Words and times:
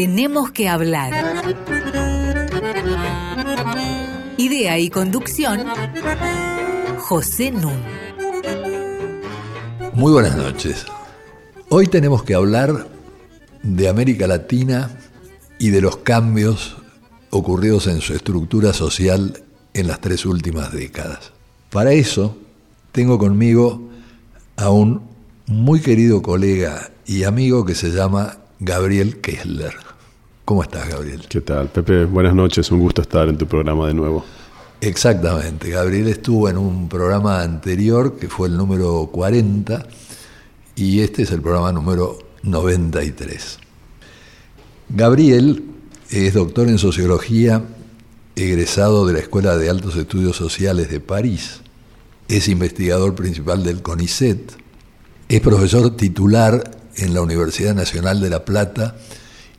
Tenemos 0.00 0.50
que 0.50 0.66
hablar. 0.66 1.12
Idea 4.38 4.78
y 4.78 4.88
conducción, 4.88 5.60
José 6.96 7.50
Nun. 7.50 7.74
Muy 9.92 10.10
buenas 10.10 10.38
noches. 10.38 10.86
Hoy 11.68 11.86
tenemos 11.86 12.22
que 12.22 12.32
hablar 12.32 12.88
de 13.62 13.90
América 13.90 14.26
Latina 14.26 14.90
y 15.58 15.68
de 15.68 15.82
los 15.82 15.98
cambios 15.98 16.78
ocurridos 17.28 17.86
en 17.86 18.00
su 18.00 18.14
estructura 18.14 18.72
social 18.72 19.42
en 19.74 19.86
las 19.86 20.00
tres 20.00 20.24
últimas 20.24 20.72
décadas. 20.72 21.32
Para 21.68 21.92
eso 21.92 22.38
tengo 22.92 23.18
conmigo 23.18 23.90
a 24.56 24.70
un 24.70 25.02
muy 25.44 25.80
querido 25.80 26.22
colega 26.22 26.90
y 27.04 27.24
amigo 27.24 27.66
que 27.66 27.74
se 27.74 27.90
llama 27.90 28.38
Gabriel 28.60 29.20
Kessler. 29.20 29.89
¿Cómo 30.50 30.64
estás, 30.64 30.88
Gabriel? 30.88 31.22
¿Qué 31.28 31.42
tal, 31.42 31.68
Pepe? 31.68 32.06
Buenas 32.06 32.34
noches, 32.34 32.72
un 32.72 32.80
gusto 32.80 33.02
estar 33.02 33.28
en 33.28 33.38
tu 33.38 33.46
programa 33.46 33.86
de 33.86 33.94
nuevo. 33.94 34.24
Exactamente, 34.80 35.70
Gabriel 35.70 36.08
estuvo 36.08 36.48
en 36.48 36.58
un 36.58 36.88
programa 36.88 37.40
anterior 37.40 38.18
que 38.18 38.28
fue 38.28 38.48
el 38.48 38.56
número 38.56 39.08
40 39.12 39.86
y 40.74 41.02
este 41.02 41.22
es 41.22 41.30
el 41.30 41.40
programa 41.40 41.70
número 41.70 42.18
93. 42.42 43.60
Gabriel 44.88 45.66
es 46.10 46.34
doctor 46.34 46.66
en 46.66 46.78
sociología, 46.78 47.62
egresado 48.34 49.06
de 49.06 49.12
la 49.12 49.20
Escuela 49.20 49.56
de 49.56 49.70
Altos 49.70 49.94
Estudios 49.94 50.34
Sociales 50.34 50.90
de 50.90 50.98
París, 50.98 51.60
es 52.26 52.48
investigador 52.48 53.14
principal 53.14 53.62
del 53.62 53.82
CONICET, 53.82 54.50
es 55.28 55.40
profesor 55.42 55.96
titular 55.96 56.72
en 56.96 57.14
la 57.14 57.20
Universidad 57.20 57.76
Nacional 57.76 58.20
de 58.20 58.30
La 58.30 58.44
Plata 58.44 58.96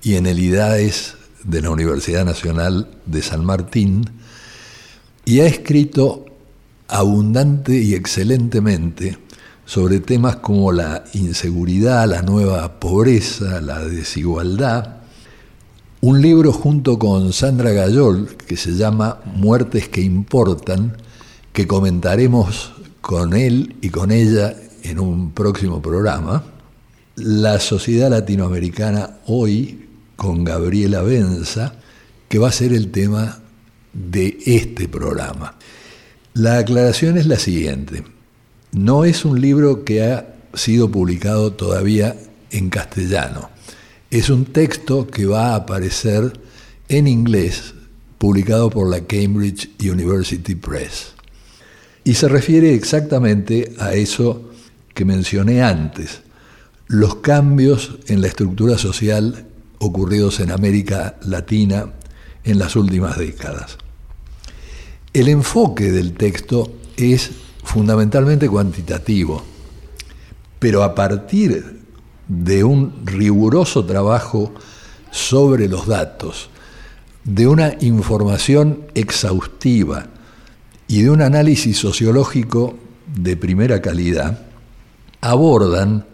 y 0.04 0.16
en 0.16 0.26
el 0.26 0.40
IDAES 0.40 1.16
de 1.44 1.62
la 1.62 1.70
Universidad 1.70 2.26
Nacional 2.26 2.88
de 3.06 3.22
San 3.22 3.46
Martín, 3.46 4.10
y 5.26 5.40
ha 5.40 5.46
escrito 5.46 6.26
abundante 6.88 7.78
y 7.78 7.94
excelentemente 7.94 9.18
sobre 9.66 10.00
temas 10.00 10.38
como 10.38 10.72
la 10.72 11.06
inseguridad, 11.14 12.08
la 12.08 12.22
nueva 12.22 12.80
pobreza, 12.80 13.62
la 13.62 13.80
desigualdad. 13.86 14.98
Un 16.02 16.22
libro 16.22 16.52
junto 16.52 17.00
con 17.00 17.32
Sandra 17.32 17.72
Gayol 17.72 18.36
que 18.36 18.58
se 18.58 18.72
llama 18.72 19.20
Muertes 19.24 19.88
que 19.88 20.02
Importan, 20.02 20.98
que 21.54 21.68
comentaremos 21.68 22.74
con 23.00 23.34
él 23.34 23.76
y 23.82 23.90
con 23.90 24.12
ella 24.12 24.56
en 24.84 25.00
un 25.00 25.32
próximo 25.32 25.82
programa. 25.82 26.44
La 27.16 27.60
sociedad 27.60 28.10
latinoamericana 28.10 29.20
hoy, 29.28 29.88
con 30.22 30.44
Gabriela 30.44 31.02
Benza, 31.02 31.74
que 32.30 32.38
va 32.38 32.50
a 32.50 32.52
ser 32.52 32.74
el 32.74 32.92
tema 32.92 33.40
de 33.92 34.38
este 34.46 34.88
programa. 34.88 35.56
La 36.36 36.60
aclaración 36.60 37.18
es 37.18 37.26
la 37.26 37.40
siguiente. 37.40 38.04
No 38.72 39.04
es 39.04 39.26
un 39.26 39.42
libro 39.42 39.84
que 39.84 40.04
ha 40.04 40.36
sido 40.54 40.92
publicado 40.92 41.54
todavía 41.54 42.16
en 42.52 42.70
castellano. 42.70 43.50
Es 44.12 44.30
un 44.30 44.46
texto 44.46 45.08
que 45.08 45.26
va 45.26 45.54
a 45.54 45.56
aparecer 45.56 46.40
en 46.88 47.08
inglés, 47.08 47.74
publicado 48.20 48.70
por 48.70 48.92
la 48.92 49.00
Cambridge 49.00 49.72
University 49.82 50.54
Press. 50.54 51.14
Y 52.04 52.14
se 52.14 52.28
refiere 52.28 52.76
exactamente 52.76 53.74
a 53.80 53.96
eso 53.96 54.52
que 54.94 55.04
mencioné 55.04 55.64
antes, 55.64 56.22
los 56.86 57.16
cambios 57.16 57.98
en 58.06 58.22
la 58.22 58.28
estructura 58.28 58.78
social 58.78 59.48
ocurridos 59.82 60.40
en 60.40 60.52
América 60.52 61.18
Latina 61.24 61.92
en 62.44 62.60
las 62.60 62.76
últimas 62.76 63.18
décadas. 63.18 63.78
El 65.12 65.28
enfoque 65.28 65.92
del 65.92 66.14
texto 66.14 66.72
es 66.96 67.32
fundamentalmente 67.64 68.48
cuantitativo, 68.48 69.44
pero 70.60 70.84
a 70.84 70.94
partir 70.96 71.82
de 72.28 72.64
un 72.64 73.06
riguroso 73.06 73.84
trabajo 73.86 74.54
sobre 75.10 75.68
los 75.68 75.88
datos, 75.88 76.50
de 77.24 77.48
una 77.48 77.76
información 77.82 78.86
exhaustiva 78.94 80.08
y 80.88 81.02
de 81.02 81.10
un 81.10 81.22
análisis 81.22 81.78
sociológico 81.78 82.78
de 83.16 83.36
primera 83.36 83.82
calidad, 83.82 84.46
abordan 85.22 86.06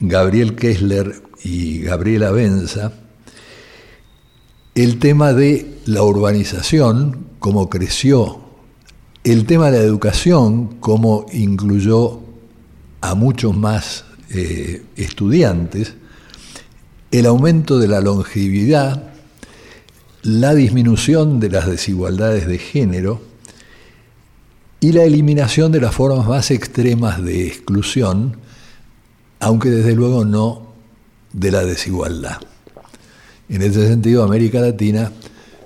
Gabriel 0.00 0.54
Kessler 0.54 1.27
y 1.42 1.80
Gabriela 1.80 2.30
Benza 2.30 2.92
el 4.78 5.00
tema 5.00 5.32
de 5.32 5.80
la 5.86 6.04
urbanización, 6.04 7.26
cómo 7.40 7.68
creció, 7.68 8.38
el 9.24 9.44
tema 9.44 9.72
de 9.72 9.78
la 9.78 9.84
educación, 9.84 10.76
cómo 10.78 11.26
incluyó 11.32 12.20
a 13.00 13.16
muchos 13.16 13.56
más 13.56 14.04
eh, 14.30 14.84
estudiantes, 14.94 15.94
el 17.10 17.26
aumento 17.26 17.80
de 17.80 17.88
la 17.88 18.00
longevidad, 18.00 19.10
la 20.22 20.54
disminución 20.54 21.40
de 21.40 21.50
las 21.50 21.66
desigualdades 21.66 22.46
de 22.46 22.58
género, 22.58 23.20
y 24.78 24.92
la 24.92 25.02
eliminación 25.02 25.72
de 25.72 25.80
las 25.80 25.92
formas 25.92 26.28
más 26.28 26.52
extremas 26.52 27.20
de 27.24 27.48
exclusión, 27.48 28.36
aunque 29.40 29.70
desde 29.70 29.96
luego 29.96 30.24
no 30.24 30.67
de 31.38 31.50
la 31.52 31.64
desigualdad. 31.64 32.38
En 33.48 33.62
ese 33.62 33.86
sentido, 33.86 34.24
América 34.24 34.60
Latina 34.60 35.12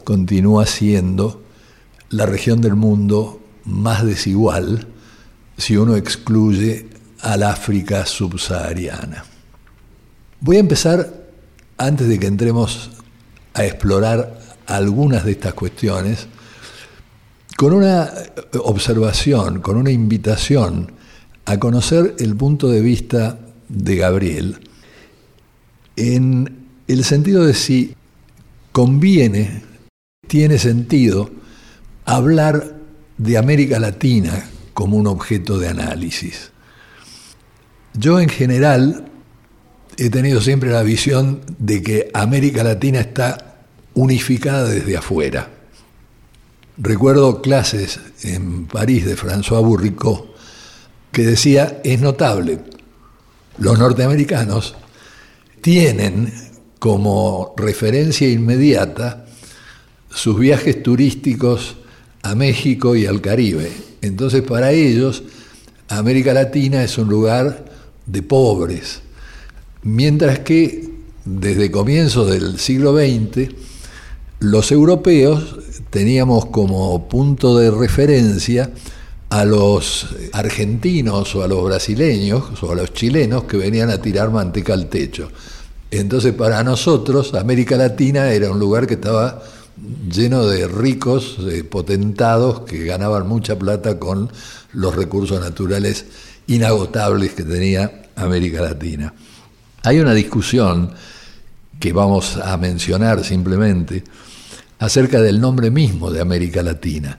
continúa 0.05 0.67
siendo 0.67 1.43
la 2.11 2.27
región 2.27 2.61
del 2.61 2.77
mundo 2.77 3.41
más 3.65 4.05
desigual 4.05 4.87
si 5.57 5.77
uno 5.77 5.97
excluye 5.97 6.89
al 7.21 7.43
África 7.43 8.05
subsahariana. 8.05 9.25
Voy 10.41 10.57
a 10.57 10.61
empezar, 10.61 11.25
antes 11.79 12.09
de 12.09 12.19
que 12.19 12.27
entremos 12.27 12.91
a 13.55 13.65
explorar 13.65 14.41
algunas 14.67 15.25
de 15.25 15.33
estas 15.33 15.55
cuestiones, 15.55 16.27
con 17.57 17.73
una 17.73 18.11
observación, 18.65 19.61
con 19.61 19.77
una 19.77 19.91
invitación 19.91 20.93
a 21.45 21.59
conocer 21.59 22.17
el 22.19 22.37
punto 22.37 22.69
de 22.69 22.81
vista 22.81 23.39
de 23.69 23.97
Gabriel 23.97 24.61
en 25.97 26.67
el 26.89 27.05
sentido 27.05 27.45
de 27.45 27.55
si 27.55 27.95
conviene, 28.73 29.63
tiene 30.27 30.59
sentido 30.59 31.31
hablar 32.05 32.77
de 33.19 33.39
América 33.39 33.79
Latina 33.79 34.49
como 34.75 34.97
un 34.97 35.07
objeto 35.07 35.59
de 35.59 35.69
análisis. 35.69 36.51
Yo 37.95 38.21
en 38.21 38.29
general 38.29 39.07
he 39.99 40.09
tenido 40.09 40.41
siempre 40.41 40.71
la 40.71 40.83
visión 40.83 41.43
de 41.59 41.83
que 41.83 42.11
América 42.15 42.65
Latina 42.65 43.01
está 43.01 43.65
unificada 43.95 44.65
desde 44.65 44.97
afuera 44.97 45.51
Recuerdo 46.79 47.43
clases 47.43 48.01
en 48.23 48.67
París 48.67 49.05
de 49.05 49.17
François 49.17 49.63
Bourricot 49.63 50.35
que 51.13 51.23
decía, 51.23 51.81
es 51.85 52.01
notable, 52.01 52.61
los 53.59 53.79
norteamericanos 53.79 54.75
tienen 55.63 56.33
como 56.79 57.55
referencia 57.57 58.29
inmediata 58.29 59.25
sus 60.11 60.39
viajes 60.39 60.83
turísticos 60.83 61.77
a 62.23 62.35
México 62.35 62.95
y 62.95 63.07
al 63.07 63.23
Caribe. 63.23 63.73
Entonces 64.03 64.43
para 64.43 64.73
ellos 64.73 65.23
América 65.89 66.35
Latina 66.35 66.83
es 66.83 66.99
un 66.99 67.09
lugar 67.09 67.65
de 68.07 68.23
pobres, 68.23 69.01
mientras 69.83 70.41
que 70.41 70.91
desde 71.25 71.71
comienzos 71.71 72.31
del 72.31 72.59
siglo 72.59 72.97
XX 72.97 73.55
los 74.41 74.73
europeos 74.73 75.57
teníamos 75.91 76.47
como 76.47 77.09
punto 77.09 77.57
de 77.59 77.71
referencia 77.71 78.73
a 79.33 79.45
los 79.45 80.09
argentinos 80.33 81.35
o 81.35 81.43
a 81.43 81.49
los 81.49 81.65
brasileños 81.65 82.63
o 82.63 82.73
a 82.73 82.75
los 82.75 82.93
chilenos 82.93 83.45
que 83.45 83.57
venían 83.57 83.89
a 83.89 83.97
tirar 83.97 84.31
manteca 84.31 84.75
al 84.75 84.89
techo. 84.89 85.31
Entonces 85.93 86.33
para 86.33 86.65
nosotros 86.65 87.35
América 87.35 87.77
Latina 87.77 88.31
era 88.31 88.51
un 88.51 88.59
lugar 88.59 88.87
que 88.87 88.95
estaba 88.95 89.43
lleno 90.11 90.47
de 90.47 90.67
ricos, 90.67 91.45
de 91.45 91.65
potentados 91.65 92.61
que 92.61 92.87
ganaban 92.87 93.29
mucha 93.29 93.59
plata 93.59 93.99
con 93.99 94.33
los 94.73 94.97
recursos 94.97 95.39
naturales 95.39 96.07
inagotables 96.47 97.35
que 97.35 97.43
tenía 97.43 98.05
América 98.17 98.63
Latina. 98.63 99.13
Hay 99.83 100.01
una 100.01 100.15
discusión 100.15 100.93
que 101.79 101.93
vamos 101.93 102.39
a 102.39 102.57
mencionar 102.57 103.23
simplemente, 103.23 104.03
acerca 104.79 105.21
del 105.21 105.43
nombre 105.43 105.71
mismo 105.71 106.11
de 106.11 106.23
América 106.23 106.63
Latina. 106.63 107.19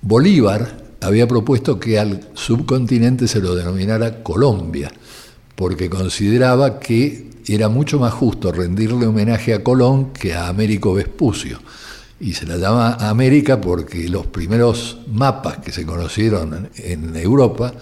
Bolívar 0.00 0.84
había 1.00 1.26
propuesto 1.26 1.80
que 1.80 1.98
al 1.98 2.28
subcontinente 2.34 3.26
se 3.26 3.40
lo 3.40 3.56
denominara 3.56 4.22
Colombia, 4.22 4.92
porque 5.56 5.90
consideraba 5.90 6.78
que 6.78 7.33
era 7.46 7.68
mucho 7.68 7.98
más 7.98 8.12
justo 8.12 8.52
rendirle 8.52 9.06
homenaje 9.06 9.54
a 9.54 9.62
Colón 9.62 10.12
que 10.12 10.34
a 10.34 10.48
Américo 10.48 10.94
Vespucio. 10.94 11.60
Y 12.20 12.32
se 12.32 12.46
la 12.46 12.56
llama 12.56 12.94
América 12.94 13.60
porque 13.60 14.08
los 14.08 14.26
primeros 14.26 14.98
mapas 15.12 15.58
que 15.58 15.72
se 15.72 15.84
conocieron 15.84 16.70
en 16.76 17.16
Europa 17.16 17.74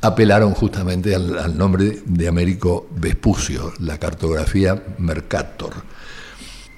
apelaron 0.00 0.52
justamente 0.52 1.14
al, 1.14 1.56
nombre 1.56 2.02
de 2.04 2.28
Américo 2.28 2.88
Vespucio, 2.96 3.72
la 3.80 3.98
cartografía 3.98 4.82
Mercator. 4.98 5.72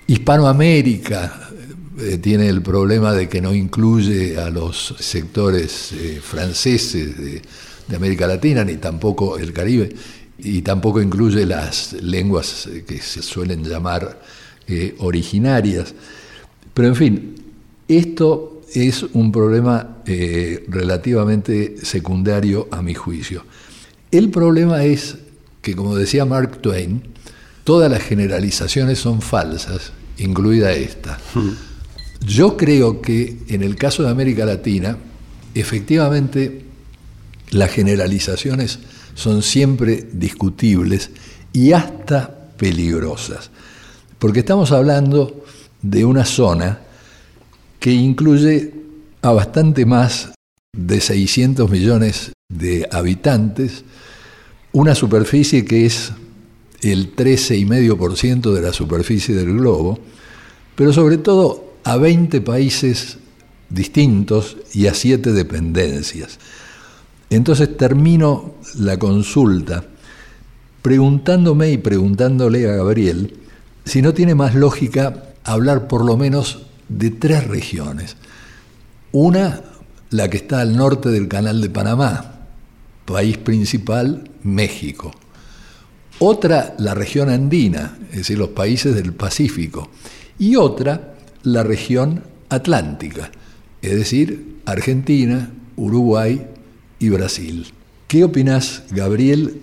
Hispanoamérica 0.07 1.51
eh, 1.99 2.19
tiene 2.19 2.49
el 2.49 2.63
problema 2.63 3.13
de 3.13 3.29
que 3.29 3.41
no 3.41 3.53
incluye 3.53 4.39
a 4.39 4.49
los 4.51 4.95
sectores 5.01 5.93
eh, 5.93 6.21
franceses 6.23 7.17
de, 7.17 7.43
América 7.95 8.27
Latina, 8.27 8.65
ni 8.65 8.77
tampoco 8.79 9.39
el 9.39 9.53
Caribe, 9.53 9.95
y 10.39 10.63
tampoco 10.63 11.01
incluye 11.01 11.47
las 11.47 11.95
lenguas 11.95 12.67
eh, 12.67 12.85
que 12.87 13.01
se 13.01 13.23
suelen 13.23 13.65
llamar 13.65 14.21
originarias. 14.99 15.95
Pero 16.75 16.89
en 16.89 16.97
fin, 16.97 17.35
esto 17.87 18.63
es 18.75 19.05
un 19.05 19.31
problema 19.31 19.99
relativamente 20.67 21.77
secundario 21.85 22.67
a 22.73 22.83
mi 22.83 22.93
juicio. 22.93 23.45
El 24.11 24.31
problema 24.31 24.85
es 24.85 25.19
que, 25.63 25.77
como 25.77 25.95
decía 25.95 26.25
Mark 26.25 26.61
Twain, 26.63 27.03
todas 27.65 27.91
las 27.91 28.03
generalizaciones 28.03 29.01
son 29.01 29.21
falsas, 29.21 29.93
incluida 30.19 30.73
esta. 30.73 31.19
Yo 32.25 32.57
creo 32.57 33.03
que 33.03 33.39
en 33.49 33.63
el 33.65 33.75
caso 33.75 34.05
de 34.05 34.11
América 34.11 34.45
Latina, 34.45 34.97
efectivamente, 35.55 36.65
las 37.51 37.71
generalizaciones 37.73 38.79
son 39.17 39.43
siempre 39.43 40.07
discutibles 40.13 41.11
y 41.53 41.73
hasta 41.73 42.51
peligrosas, 42.57 43.51
porque 44.19 44.41
estamos 44.41 44.71
hablando 44.71 45.43
de 45.83 46.05
una 46.05 46.25
zona 46.25 46.81
que 47.81 47.93
incluye 47.93 48.73
a 49.23 49.33
bastante 49.33 49.87
más 49.87 50.33
de 50.77 51.01
600 51.01 51.69
millones 51.71 52.33
de 52.49 52.87
habitantes, 52.93 53.85
una 54.73 54.95
superficie 54.95 55.65
que 55.65 55.87
es 55.87 56.13
el 56.83 57.17
13,5% 57.17 58.53
de 58.53 58.61
la 58.61 58.73
superficie 58.75 59.35
del 59.35 59.55
globo, 59.55 59.99
pero 60.77 60.93
sobre 60.93 61.17
todo 61.17 61.79
a 61.85 61.97
20 61.97 62.43
países 62.43 63.17
distintos 63.71 64.59
y 64.75 64.89
a 64.89 64.95
7 64.95 65.33
dependencias. 65.33 66.39
Entonces 67.31 67.77
termino 67.77 68.55
la 68.79 68.99
consulta 68.99 69.85
preguntándome 70.83 71.73
y 71.73 71.79
preguntándole 71.79 72.71
a 72.71 72.77
Gabriel 72.77 73.37
si 73.85 74.03
no 74.03 74.15
tiene 74.15 74.37
más 74.37 74.55
lógica 74.55 75.25
hablar 75.43 75.89
por 75.89 76.05
lo 76.05 76.17
menos 76.17 76.67
de 76.89 77.11
tres 77.11 77.47
regiones. 77.49 78.17
Una, 79.11 79.63
la 80.11 80.29
que 80.29 80.37
está 80.37 80.61
al 80.61 80.77
norte 80.77 81.09
del 81.09 81.27
Canal 81.27 81.61
de 81.61 81.71
Panamá, 81.71 82.37
país 83.05 83.37
principal, 83.39 84.31
México. 84.43 85.13
Otra, 86.19 86.75
la 86.79 86.95
región 86.95 87.31
andina, 87.31 87.99
es 88.11 88.19
decir, 88.19 88.39
los 88.39 88.51
países 88.51 88.95
del 88.95 89.13
Pacífico. 89.13 89.91
Y 90.39 90.57
otra, 90.57 91.15
la 91.43 91.63
región 91.63 92.23
atlántica, 92.49 93.31
es 93.83 93.97
decir, 93.97 94.59
Argentina, 94.67 95.51
Uruguay 95.77 96.47
y 96.99 97.09
Brasil. 97.11 97.67
¿Qué 98.09 98.25
opinas, 98.25 98.85
Gabriel, 98.91 99.61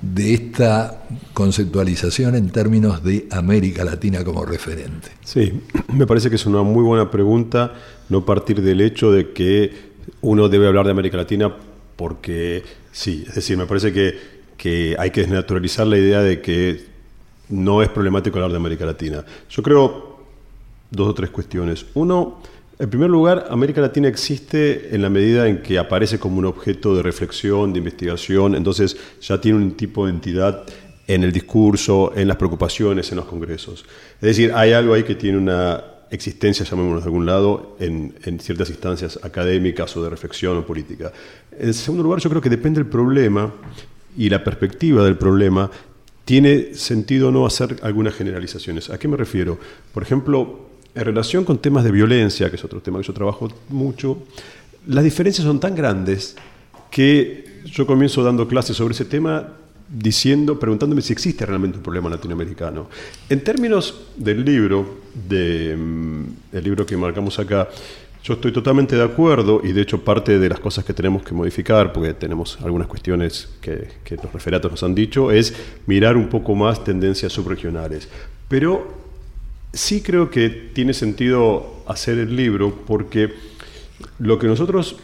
de 0.00 0.34
esta 0.34 1.06
conceptualización 1.32 2.34
en 2.34 2.50
términos 2.50 3.02
de 3.02 3.26
América 3.30 3.84
Latina 3.84 4.24
como 4.24 4.44
referente? 4.44 5.08
Sí, 5.24 5.60
me 5.92 6.06
parece 6.06 6.30
que 6.30 6.36
es 6.36 6.46
una 6.46 6.62
muy 6.62 6.82
buena 6.82 7.10
pregunta 7.10 7.74
no 8.08 8.24
partir 8.24 8.62
del 8.62 8.80
hecho 8.80 9.10
de 9.10 9.32
que 9.32 9.72
uno 10.20 10.48
debe 10.48 10.66
hablar 10.66 10.86
de 10.86 10.92
América 10.92 11.16
Latina 11.16 11.54
porque 11.96 12.62
sí, 12.92 13.24
es 13.26 13.34
decir, 13.34 13.56
me 13.56 13.66
parece 13.66 13.92
que, 13.92 14.14
que 14.56 14.96
hay 14.98 15.10
que 15.10 15.22
desnaturalizar 15.22 15.86
la 15.86 15.98
idea 15.98 16.20
de 16.20 16.40
que 16.40 16.84
no 17.48 17.82
es 17.82 17.88
problemático 17.88 18.36
hablar 18.36 18.50
de 18.50 18.56
América 18.56 18.84
Latina. 18.84 19.24
Yo 19.48 19.62
creo 19.62 20.18
dos 20.90 21.08
o 21.08 21.14
tres 21.14 21.30
cuestiones. 21.30 21.86
Uno, 21.94 22.40
en 22.78 22.90
primer 22.90 23.08
lugar, 23.08 23.46
América 23.50 23.80
Latina 23.80 24.08
existe 24.08 24.94
en 24.94 25.00
la 25.00 25.08
medida 25.08 25.48
en 25.48 25.62
que 25.62 25.78
aparece 25.78 26.18
como 26.18 26.38
un 26.38 26.44
objeto 26.44 26.94
de 26.94 27.02
reflexión, 27.02 27.72
de 27.72 27.78
investigación, 27.78 28.54
entonces 28.54 28.96
ya 29.20 29.40
tiene 29.40 29.58
un 29.58 29.76
tipo 29.76 30.06
de 30.06 30.12
entidad 30.12 30.64
en 31.06 31.24
el 31.24 31.32
discurso, 31.32 32.12
en 32.14 32.28
las 32.28 32.36
preocupaciones, 32.36 33.10
en 33.10 33.16
los 33.16 33.26
congresos. 33.26 33.86
Es 34.16 34.20
decir, 34.20 34.52
hay 34.54 34.72
algo 34.72 34.92
ahí 34.92 35.04
que 35.04 35.14
tiene 35.14 35.38
una 35.38 35.82
existencia, 36.10 36.66
llamémoslo 36.66 37.00
de 37.00 37.04
algún 37.04 37.26
lado, 37.26 37.76
en, 37.80 38.14
en, 38.24 38.38
ciertas 38.40 38.68
instancias 38.68 39.18
académicas 39.22 39.96
o 39.96 40.02
de 40.02 40.10
reflexión 40.10 40.58
o 40.58 40.66
política. 40.66 41.12
En 41.58 41.72
segundo 41.72 42.02
lugar, 42.02 42.20
yo 42.20 42.28
creo 42.28 42.42
que 42.42 42.50
depende 42.50 42.80
del 42.80 42.90
problema 42.90 43.52
y 44.16 44.28
la 44.28 44.42
perspectiva 44.42 45.04
del 45.04 45.16
problema, 45.16 45.70
tiene 46.24 46.74
sentido 46.74 47.30
no 47.30 47.46
hacer 47.46 47.76
algunas 47.82 48.14
generalizaciones. 48.14 48.90
¿A 48.90 48.98
qué 48.98 49.06
me 49.06 49.16
refiero? 49.16 49.58
Por 49.94 50.02
ejemplo, 50.02 50.65
en 50.96 51.04
relación 51.04 51.44
con 51.44 51.58
temas 51.58 51.84
de 51.84 51.92
violencia, 51.92 52.48
que 52.48 52.56
es 52.56 52.64
otro 52.64 52.80
tema 52.80 52.98
que 52.98 53.06
yo 53.06 53.12
trabajo 53.12 53.48
mucho, 53.68 54.22
las 54.86 55.04
diferencias 55.04 55.46
son 55.46 55.60
tan 55.60 55.74
grandes 55.74 56.36
que 56.90 57.60
yo 57.66 57.86
comienzo 57.86 58.24
dando 58.24 58.48
clases 58.48 58.78
sobre 58.78 58.94
ese 58.94 59.04
tema 59.04 59.46
diciendo, 59.88 60.58
preguntándome 60.58 61.02
si 61.02 61.12
existe 61.12 61.44
realmente 61.44 61.76
un 61.76 61.82
problema 61.82 62.08
latinoamericano. 62.08 62.88
En 63.28 63.44
términos 63.44 64.06
del 64.16 64.42
libro, 64.42 65.00
de, 65.28 65.76
mm, 65.76 66.22
el 66.52 66.64
libro 66.64 66.86
que 66.86 66.96
marcamos 66.96 67.38
acá, 67.38 67.68
yo 68.24 68.34
estoy 68.34 68.50
totalmente 68.50 68.96
de 68.96 69.04
acuerdo 69.04 69.60
y 69.62 69.72
de 69.72 69.82
hecho 69.82 70.02
parte 70.02 70.38
de 70.38 70.48
las 70.48 70.58
cosas 70.58 70.84
que 70.84 70.94
tenemos 70.94 71.22
que 71.22 71.34
modificar, 71.34 71.92
porque 71.92 72.14
tenemos 72.14 72.58
algunas 72.62 72.88
cuestiones 72.88 73.50
que, 73.60 73.88
que 74.02 74.16
los 74.16 74.32
referatos 74.32 74.70
nos 74.70 74.82
han 74.82 74.94
dicho, 74.94 75.30
es 75.30 75.54
mirar 75.86 76.16
un 76.16 76.28
poco 76.28 76.54
más 76.54 76.82
tendencias 76.82 77.34
subregionales. 77.34 78.08
Pero 78.48 79.05
sí 79.72 80.00
creo 80.00 80.30
que 80.30 80.48
tiene 80.48 80.94
sentido 80.94 81.82
hacer 81.86 82.18
el 82.18 82.34
libro 82.34 82.74
porque 82.86 83.32
lo 84.18 84.38
que 84.38 84.46
nosotros 84.46 84.96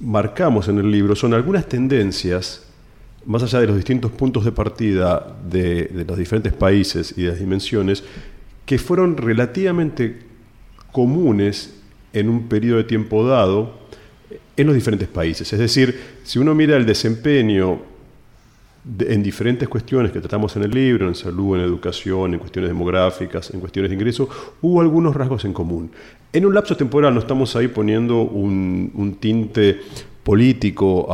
marcamos 0.00 0.68
en 0.68 0.78
el 0.78 0.90
libro 0.90 1.16
son 1.16 1.34
algunas 1.34 1.68
tendencias, 1.68 2.64
más 3.24 3.42
allá 3.42 3.60
de 3.60 3.66
los 3.66 3.76
distintos 3.76 4.12
puntos 4.12 4.44
de 4.44 4.52
partida 4.52 5.36
de, 5.48 6.04
los 6.06 6.18
diferentes 6.18 6.52
países 6.52 7.14
y 7.16 7.22
de 7.22 7.30
las 7.30 7.38
dimensiones, 7.38 8.04
que 8.64 8.78
fueron 8.78 9.16
relativamente 9.16 10.20
comunes 10.92 11.74
en 12.12 12.28
un 12.28 12.48
periodo 12.48 12.78
de 12.78 12.84
tiempo 12.84 13.26
dado 13.26 13.78
en 14.56 14.66
los 14.66 14.74
diferentes 14.74 15.08
países. 15.08 15.52
Es 15.52 15.58
decir, 15.58 15.98
si 16.24 16.38
uno 16.38 16.54
mira 16.54 16.76
el 16.76 16.86
desempeño 16.86 17.80
en 19.00 19.22
diferentes 19.22 19.68
cuestiones 19.68 20.12
que 20.12 20.20
tratamos 20.20 20.54
en 20.56 20.62
el 20.62 20.70
libro, 20.70 21.08
en 21.08 21.14
salud, 21.14 21.56
en 21.56 21.62
educación, 21.62 22.34
en 22.34 22.38
cuestiones 22.38 22.70
demográficas, 22.70 23.52
en 23.52 23.58
cuestiones 23.58 23.90
de 23.90 23.96
ingreso, 23.96 24.28
hubo 24.62 24.80
algunos 24.80 25.14
rasgos 25.16 25.44
en 25.44 25.52
común. 25.52 25.90
En 26.32 26.46
un 26.46 26.54
lapso 26.54 26.76
temporal 26.76 27.12
no 27.12 27.20
estamos 27.20 27.56
ahí 27.56 27.68
poniendo 27.68 28.22
un, 28.22 29.16
tinte 29.18 29.80
político, 30.22 31.06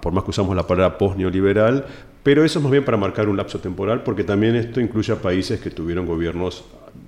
por 0.00 0.12
más 0.12 0.24
que 0.24 0.30
usamos 0.30 0.56
la 0.56 0.66
palabra 0.66 0.96
post-neoliberal, 0.96 1.84
pero 2.22 2.44
eso 2.44 2.58
es 2.60 2.62
más 2.62 2.72
bien 2.72 2.84
para 2.84 2.96
marcar 2.96 3.28
un 3.28 3.36
lapso 3.36 3.58
temporal, 3.58 4.02
porque 4.02 4.24
también 4.24 4.56
esto 4.56 4.80
incluye 4.80 5.12
a 5.12 5.16
países 5.16 5.60
que 5.60 5.70
tuvieron 5.70 6.06
gobiernos, 6.06 6.64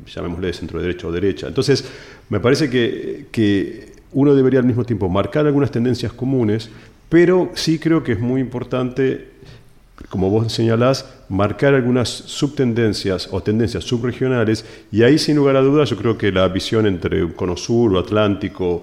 llamémosle 0.06 0.49
de 0.49 0.52
centro 0.52 0.82
derecha 0.82 1.06
o 1.06 1.12
derecha. 1.12 1.46
Entonces, 1.46 1.88
me 2.28 2.40
parece 2.40 2.68
que, 2.68 3.26
que 3.30 3.92
uno 4.12 4.34
debería 4.34 4.61
al 4.61 4.66
mismo 4.66 4.84
tiempo 4.84 5.08
marcar 5.08 5.46
algunas 5.46 5.70
tendencias 5.70 6.12
comunes, 6.12 6.70
pero 7.08 7.50
sí 7.54 7.78
creo 7.78 8.02
que 8.02 8.12
es 8.12 8.20
muy 8.20 8.40
importante 8.40 9.34
como 10.08 10.30
vos 10.30 10.52
señalás, 10.52 11.08
marcar 11.28 11.74
algunas 11.74 12.08
subtendencias 12.08 13.28
o 13.30 13.42
tendencias 13.42 13.84
subregionales 13.84 14.64
y 14.90 15.02
ahí 15.02 15.18
sin 15.18 15.36
lugar 15.36 15.56
a 15.56 15.60
dudas 15.60 15.90
yo 15.90 15.96
creo 15.96 16.18
que 16.18 16.32
la 16.32 16.48
visión 16.48 16.86
entre 16.86 17.22
un 17.24 17.32
cono 17.32 17.56
sur 17.56 17.94
o 17.94 17.98
atlántico, 17.98 18.82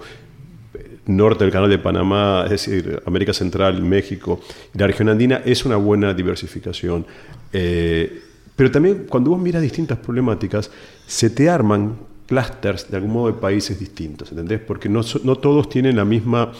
norte 1.06 1.44
del 1.44 1.52
canal 1.52 1.68
de 1.68 1.78
Panamá, 1.78 2.44
es 2.44 2.50
decir, 2.50 3.02
América 3.06 3.32
Central, 3.32 3.82
México 3.82 4.40
la 4.74 4.86
región 4.86 5.08
andina 5.08 5.42
es 5.44 5.64
una 5.64 5.76
buena 5.76 6.14
diversificación. 6.14 7.04
Eh, 7.52 8.22
pero 8.56 8.70
también 8.70 9.06
cuando 9.08 9.30
vos 9.30 9.40
miras 9.40 9.62
distintas 9.62 9.98
problemáticas, 9.98 10.70
se 11.06 11.30
te 11.30 11.48
arman 11.48 11.96
clústeres 12.26 12.90
de 12.90 12.96
algún 12.96 13.12
modo 13.12 13.26
de 13.26 13.38
países 13.38 13.78
distintos, 13.78 14.30
¿entendés? 14.30 14.60
Porque 14.60 14.88
no, 14.88 15.02
no 15.24 15.36
todos 15.36 15.68
tienen 15.68 15.96
la 15.96 16.04
misma 16.04 16.52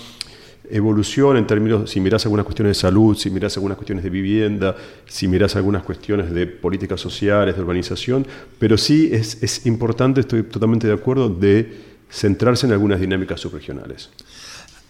evolución 0.73 1.37
en 1.37 1.47
términos, 1.47 1.91
si 1.91 2.00
miras 2.00 2.25
algunas 2.25 2.45
cuestiones 2.45 2.76
de 2.76 2.81
salud, 2.81 3.17
si 3.17 3.31
miras 3.31 3.57
algunas 3.57 3.76
cuestiones 3.76 4.02
de 4.02 4.11
vivienda, 4.11 4.75
si 5.07 5.29
miras 5.29 5.55
algunas 5.55 5.83
cuestiones 5.83 6.33
de 6.33 6.47
políticas 6.47 7.00
sociales, 7.00 7.55
de 7.55 7.62
urbanización, 7.62 8.26
pero 8.59 8.79
sí 8.79 9.11
es, 9.12 9.43
es 9.43 9.67
importante, 9.67 10.21
estoy 10.21 10.43
totalmente 10.45 10.87
de 10.87 10.95
acuerdo, 10.95 11.29
de 11.29 11.93
centrarse 12.11 12.67
en 12.67 12.73
algunas 12.73 13.00
dinámicas 13.00 13.41
subregionales. 13.41 14.11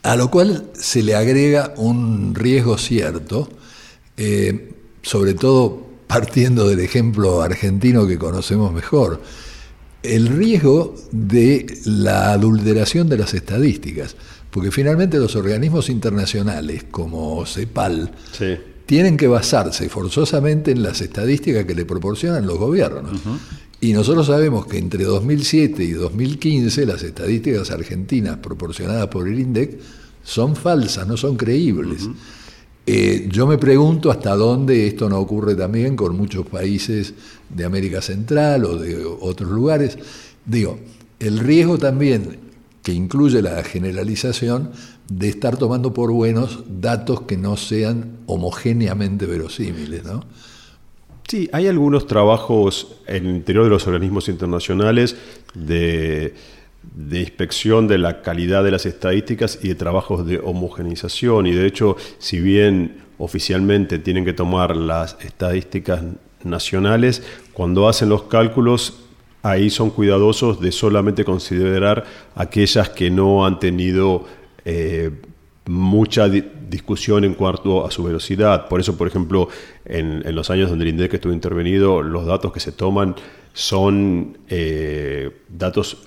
A 0.02 0.16
lo 0.16 0.30
cual 0.30 0.70
se 0.72 1.02
le 1.02 1.14
agrega 1.14 1.74
un 1.76 2.34
riesgo 2.34 2.76
cierto, 2.76 3.48
eh, 4.16 4.74
sobre 5.02 5.34
todo 5.34 5.86
partiendo 6.06 6.68
del 6.68 6.80
ejemplo 6.80 7.40
argentino 7.40 8.06
que 8.06 8.18
conocemos 8.18 8.72
mejor, 8.72 9.22
el 10.02 10.26
riesgo 10.28 10.96
de 11.12 11.78
la 11.84 12.32
adulteración 12.32 13.08
de 13.08 13.18
las 13.18 13.34
estadísticas, 13.34 14.16
porque 14.52 14.70
finalmente 14.70 15.18
los 15.18 15.34
organismos 15.34 15.88
internacionales 15.88 16.84
como 16.90 17.44
CEPAL 17.46 18.12
tienen 18.84 19.16
que 19.16 19.26
basarse 19.26 19.88
forzosamente 19.88 20.72
en 20.72 20.82
las 20.82 21.00
estadísticas 21.00 21.64
que 21.64 21.74
le 21.74 21.86
proporcionan 21.86 22.46
los 22.46 22.58
gobiernos. 22.58 23.18
Y 23.80 23.94
nosotros 23.94 24.26
sabemos 24.26 24.66
que 24.66 24.76
entre 24.76 25.04
2007 25.04 25.82
y 25.82 25.92
2015 25.92 26.84
las 26.84 27.02
estadísticas 27.02 27.70
argentinas 27.70 28.36
proporcionadas 28.36 29.08
por 29.08 29.26
el 29.26 29.40
INDEC 29.40 29.80
son 30.22 30.54
falsas, 30.54 31.08
no 31.08 31.16
son 31.16 31.36
creíbles. 31.36 32.06
Eh, 32.84 33.28
yo 33.30 33.46
me 33.46 33.56
pregunto 33.56 34.10
hasta 34.10 34.36
dónde 34.36 34.86
esto 34.86 35.08
no 35.08 35.18
ocurre 35.18 35.54
también 35.54 35.96
con 35.96 36.14
muchos 36.14 36.44
países 36.44 37.14
de 37.48 37.64
América 37.64 38.02
Central 38.02 38.66
o 38.66 38.76
de 38.76 39.02
otros 39.02 39.50
lugares. 39.50 39.96
Digo, 40.44 40.78
el 41.18 41.38
riesgo 41.38 41.78
también 41.78 42.41
que 42.82 42.92
incluye 42.92 43.42
la 43.42 43.62
generalización 43.62 44.70
de 45.08 45.28
estar 45.28 45.56
tomando 45.56 45.94
por 45.94 46.12
buenos 46.12 46.64
datos 46.80 47.22
que 47.22 47.36
no 47.36 47.56
sean 47.56 48.18
homogéneamente 48.26 49.26
verosímiles, 49.26 50.04
¿no? 50.04 50.24
Sí, 51.28 51.48
hay 51.52 51.68
algunos 51.68 52.06
trabajos 52.06 52.96
en 53.06 53.26
el 53.26 53.36
interior 53.36 53.64
de 53.64 53.70
los 53.70 53.86
organismos 53.86 54.28
internacionales 54.28 55.16
de 55.54 56.34
de 56.82 57.20
inspección 57.20 57.86
de 57.86 57.98
la 57.98 58.22
calidad 58.22 58.64
de 58.64 58.70
las 58.70 58.86
estadísticas 58.86 59.58
y 59.62 59.68
de 59.68 59.74
trabajos 59.74 60.26
de 60.26 60.38
homogenización. 60.38 61.46
Y 61.46 61.52
de 61.52 61.66
hecho, 61.66 61.96
si 62.18 62.40
bien 62.40 63.02
oficialmente 63.18 63.98
tienen 63.98 64.24
que 64.24 64.32
tomar 64.32 64.76
las 64.76 65.16
estadísticas 65.20 66.02
nacionales, 66.42 67.22
cuando 67.52 67.88
hacen 67.88 68.08
los 68.08 68.24
cálculos, 68.24 69.01
ahí 69.42 69.70
son 69.70 69.90
cuidadosos 69.90 70.60
de 70.60 70.72
solamente 70.72 71.24
considerar 71.24 72.04
aquellas 72.34 72.88
que 72.90 73.10
no 73.10 73.44
han 73.44 73.58
tenido 73.58 74.24
eh, 74.64 75.10
mucha 75.66 76.28
discusión 76.28 77.24
en 77.24 77.34
cuanto 77.34 77.84
a 77.84 77.90
su 77.90 78.02
velocidad. 78.04 78.68
Por 78.68 78.80
eso, 78.80 78.96
por 78.96 79.08
ejemplo, 79.08 79.48
en, 79.84 80.22
los 80.34 80.50
años 80.50 80.70
donde 80.70 80.84
el 80.84 80.90
INDEC 80.90 81.14
estuvo 81.14 81.32
intervenido, 81.32 82.02
los 82.02 82.26
datos 82.26 82.52
que 82.52 82.60
se 82.60 82.72
toman 82.72 83.14
son 83.52 84.38
eh, 84.48 85.30
datos 85.48 85.98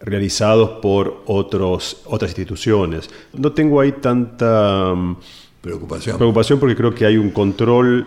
realizados 0.00 0.80
por 0.82 1.22
otros, 1.26 2.02
otras 2.06 2.30
instituciones. 2.30 3.10
No 3.32 3.52
tengo 3.52 3.80
ahí 3.80 3.92
tanta 3.92 4.94
mm, 4.94 5.16
preocupación. 5.60 6.16
preocupación 6.16 6.58
porque 6.58 6.76
creo 6.76 6.94
que 6.94 7.06
hay 7.06 7.16
un 7.16 7.30
control 7.30 8.06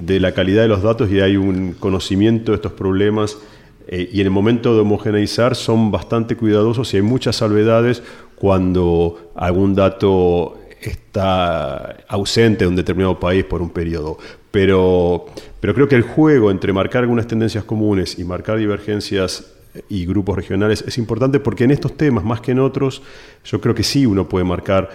de 0.00 0.20
la 0.20 0.32
calidad 0.32 0.62
de 0.62 0.68
los 0.68 0.82
datos 0.82 1.10
y 1.10 1.20
hay 1.20 1.36
un 1.36 1.74
conocimiento 1.74 2.52
de 2.52 2.56
estos 2.56 2.72
problemas 2.72 3.38
eh, 3.86 4.08
y 4.12 4.20
en 4.20 4.26
el 4.26 4.32
momento 4.32 4.74
de 4.74 4.80
homogeneizar 4.80 5.54
son 5.54 5.90
bastante 5.90 6.36
cuidadosos 6.36 6.92
y 6.94 6.96
hay 6.96 7.02
muchas 7.02 7.36
salvedades 7.36 8.02
cuando 8.36 9.32
algún 9.34 9.74
dato 9.74 10.58
está 10.80 11.96
ausente 12.08 12.64
de 12.64 12.68
un 12.68 12.76
determinado 12.76 13.18
país 13.18 13.44
por 13.44 13.62
un 13.62 13.70
periodo. 13.70 14.18
Pero, 14.50 15.26
pero 15.60 15.74
creo 15.74 15.88
que 15.88 15.96
el 15.96 16.02
juego 16.02 16.50
entre 16.50 16.72
marcar 16.72 17.02
algunas 17.02 17.26
tendencias 17.26 17.64
comunes 17.64 18.18
y 18.18 18.24
marcar 18.24 18.58
divergencias 18.58 19.52
y 19.88 20.06
grupos 20.06 20.36
regionales 20.36 20.84
es 20.86 20.98
importante 20.98 21.40
porque 21.40 21.64
en 21.64 21.72
estos 21.72 21.96
temas, 21.96 22.24
más 22.24 22.40
que 22.40 22.52
en 22.52 22.60
otros, 22.60 23.02
yo 23.44 23.60
creo 23.60 23.74
que 23.74 23.82
sí 23.82 24.06
uno 24.06 24.28
puede 24.28 24.44
marcar, 24.44 24.90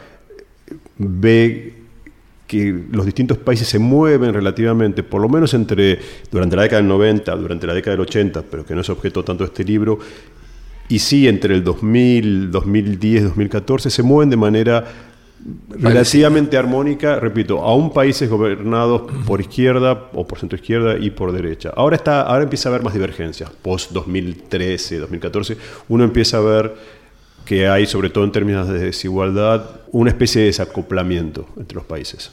ve 0.97 1.78
que 2.49 2.75
los 2.91 3.05
distintos 3.05 3.37
países 3.37 3.67
se 3.67 3.77
mueven 3.77 4.33
relativamente, 4.33 5.03
por 5.03 5.21
lo 5.21 5.29
menos 5.29 5.53
entre 5.53 5.99
durante 6.31 6.55
la 6.55 6.63
década 6.63 6.81
del 6.81 6.89
90, 6.89 7.35
durante 7.35 7.67
la 7.67 7.75
década 7.75 7.91
del 7.91 8.01
80, 8.01 8.41
pero 8.49 8.65
que 8.65 8.73
no 8.73 8.81
es 8.81 8.89
objeto 8.89 9.23
tanto 9.23 9.43
de 9.43 9.49
este 9.49 9.63
libro, 9.63 9.99
y 10.87 10.97
sí 10.97 11.27
entre 11.27 11.53
el 11.53 11.63
2000, 11.63 12.49
2010, 12.49 13.23
2014, 13.25 13.91
se 13.91 14.01
mueven 14.01 14.31
de 14.31 14.37
manera 14.37 14.83
relativamente 15.69 16.57
armónica, 16.57 17.19
repito, 17.19 17.61
aún 17.61 17.93
países 17.93 18.27
gobernados 18.27 19.03
por 19.27 19.41
izquierda 19.41 20.09
o 20.13 20.25
por 20.25 20.39
centro 20.39 20.57
izquierda 20.57 20.97
y 20.97 21.11
por 21.11 21.31
derecha. 21.31 21.71
Ahora 21.75 21.97
está, 21.97 22.23
ahora 22.23 22.45
empieza 22.45 22.69
a 22.69 22.71
haber 22.71 22.83
más 22.83 22.95
divergencias. 22.95 23.51
Post 23.61 23.91
2013, 23.91 24.97
2014, 24.97 25.55
uno 25.87 26.03
empieza 26.03 26.37
a 26.37 26.41
ver 26.41 26.98
que 27.49 27.67
hay, 27.67 27.87
sobre 27.87 28.11
todo 28.11 28.25
en 28.25 28.31
términos 28.31 28.67
de 28.67 28.77
desigualdad, 28.77 29.81
una 29.91 30.11
especie 30.11 30.41
de 30.41 30.47
desacoplamiento 30.49 31.47
entre 31.57 31.77
los 31.77 31.83
países. 31.83 32.29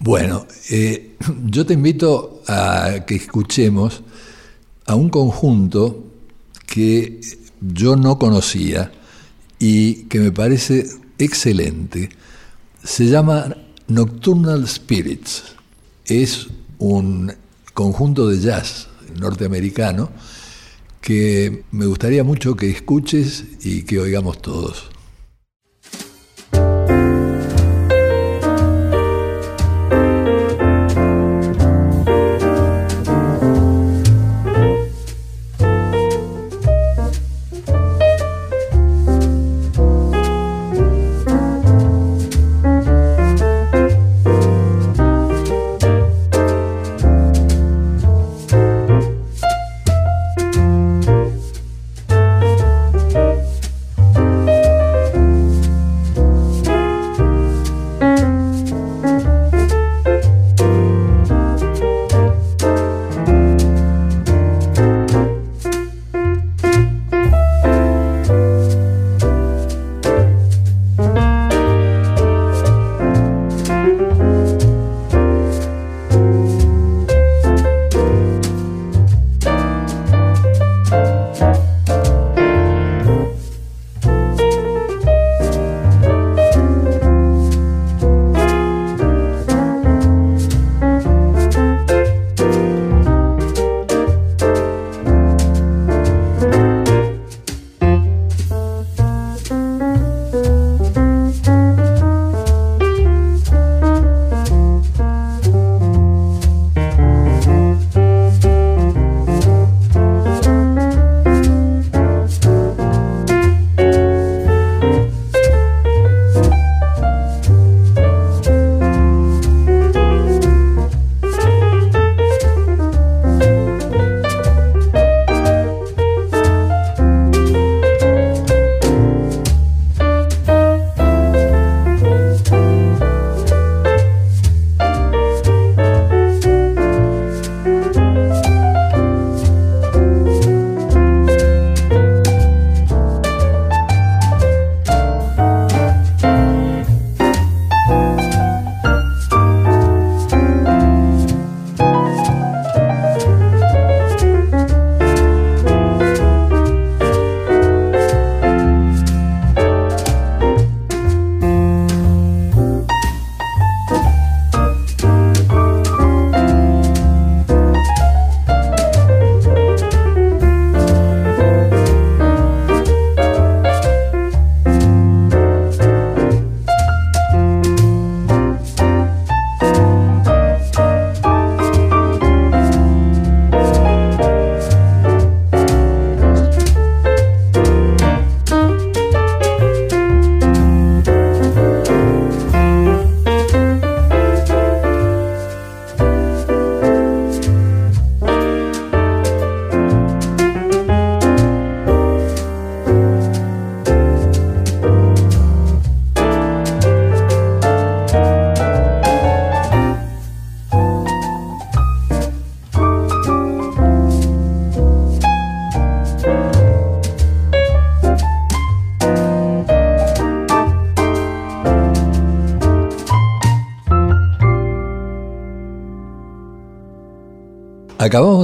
Bueno, 0.00 0.48
eh, 0.68 1.14
yo 1.46 1.64
te 1.64 1.74
invito 1.74 2.42
a 2.48 3.04
que 3.06 3.14
escuchemos 3.14 4.02
a 4.84 4.96
un 4.96 5.10
conjunto 5.10 6.02
que 6.66 7.20
yo 7.60 7.94
no 7.94 8.18
conocía 8.18 8.90
y 9.60 10.06
que 10.06 10.18
me 10.18 10.32
parece 10.32 10.88
excelente 11.20 12.08
se 12.82 13.06
llama 13.06 13.56
Nocturnal 13.86 14.66
Spirits. 14.66 15.54
Es 16.04 16.48
un 16.78 17.32
conjunto 17.74 18.26
de 18.26 18.40
jazz 18.40 18.88
norteamericano 19.20 20.10
que 21.00 21.62
me 21.72 21.86
gustaría 21.86 22.24
mucho 22.24 22.56
que 22.56 22.70
escuches 22.70 23.44
y 23.62 23.82
que 23.82 23.98
oigamos 23.98 24.40
todos. 24.42 24.90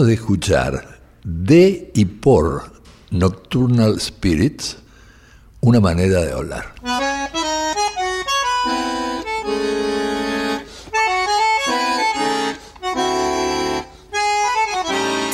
Acabamos 0.04 0.06
de 0.06 0.14
escuchar 0.14 1.00
de 1.25 1.90
y 1.94 2.04
por 2.04 2.73
Nocturnal 3.11 3.99
Spirits 4.00 4.76
una 5.61 5.80
manera 5.80 6.20
de 6.20 6.32
hablar. 6.32 6.75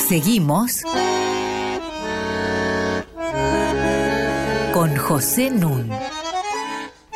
Seguimos 0.09 0.83
con 4.73 4.97
José 4.97 5.51
Nun. 5.51 5.91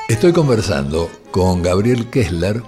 Estoy 0.09 0.33
conversando 0.33 1.09
con 1.31 1.63
Gabriel 1.63 2.11
Kessler 2.11 2.63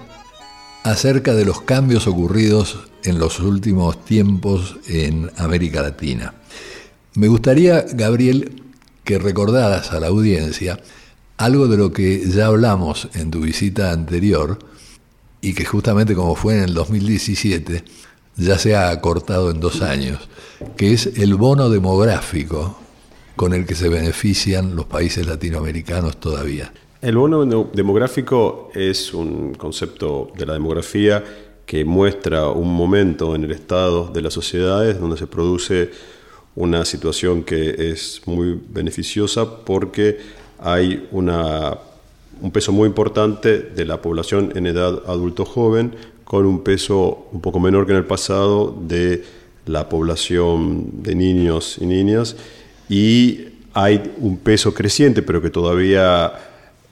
acerca 0.83 1.33
de 1.33 1.43
los 1.43 1.61
cambios 1.61 2.07
ocurridos 2.07 2.87
en 3.07 3.19
los 3.19 3.39
últimos 3.39 4.03
tiempos 4.03 4.75
en 4.87 5.31
América 5.37 5.81
Latina. 5.81 6.33
Me 7.15 7.27
gustaría, 7.27 7.85
Gabriel, 7.93 8.63
que 9.03 9.17
recordaras 9.17 9.93
a 9.93 9.99
la 9.99 10.07
audiencia 10.07 10.79
algo 11.37 11.67
de 11.67 11.77
lo 11.77 11.93
que 11.93 12.29
ya 12.29 12.47
hablamos 12.47 13.07
en 13.13 13.31
tu 13.31 13.41
visita 13.41 13.91
anterior 13.91 14.59
y 15.41 15.53
que 15.53 15.65
justamente 15.65 16.15
como 16.15 16.35
fue 16.35 16.57
en 16.57 16.63
el 16.63 16.73
2017, 16.73 17.83
ya 18.35 18.57
se 18.57 18.75
ha 18.75 18.89
acortado 18.89 19.51
en 19.51 19.59
dos 19.59 19.81
años, 19.81 20.27
que 20.75 20.93
es 20.93 21.07
el 21.17 21.35
bono 21.35 21.69
demográfico 21.69 22.77
con 23.35 23.53
el 23.53 23.65
que 23.65 23.75
se 23.75 23.87
benefician 23.87 24.75
los 24.75 24.85
países 24.85 25.25
latinoamericanos 25.25 26.17
todavía. 26.17 26.73
El 27.01 27.15
bono 27.15 27.45
demográfico 27.73 28.71
es 28.73 29.13
un 29.13 29.53
concepto 29.53 30.31
de 30.35 30.45
la 30.45 30.53
demografía 30.53 31.23
que 31.67 31.83
muestra 31.83 32.47
un 32.47 32.73
momento 32.73 33.35
en 33.35 33.43
el 33.43 33.51
estado 33.51 34.07
de 34.07 34.21
las 34.21 34.33
sociedades 34.33 34.99
donde 34.99 35.17
se 35.17 35.27
produce 35.27 35.91
una 36.55 36.85
situación 36.85 37.43
que 37.43 37.91
es 37.91 38.21
muy 38.25 38.57
beneficiosa 38.69 39.63
porque 39.65 40.17
hay 40.59 41.07
una, 41.11 41.77
un 42.41 42.51
peso 42.51 42.71
muy 42.71 42.87
importante 42.87 43.59
de 43.59 43.85
la 43.85 44.01
población 44.01 44.53
en 44.55 44.65
edad 44.65 45.03
adulto 45.07 45.43
joven 45.43 45.93
con 46.23 46.45
un 46.45 46.63
peso 46.63 47.27
un 47.33 47.41
poco 47.41 47.59
menor 47.59 47.85
que 47.85 47.91
en 47.91 47.97
el 47.97 48.05
pasado 48.05 48.73
de 48.87 49.25
la 49.65 49.89
población 49.89 51.03
de 51.03 51.15
niños 51.15 51.77
y 51.81 51.85
niñas 51.85 52.37
y 52.87 53.41
hay 53.73 54.13
un 54.19 54.37
peso 54.37 54.73
creciente 54.73 55.21
pero 55.21 55.41
que 55.41 55.49
todavía 55.49 56.31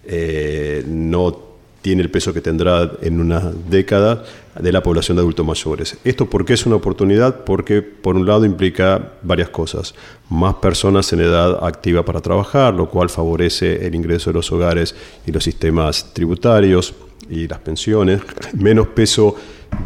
eh, 0.04 0.84
no 0.86 1.46
tiene 1.82 2.02
el 2.02 2.12
peso 2.12 2.34
que 2.34 2.42
tendrá 2.42 2.92
en 3.02 3.22
una 3.22 3.54
década 3.70 4.26
de 4.60 4.72
la 4.72 4.82
población 4.82 5.18
de 5.18 5.22
adultos 5.22 5.46
mayores. 5.46 5.98
¿Esto 6.04 6.30
por 6.30 6.46
qué 6.46 6.54
es 6.54 6.65
una 6.65 6.78
oportunidad? 6.78 7.44
Porque 7.44 7.82
por 7.82 8.15
un 8.15 8.26
lado 8.26 8.46
implica 8.46 9.13
varias 9.22 9.50
cosas. 9.50 9.96
Más 10.30 10.56
personas 10.56 11.12
en 11.13 11.22
edad 11.22 11.65
activa 11.65 12.06
para 12.06 12.22
trabajar, 12.22 12.74
lo 12.74 12.89
cual 12.89 13.10
favorece 13.10 13.86
el 13.86 13.96
ingreso 13.96 14.30
de 14.30 14.36
los 14.36 14.52
hogares 14.52 14.96
y 15.26 15.32
los 15.32 15.44
sistemas 15.44 16.13
tributarios 16.13 16.94
y 17.30 17.48
las 17.48 17.60
pensiones. 17.60 18.22
Menos 18.54 18.88
peso 18.88 19.36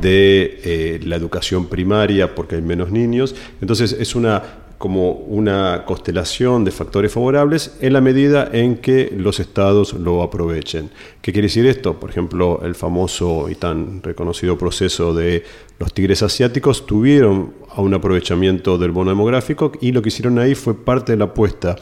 de 0.01 0.61
eh, 0.63 0.99
la 1.03 1.15
educación 1.15 1.65
primaria 1.65 2.35
porque 2.35 2.55
hay 2.55 2.61
menos 2.61 2.91
niños. 2.91 3.35
Entonces 3.59 3.91
es 3.93 4.13
una 4.13 4.43
como 4.79 5.11
una 5.11 5.83
constelación 5.85 6.63
de 6.63 6.71
factores 6.71 7.11
favorables 7.11 7.77
en 7.81 7.93
la 7.93 8.01
medida 8.01 8.49
en 8.51 8.77
que 8.77 9.13
los 9.15 9.41
estados 9.41 9.93
lo 9.93 10.23
aprovechen. 10.23 10.89
¿Qué 11.21 11.33
quiere 11.33 11.47
decir 11.47 11.65
esto? 11.65 11.99
Por 11.99 12.09
ejemplo, 12.09 12.61
el 12.63 12.75
famoso 12.75 13.49
y 13.49 13.55
tan 13.55 14.01
reconocido 14.01 14.57
proceso 14.57 15.13
de 15.13 15.43
los 15.79 15.93
tigres 15.93 16.23
asiáticos 16.23 16.85
tuvieron 16.85 17.53
un 17.75 17.93
aprovechamiento 17.93 18.77
del 18.77 18.91
bono 18.91 19.11
demográfico 19.11 19.73
y 19.81 19.91
lo 19.91 20.01
que 20.01 20.09
hicieron 20.09 20.39
ahí 20.39 20.55
fue 20.55 20.73
parte 20.73 21.11
de 21.11 21.17
la 21.17 21.25
apuesta 21.25 21.75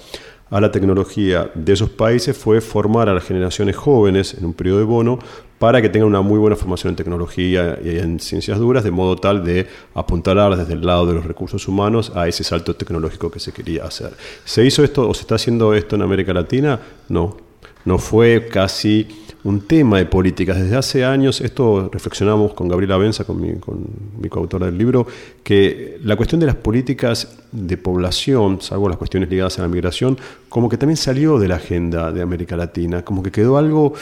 a 0.49 0.61
la 0.61 0.71
tecnología 0.71 1.51
de 1.53 1.73
esos 1.73 1.89
países 1.89 2.37
fue 2.37 2.61
formar 2.61 3.09
a 3.09 3.13
las 3.13 3.23
generaciones 3.23 3.75
jóvenes 3.75 4.33
en 4.33 4.45
un 4.45 4.53
periodo 4.53 4.79
de 4.79 4.85
bono 4.85 5.19
para 5.59 5.81
que 5.81 5.89
tengan 5.89 6.07
una 6.07 6.21
muy 6.21 6.37
buena 6.37 6.55
formación 6.55 6.91
en 6.91 6.95
tecnología 6.95 7.79
y 7.83 7.97
en 7.97 8.19
ciencias 8.19 8.59
duras, 8.59 8.83
de 8.83 8.91
modo 8.91 9.15
tal 9.15 9.43
de 9.43 9.67
apuntalar 9.95 10.55
desde 10.55 10.73
el 10.73 10.85
lado 10.85 11.05
de 11.05 11.13
los 11.13 11.25
recursos 11.25 11.67
humanos 11.67 12.11
a 12.15 12.27
ese 12.27 12.43
salto 12.43 12.75
tecnológico 12.75 13.31
que 13.31 13.39
se 13.39 13.51
quería 13.51 13.85
hacer. 13.85 14.11
¿Se 14.45 14.63
hizo 14.63 14.83
esto 14.83 15.09
o 15.09 15.13
se 15.13 15.21
está 15.21 15.35
haciendo 15.35 15.73
esto 15.73 15.95
en 15.95 16.03
América 16.03 16.33
Latina? 16.33 16.79
No, 17.09 17.37
no 17.85 17.97
fue 17.97 18.47
casi 18.51 19.07
un 19.47 19.61
tema 19.61 19.97
de 19.97 20.05
políticas. 20.05 20.57
Desde 20.57 20.75
hace 20.75 21.05
años, 21.05 21.39
esto 21.39 21.89
reflexionamos 21.89 22.53
con 22.53 22.67
Gabriela 22.67 22.97
Benza, 22.97 23.23
con 23.23 23.39
mi, 23.39 23.53
con 23.55 23.79
mi 24.19 24.27
coautora 24.27 24.65
del 24.65 24.77
libro, 24.77 25.07
que 25.41 25.97
la 26.03 26.17
cuestión 26.17 26.41
de 26.41 26.47
las 26.47 26.55
políticas 26.55 27.37
de 27.53 27.77
población, 27.77 28.59
salvo 28.61 28.89
las 28.89 28.97
cuestiones 28.97 29.29
ligadas 29.29 29.57
a 29.57 29.61
la 29.61 29.69
migración, 29.69 30.17
como 30.49 30.67
que 30.67 30.77
también 30.77 30.97
salió 30.97 31.39
de 31.39 31.47
la 31.47 31.55
agenda 31.55 32.11
de 32.11 32.21
América 32.21 32.57
Latina, 32.57 33.05
como 33.05 33.23
que 33.23 33.31
quedó 33.31 33.57
algo 33.57 33.93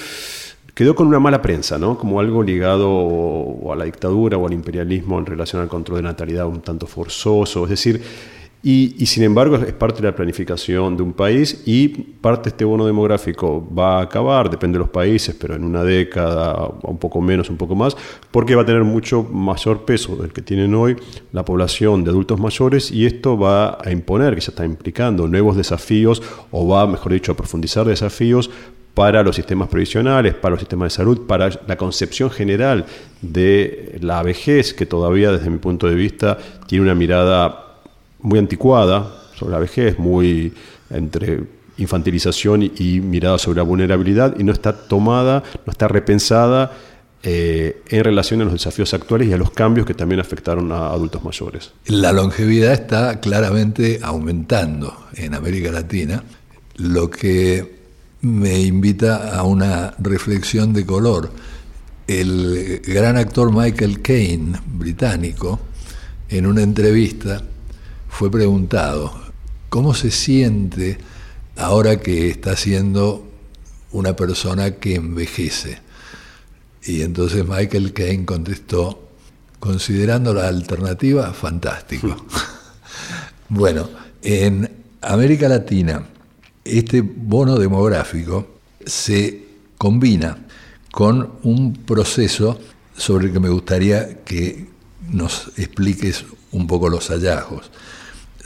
quedó 0.74 0.96
con 0.96 1.08
una 1.08 1.20
mala 1.20 1.42
prensa, 1.44 1.78
¿no? 1.78 1.98
Como 1.98 2.20
algo 2.20 2.42
ligado 2.42 3.72
a 3.72 3.76
la 3.76 3.86
dictadura 3.86 4.38
o 4.38 4.48
al 4.48 4.52
imperialismo 4.52 5.20
en 5.20 5.28
relación 5.28 5.62
al 5.62 5.70
control 5.70 5.98
de 5.98 6.04
natalidad 6.04 6.48
un 6.48 6.62
tanto 6.62 6.88
forzoso. 6.88 7.64
Es 7.64 7.70
decir, 7.70 8.02
y, 8.68 9.06
sin 9.06 9.22
embargo 9.22 9.58
es 9.58 9.74
parte 9.74 10.02
de 10.02 10.08
la 10.08 10.16
planificación 10.16 10.98
de 10.98 11.04
un 11.04 11.14
país 11.14 11.62
y 11.68 11.88
parte 11.88 12.46
de 12.46 12.50
este 12.50 12.66
bono 12.66 12.84
demográfico 12.88 13.64
va 13.72 14.00
a 14.00 14.02
acabar, 14.02 14.50
depende 14.50 14.80
de 14.80 14.80
los 14.80 14.90
países, 14.90 15.36
pero 15.40 15.54
en 15.54 15.64
una 15.64 15.84
década, 15.84 16.72
un 16.82 16.98
poco 16.98 17.22
menos, 17.22 17.52
un 17.52 17.58
poco 17.58 17.76
más, 17.76 17.96
porque 18.32 18.56
va 18.56 18.64
a 18.64 18.66
tener 18.66 18.84
mucho 18.84 19.22
mayor 19.22 19.86
peso 19.86 20.16
del 20.16 20.34
que 20.34 20.42
tienen 20.42 20.74
hoy 20.74 20.96
la 21.32 21.46
población 21.46 22.04
de 22.04 22.10
adultos 22.10 22.40
mayores 22.40 22.90
y 22.90 23.06
esto 23.06 23.38
va 23.38 23.78
a 23.86 23.92
imponer, 23.92 24.34
que 24.34 24.42
se 24.42 24.50
está 24.50 24.66
implicando, 24.66 25.28
nuevos 25.28 25.56
desafíos 25.56 26.24
o 26.50 26.68
va, 26.68 26.88
mejor 26.88 27.14
dicho, 27.14 27.34
a 27.34 27.38
profundizar 27.38 27.86
desafíos 27.86 28.50
para 28.96 29.22
los 29.22 29.36
sistemas 29.36 29.68
previsionales, 29.68 30.34
para 30.34 30.54
los 30.54 30.60
sistemas 30.60 30.92
de 30.92 30.96
salud, 30.96 31.28
para 31.28 31.52
la 31.68 31.78
concepción 31.78 32.32
general 32.32 32.88
de 33.22 34.00
la 34.02 34.24
vejez, 34.24 34.74
que 34.74 34.88
todavía 34.88 35.32
desde 35.32 35.52
mi 35.52 35.60
punto 35.60 35.88
de 35.88 35.94
vista 35.94 36.40
tiene 36.66 36.86
una 36.86 36.96
mirada 36.96 37.65
muy 38.26 38.40
anticuada 38.40 39.12
sobre 39.38 39.54
la 39.54 39.60
vejez, 39.60 40.00
muy 40.00 40.54
entre 40.90 41.44
infantilización 41.78 42.64
y, 42.64 43.02
mirada 43.02 43.38
sobre 43.38 43.58
la 43.58 43.64
vulnerabilidad 43.64 44.36
y 44.40 44.44
no 44.44 44.52
está 44.52 44.74
tomada, 44.74 45.44
no 45.66 45.72
está 45.72 45.88
repensada 45.88 46.72
eh, 47.22 47.82
en 47.90 48.04
relación 48.04 48.42
a 48.42 48.46
los 48.46 48.54
desafíos 48.54 48.94
actuales 48.94 49.28
y 49.28 49.34
a 49.34 49.38
los 49.38 49.52
cambios 49.52 49.86
que 49.86 49.94
también 49.94 50.22
afectaron 50.22 50.72
a 50.72 50.88
adultos 50.88 51.24
mayores. 51.24 51.72
La 51.88 52.14
longevidad 52.14 52.74
está 52.74 53.20
claramente 53.20 54.00
aumentando 54.02 54.96
en 55.16 55.34
América 55.34 55.72
Latina, 55.72 56.24
lo 56.78 57.10
que 57.10 57.76
me 58.22 58.60
invita 58.60 59.38
a 59.38 59.44
una 59.44 59.94
reflexión 60.00 60.74
de 60.74 60.86
color. 60.86 61.32
El 62.08 62.82
gran 62.86 63.18
actor 63.18 63.52
Michael 63.52 64.02
Caine, 64.02 64.60
británico, 64.66 65.60
en 66.30 66.46
una 66.46 66.62
entrevista 66.62 67.42
fue 68.18 68.32
preguntado, 68.32 69.12
¿cómo 69.68 69.94
se 69.94 70.10
siente 70.10 70.98
ahora 71.58 71.98
que 71.98 72.30
está 72.30 72.56
siendo 72.56 73.28
una 73.92 74.16
persona 74.16 74.72
que 74.76 74.96
envejece? 74.96 75.80
Y 76.86 77.02
entonces 77.02 77.46
Michael 77.46 77.92
Caine 77.92 78.24
contestó, 78.24 79.10
considerando 79.60 80.34
la 80.34 80.48
alternativa, 80.48 81.34
fantástico. 81.34 82.16
bueno, 83.50 83.90
en 84.22 84.72
América 85.02 85.50
Latina, 85.50 86.08
este 86.64 87.02
bono 87.02 87.60
demográfico 87.60 88.48
se 88.86 89.44
combina 89.78 90.38
con 90.90 91.34
un 91.44 91.74
proceso 91.74 92.62
sobre 92.96 93.26
el 93.28 93.34
que 93.34 93.42
me 93.42 93.50
gustaría 93.50 94.24
que 94.24 94.68
nos 95.12 95.52
expliques 95.58 96.24
un 96.54 96.66
poco 96.66 96.88
los 96.88 97.10
hallazgos 97.10 97.72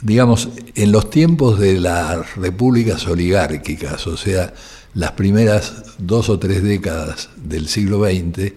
digamos, 0.02 0.48
en 0.74 0.92
los 0.92 1.10
tiempos 1.10 1.58
de 1.58 1.80
las 1.80 2.36
repúblicas 2.36 3.06
oligárquicas, 3.06 4.06
o 4.06 4.16
sea, 4.16 4.52
las 4.94 5.12
primeras 5.12 5.94
dos 5.98 6.28
o 6.28 6.38
tres 6.38 6.62
décadas 6.62 7.30
del 7.36 7.68
siglo 7.68 8.04
XX, 8.04 8.52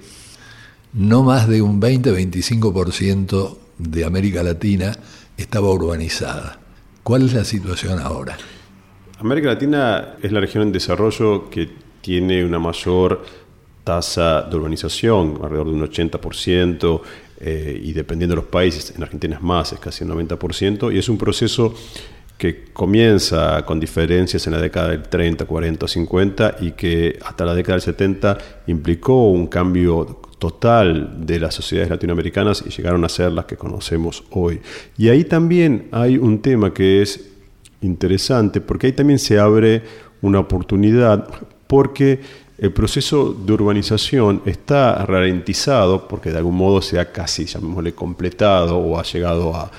no 0.93 1.23
más 1.23 1.47
de 1.47 1.61
un 1.61 1.81
20-25% 1.81 3.57
de 3.77 4.05
América 4.05 4.43
Latina 4.43 4.95
estaba 5.37 5.69
urbanizada. 5.69 6.59
¿Cuál 7.03 7.23
es 7.23 7.33
la 7.33 7.43
situación 7.43 7.99
ahora? 7.99 8.37
América 9.19 9.49
Latina 9.49 10.15
es 10.21 10.31
la 10.31 10.39
región 10.39 10.63
en 10.63 10.71
desarrollo 10.71 11.49
que 11.49 11.69
tiene 12.01 12.45
una 12.45 12.59
mayor 12.59 13.23
tasa 13.83 14.43
de 14.43 14.55
urbanización, 14.55 15.39
alrededor 15.43 15.67
de 15.67 15.73
un 15.73 15.89
80%, 15.89 17.01
eh, 17.43 17.79
y 17.83 17.93
dependiendo 17.93 18.35
de 18.35 18.41
los 18.41 18.49
países, 18.49 18.93
en 18.95 19.03
Argentina 19.03 19.35
es 19.35 19.41
más, 19.41 19.73
es 19.73 19.79
casi 19.79 20.03
un 20.03 20.11
90%, 20.11 20.93
y 20.93 20.97
es 20.97 21.09
un 21.09 21.17
proceso 21.17 21.73
que 22.37 22.65
comienza 22.73 23.63
con 23.65 23.79
diferencias 23.79 24.47
en 24.47 24.53
la 24.53 24.59
década 24.59 24.89
del 24.89 25.03
30, 25.03 25.45
40, 25.45 25.87
50 25.87 26.55
y 26.61 26.71
que 26.71 27.17
hasta 27.23 27.45
la 27.45 27.53
década 27.53 27.75
del 27.75 27.81
70 27.81 28.37
implicó 28.67 29.29
un 29.29 29.47
cambio 29.47 30.21
total 30.39 31.25
de 31.25 31.39
las 31.39 31.53
sociedades 31.55 31.89
latinoamericanas 31.89 32.63
y 32.65 32.69
llegaron 32.69 33.05
a 33.05 33.09
ser 33.09 33.31
las 33.31 33.45
que 33.45 33.55
conocemos 33.55 34.25
hoy. 34.31 34.59
Y 34.97 35.09
ahí 35.09 35.23
también 35.23 35.87
hay 35.91 36.17
un 36.17 36.41
tema 36.41 36.73
que 36.73 37.01
es 37.01 37.29
interesante, 37.81 38.59
porque 38.59 38.87
ahí 38.87 38.93
también 38.93 39.19
se 39.19 39.39
abre 39.39 39.83
una 40.21 40.39
oportunidad, 40.39 41.29
porque 41.67 42.19
el 42.63 42.71
proceso 42.71 43.33
de 43.33 43.51
urbanización 43.51 44.41
está 44.45 45.05
ralentizado, 45.05 46.07
porque 46.07 46.31
de 46.31 46.37
algún 46.37 46.55
modo 46.55 46.81
se 46.81 46.97
ha 46.97 47.11
casi, 47.11 47.43
llamémosle, 47.43 47.93
completado 47.93 48.77
o 48.77 48.97
ha 48.97 49.03
llegado 49.03 49.53
a, 49.53 49.69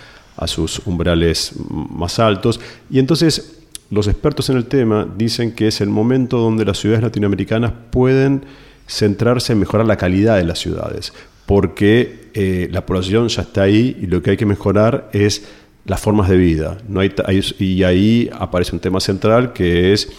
sus 0.47 0.81
umbrales 0.85 1.55
más 1.71 2.19
altos. 2.19 2.61
Y 2.91 2.99
entonces 2.99 3.63
los 3.89 4.07
expertos 4.07 4.51
en 4.51 4.59
el 4.59 4.67
tema 4.67 5.09
dicen 5.17 5.55
que 5.55 5.69
es 5.69 5.81
el 5.81 5.89
momento 5.89 6.37
donde 6.37 6.67
las 6.67 6.77
ciudades 6.77 7.03
latinoamericanas 7.03 7.73
pueden 7.91 8.45
centrarse 8.87 9.55
en 9.55 9.61
mejorar 9.61 9.87
la 9.87 9.97
calidad 9.97 10.37
de 10.37 10.45
las 10.45 10.59
ciudades, 10.59 11.15
porque 11.47 12.29
eh, 12.35 12.69
la 12.71 12.85
población 12.85 13.29
ya 13.29 13.43
está 13.43 13.63
ahí 13.63 13.97
y 13.99 14.09
lo 14.09 14.23
que 14.23 14.33
hay 14.33 14.37
que 14.37 14.45
mejorar 14.45 15.09
es 15.15 15.47
las 15.87 16.03
formas 16.03 16.29
de 16.29 16.37
vida. 16.37 16.77
No 16.87 17.01
hay, 17.01 17.15
y 17.59 17.83
ahí 17.83 18.29
aparece 18.39 18.75
un 18.75 18.81
tema 18.81 19.01
central 19.01 19.55
que 19.55 19.95
es 19.95 20.11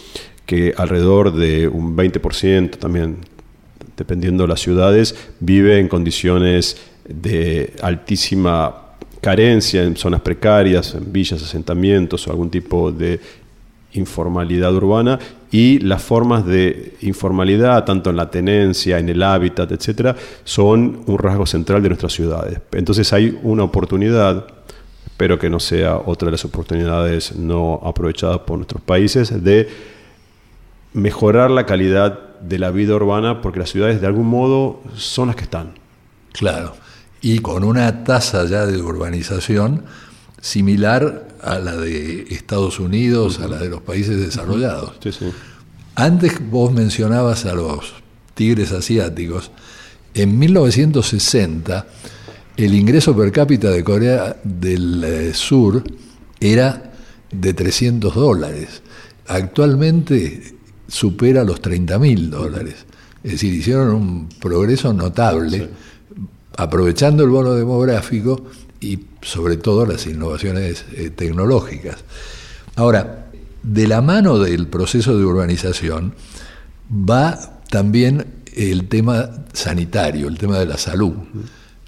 que 0.45 0.73
alrededor 0.77 1.33
de 1.33 1.67
un 1.67 1.95
20% 1.95 2.77
también, 2.77 3.17
dependiendo 3.97 4.43
de 4.43 4.49
las 4.49 4.61
ciudades, 4.61 5.15
vive 5.39 5.79
en 5.79 5.87
condiciones 5.87 6.77
de 7.07 7.73
altísima 7.81 8.85
carencia 9.21 9.83
en 9.83 9.97
zonas 9.97 10.21
precarias, 10.21 10.93
en 10.93 11.11
villas, 11.11 11.41
asentamientos 11.41 12.27
o 12.27 12.31
algún 12.31 12.49
tipo 12.49 12.91
de 12.91 13.19
informalidad 13.93 14.73
urbana 14.75 15.17
y 15.51 15.79
las 15.79 16.03
formas 16.03 16.45
de 16.45 16.95
informalidad, 17.01 17.85
tanto 17.85 18.09
en 18.09 18.17
la 18.17 18.29
tenencia, 18.29 18.99
en 18.99 19.09
el 19.09 19.23
hábitat, 19.23 19.71
etcétera, 19.71 20.15
son 20.43 21.01
un 21.05 21.17
rasgo 21.17 21.45
central 21.45 21.81
de 21.81 21.89
nuestras 21.89 22.13
ciudades. 22.13 22.59
Entonces 22.73 23.11
hay 23.13 23.39
una 23.41 23.63
oportunidad, 23.63 24.45
espero 25.05 25.39
que 25.39 25.49
no 25.49 25.59
sea 25.59 25.97
otra 25.97 26.27
de 26.27 26.33
las 26.33 26.45
oportunidades 26.45 27.35
no 27.35 27.81
aprovechadas 27.83 28.39
por 28.39 28.57
nuestros 28.57 28.81
países, 28.81 29.43
de 29.43 29.94
mejorar 30.95 31.51
la 31.51 31.65
calidad 31.65 32.39
de 32.39 32.57
la 32.57 32.71
vida 32.71 32.95
urbana, 32.95 33.41
porque 33.41 33.59
las 33.59 33.69
ciudades 33.69 33.99
de 33.99 34.07
algún 34.07 34.27
modo 34.27 34.81
son 34.95 35.27
las 35.27 35.35
que 35.35 35.43
están. 35.43 35.73
Claro, 36.31 36.73
y 37.21 37.39
con 37.39 37.63
una 37.63 38.03
tasa 38.03 38.45
ya 38.45 38.65
de 38.65 38.81
urbanización 38.81 39.83
similar 40.39 41.27
a 41.41 41.59
la 41.59 41.75
de 41.75 42.23
Estados 42.29 42.79
Unidos, 42.79 43.39
a 43.39 43.47
la 43.47 43.57
de 43.57 43.69
los 43.69 43.81
países 43.81 44.19
desarrollados. 44.19 44.93
Antes 45.95 46.39
vos 46.49 46.71
mencionabas 46.71 47.45
a 47.45 47.53
los 47.53 47.93
tigres 48.33 48.71
asiáticos. 48.71 49.51
En 50.13 50.39
1960, 50.39 51.85
el 52.55 52.73
ingreso 52.73 53.15
per 53.15 53.31
cápita 53.33 53.69
de 53.69 53.83
Corea 53.83 54.37
del 54.43 55.03
eh, 55.03 55.33
Sur 55.33 55.83
era 56.39 56.93
de 57.31 57.53
300 57.53 58.15
dólares. 58.15 58.81
Actualmente 59.27 60.55
supera 60.87 61.43
los 61.43 61.61
30 61.61 61.99
mil 61.99 62.29
dólares. 62.29 62.85
Es 63.23 63.33
decir, 63.33 63.53
hicieron 63.53 63.89
un 63.89 64.29
progreso 64.39 64.93
notable, 64.93 65.69
aprovechando 66.57 67.23
el 67.23 67.29
bono 67.29 67.53
demográfico 67.53 68.45
y 68.79 68.99
sobre 69.21 69.57
todo 69.57 69.85
las 69.85 70.05
innovaciones 70.05 70.85
eh, 70.93 71.09
tecnológicas. 71.09 71.97
Ahora, 72.75 73.27
de 73.63 73.87
la 73.87 74.01
mano 74.01 74.37
del 74.37 74.67
proceso 74.67 75.17
de 75.17 75.25
urbanización 75.25 76.13
va 76.91 77.59
también 77.69 78.25
el 78.55 78.87
tema 78.87 79.29
sanitario, 79.53 80.27
el 80.27 80.37
tema 80.37 80.59
de 80.59 80.67
la 80.67 80.77
salud, 80.77 81.13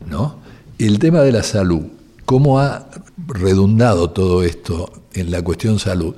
¿no? 0.10 0.40
El 0.80 1.00
tema 1.00 1.22
de 1.22 1.32
la 1.32 1.44
salud, 1.44 1.84
cómo 2.26 2.60
ha 2.60 2.90
redundado 3.28 4.10
todo 4.10 4.44
esto 4.44 4.92
en 5.14 5.32
la 5.32 5.42
cuestión 5.42 5.80
salud. 5.80 6.16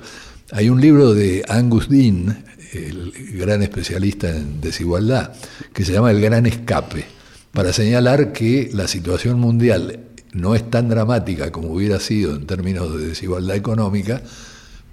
Hay 0.52 0.68
un 0.68 0.80
libro 0.80 1.14
de 1.14 1.44
Angus 1.48 1.88
Dean, 1.88 2.44
el 2.72 3.12
gran 3.38 3.62
especialista 3.62 4.30
en 4.30 4.60
desigualdad, 4.60 5.32
que 5.72 5.84
se 5.84 5.92
llama 5.92 6.10
El 6.10 6.20
Gran 6.20 6.46
Escape, 6.46 7.04
para 7.52 7.72
señalar 7.72 8.32
que 8.32 8.70
la 8.72 8.86
situación 8.86 9.38
mundial 9.40 10.00
no 10.32 10.54
es 10.54 10.70
tan 10.70 10.88
dramática 10.88 11.50
como 11.50 11.68
hubiera 11.68 11.98
sido 11.98 12.34
en 12.34 12.46
términos 12.46 12.96
de 12.96 13.08
desigualdad 13.08 13.56
económica, 13.56 14.22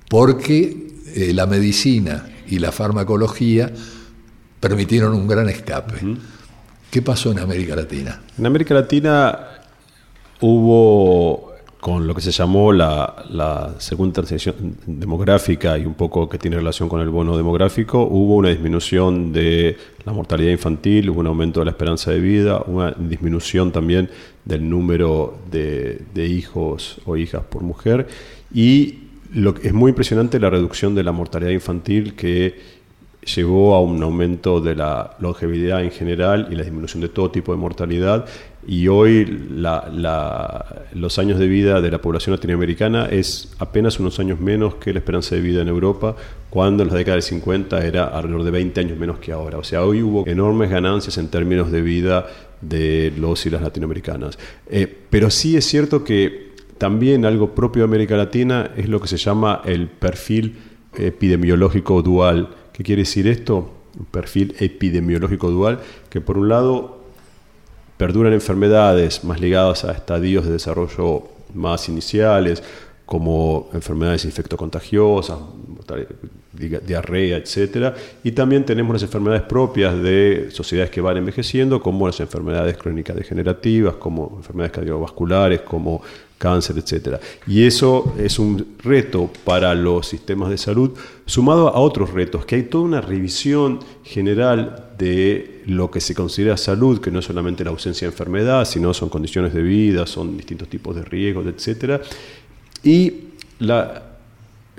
porque 0.09 0.87
eh, 1.13 1.33
la 1.33 1.45
medicina 1.45 2.27
y 2.47 2.59
la 2.59 2.71
farmacología 2.71 3.71
permitieron 4.59 5.13
un 5.13 5.27
gran 5.27 5.49
escape. 5.49 5.95
¿Qué 6.89 7.01
pasó 7.01 7.31
en 7.31 7.39
América 7.39 7.75
Latina? 7.75 8.21
En 8.37 8.45
América 8.45 8.73
Latina 8.73 9.39
hubo 10.41 11.46
con 11.79 12.07
lo 12.07 12.15
que 12.15 12.21
se 12.21 12.31
llamó 12.31 12.73
la, 12.73 13.75
segunda 13.77 14.13
transición 14.13 14.77
demográfica 14.85 15.77
y 15.77 15.85
un 15.85 15.93
poco 15.93 16.27
que 16.27 16.37
tiene 16.37 16.57
relación 16.57 16.89
con 16.89 17.01
el 17.01 17.09
bono 17.09 17.37
demográfico, 17.37 18.01
hubo 18.03 18.35
una 18.35 18.49
disminución 18.49 19.31
de 19.31 19.77
la 20.03 20.11
mortalidad 20.11 20.51
infantil, 20.51 21.09
hubo 21.09 21.19
un 21.19 21.27
aumento 21.27 21.59
de 21.59 21.65
la 21.65 21.71
esperanza 21.71 22.11
de 22.11 22.19
vida, 22.19 22.63
una 22.65 22.91
disminución 22.91 23.71
también 23.71 24.09
del 24.43 24.67
número 24.67 25.37
de, 25.51 26.01
hijos 26.15 26.99
o 27.05 27.15
hijas 27.15 27.43
por 27.43 27.61
mujer. 27.61 28.07
Y 28.53 28.99
lo 29.33 29.53
que 29.53 29.67
es 29.67 29.73
muy 29.73 29.89
impresionante 29.89 30.39
la 30.39 30.49
reducción 30.49 30.95
de 30.95 31.03
la 31.03 31.11
mortalidad 31.11 31.51
infantil 31.51 32.15
que 32.15 32.77
llevó 33.35 33.75
a 33.75 33.81
un 33.81 34.01
aumento 34.01 34.61
de 34.61 34.75
la 34.75 35.15
longevidad 35.19 35.83
en 35.83 35.91
general 35.91 36.47
y 36.51 36.55
la 36.55 36.63
disminución 36.63 37.01
de 37.01 37.09
todo 37.09 37.29
tipo 37.29 37.51
de 37.51 37.57
mortalidad 37.57 38.25
y 38.67 38.89
hoy 38.89 39.25
los 40.93 41.19
años 41.19 41.39
de 41.39 41.47
vida 41.47 41.79
de 41.79 41.89
la 41.89 42.01
población 42.01 42.35
latinoamericana 42.35 43.07
es 43.09 43.53
apenas 43.59 43.97
unos 43.97 44.19
años 44.19 44.41
menos 44.41 44.75
que 44.75 44.91
la 44.91 44.99
esperanza 44.99 45.35
de 45.35 45.41
vida 45.41 45.61
en 45.61 45.69
Europa, 45.69 46.17
cuando 46.49 46.83
en 46.83 46.89
la 46.89 46.95
década 46.95 47.15
de 47.15 47.21
50 47.21 47.85
era 47.85 48.05
alrededor 48.07 48.43
de 48.43 48.51
20 48.51 48.81
años 48.81 48.97
menos 48.97 49.19
que 49.19 49.31
ahora. 49.31 49.57
O 49.57 49.63
sea, 49.63 49.85
hoy 49.85 50.03
hubo 50.03 50.27
enormes 50.27 50.69
ganancias 50.69 51.17
en 51.17 51.29
términos 51.29 51.71
de 51.71 51.81
vida 51.81 52.27
de 52.59 53.13
los 53.17 53.45
y 53.45 53.49
las 53.51 53.61
latinoamericanas. 53.61 54.37
Eh, 54.69 54.93
pero 55.09 55.29
sí 55.29 55.55
es 55.55 55.63
cierto 55.63 56.03
que 56.03 56.51
también 56.77 57.23
algo 57.23 57.55
propio 57.55 57.83
de 57.83 57.85
América 57.85 58.17
Latina 58.17 58.71
es 58.75 58.89
lo 58.89 58.99
que 58.99 59.07
se 59.07 59.17
llama 59.17 59.61
el 59.63 59.87
perfil 59.87 60.57
epidemiológico 60.93 62.01
dual. 62.01 62.49
¿Qué 62.77 62.83
quiere 62.83 63.01
decir 63.01 63.25
esto? 63.25 63.71
Un 63.97 64.05
perfil 64.05 64.55
epidemiológico 64.59 65.49
dual, 65.49 65.79
que 66.11 66.21
por 66.21 66.37
un 66.37 66.47
lado 66.47 66.99
perduran 67.97 68.33
enfermedades 68.33 69.23
más 69.23 69.41
ligadas 69.41 69.83
a 69.83 69.93
estadios 69.93 70.45
de 70.45 70.51
desarrollo 70.51 71.23
más 71.55 71.89
iniciales, 71.89 72.61
como 73.07 73.71
enfermedades 73.73 74.25
infectocontagiosas, 74.25 75.39
diarrea, 76.85 77.37
etc. 77.37 77.95
Y 78.23 78.33
también 78.33 78.63
tenemos 78.63 78.93
las 78.93 79.01
enfermedades 79.01 79.41
propias 79.41 79.99
de 79.99 80.49
sociedades 80.51 80.91
que 80.91 81.01
van 81.01 81.17
envejeciendo, 81.17 81.81
como 81.81 82.05
las 82.05 82.19
enfermedades 82.19 82.77
crónicas 82.77 83.15
degenerativas, 83.15 83.95
como 83.95 84.33
enfermedades 84.37 84.73
cardiovasculares, 84.73 85.61
como 85.61 86.03
cáncer, 86.37 86.77
etc. 86.77 87.17
Y 87.47 87.65
eso 87.65 88.13
es 88.17 88.39
un 88.39 88.75
reto 88.79 89.29
para 89.43 89.73
los 89.75 90.07
sistemas 90.07 90.49
de 90.49 90.57
salud, 90.57 90.91
sumado 91.25 91.69
a 91.69 91.79
otros 91.79 92.11
retos, 92.11 92.45
que 92.45 92.55
hay 92.55 92.63
toda 92.63 92.83
una 92.83 93.01
revisión 93.01 93.79
general 94.03 94.91
de 94.97 95.63
lo 95.65 95.91
que 95.91 95.99
se 95.99 96.13
considera 96.13 96.57
salud, 96.57 96.99
que 96.99 97.11
no 97.11 97.19
es 97.19 97.25
solamente 97.25 97.63
la 97.63 97.71
ausencia 97.71 98.07
de 98.07 98.11
enfermedad, 98.11 98.65
sino 98.65 98.93
son 98.93 99.09
condiciones 99.09 99.53
de 99.53 99.61
vida, 99.61 100.05
son 100.07 100.37
distintos 100.37 100.67
tipos 100.69 100.95
de 100.95 101.03
riesgos, 101.03 101.45
etc. 101.47 102.01
Y 102.83 103.13
la, 103.59 104.03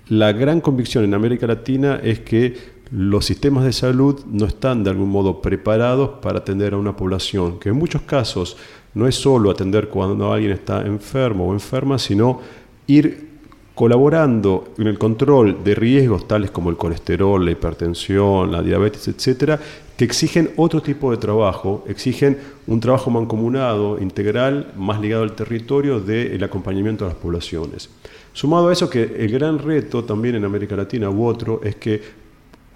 la 0.09 0.33
gran 0.33 0.61
convicción 0.61 1.05
en 1.05 1.15
América 1.15 1.47
Latina 1.47 2.01
es 2.03 2.21
que 2.21 2.79
los 2.91 3.27
sistemas 3.27 3.65
de 3.65 3.73
salud 3.73 4.25
no 4.31 4.47
están 4.47 4.83
de 4.83 4.91
algún 4.91 5.11
modo 5.11 5.43
preparados 5.43 6.21
para 6.23 6.39
atender 6.39 6.73
a 6.73 6.79
una 6.79 6.97
población, 6.97 7.59
que 7.59 7.69
en 7.69 7.77
muchos 7.77 8.03
casos 8.03 8.57
no 8.99 9.07
es 9.07 9.15
solo 9.15 9.51
atender 9.53 9.89
cuando 9.89 10.33
alguien 10.33 10.51
está 10.51 10.85
enfermo 10.85 11.47
o 11.47 11.53
enferma, 11.53 12.01
sino 12.01 12.41
ir 12.89 13.29
colaborando 13.73 14.75
en 14.77 14.89
el 14.89 14.99
control 14.99 15.63
de 15.63 15.77
riesgos 15.77 16.27
tales 16.27 16.51
como 16.51 16.69
el 16.69 16.77
colesterol, 16.77 17.45
la 17.45 17.53
hipertensión, 17.53 18.51
la 18.51 18.61
diabetes, 18.61 19.07
etcétera, 19.07 19.61
que 19.97 20.05
exigen 20.05 20.51
otro 20.57 20.83
tipo 20.83 21.13
de 21.13 21.17
trabajo, 21.17 21.85
exigen 21.87 22.39
un 22.67 22.81
trabajo 22.81 23.09
mancomunado, 23.09 24.01
integral, 24.01 24.73
más 24.77 25.01
ligado 25.01 25.23
al 25.23 25.37
territorio 25.37 26.01
del 26.01 26.43
acompañamiento 26.43 27.05
a 27.05 27.09
las 27.09 27.17
poblaciones. 27.17 27.89
Sumado 28.33 28.69
a 28.69 28.73
eso 28.73 28.91
que 28.91 29.03
el 29.17 29.31
gran 29.31 29.61
reto 29.61 30.03
también 30.03 30.35
en 30.35 30.45
América 30.45 30.75
Latina 30.75 31.09
u 31.09 31.25
otro 31.25 31.61
es 31.63 31.77
que 31.77 32.03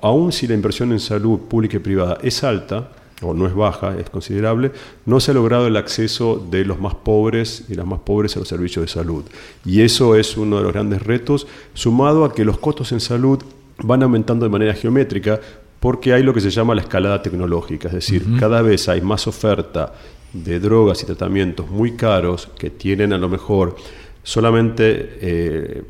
aun 0.03 0.31
si 0.31 0.47
la 0.47 0.55
inversión 0.55 0.93
en 0.93 1.01
salud 1.01 1.41
pública 1.41 1.79
y 1.79 1.81
privada 1.81 2.19
es 2.23 2.45
alta, 2.45 2.93
o 3.23 3.35
no 3.35 3.47
es 3.47 3.55
baja, 3.55 3.97
es 3.99 4.11
considerable, 4.11 4.73
no 5.07 5.21
se 5.21 5.31
ha 5.31 5.35
logrado 5.35 5.67
el 5.67 5.77
acceso 5.77 6.45
de 6.51 6.65
los 6.65 6.81
más 6.81 6.95
pobres 6.95 7.65
y 7.69 7.75
las 7.75 7.87
más 7.87 8.01
pobres 8.01 8.37
a 8.37 8.41
los 8.41 8.49
servicios 8.49 8.85
de 8.85 8.89
salud. 8.89 9.25
Y 9.65 9.83
eso 9.83 10.17
es 10.17 10.37
uno 10.37 10.59
de 10.59 10.65
los 10.65 10.73
grandes 10.73 11.03
retos, 11.03 11.47
sumado 11.75 12.25
a 12.25 12.35
que 12.35 12.45
los 12.45 12.59
costos 12.59 12.93
en 12.93 13.01
salud 13.01 13.39
van 13.79 14.03
aumentando 14.03 14.45
de 14.45 14.51
manera 14.51 14.75
geométrica 14.75 15.41
porque 15.81 16.13
hay 16.13 16.23
lo 16.23 16.33
que 16.33 16.41
se 16.41 16.51
llama 16.51 16.77
la 16.77 16.83
escalada 16.83 17.23
tecnológica, 17.23 17.89
es 17.89 17.95
decir, 17.95 18.25
cada 18.39 18.63
vez 18.63 18.89
hay 18.89 19.01
más 19.01 19.27
oferta 19.27 19.93
de 20.33 20.61
drogas 20.61 21.03
y 21.03 21.07
tratamientos 21.07 21.69
muy 21.69 21.97
caros 21.97 22.49
que 22.57 22.71
tienen 22.71 23.13
a 23.13 23.19
lo 23.19 23.29
mejor 23.29 23.77
solamente 24.23 25.19
eh, 25.21 25.83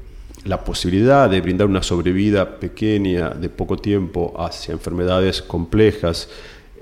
la 0.44 0.64
posibilidad 0.64 1.30
de 1.30 1.40
brindar 1.40 1.68
una 1.68 1.82
sobrevida 1.82 2.58
pequeña 2.58 3.30
de 3.30 3.48
poco 3.48 3.76
tiempo 3.76 4.34
hacia 4.38 4.72
enfermedades 4.72 5.42
complejas 5.42 6.28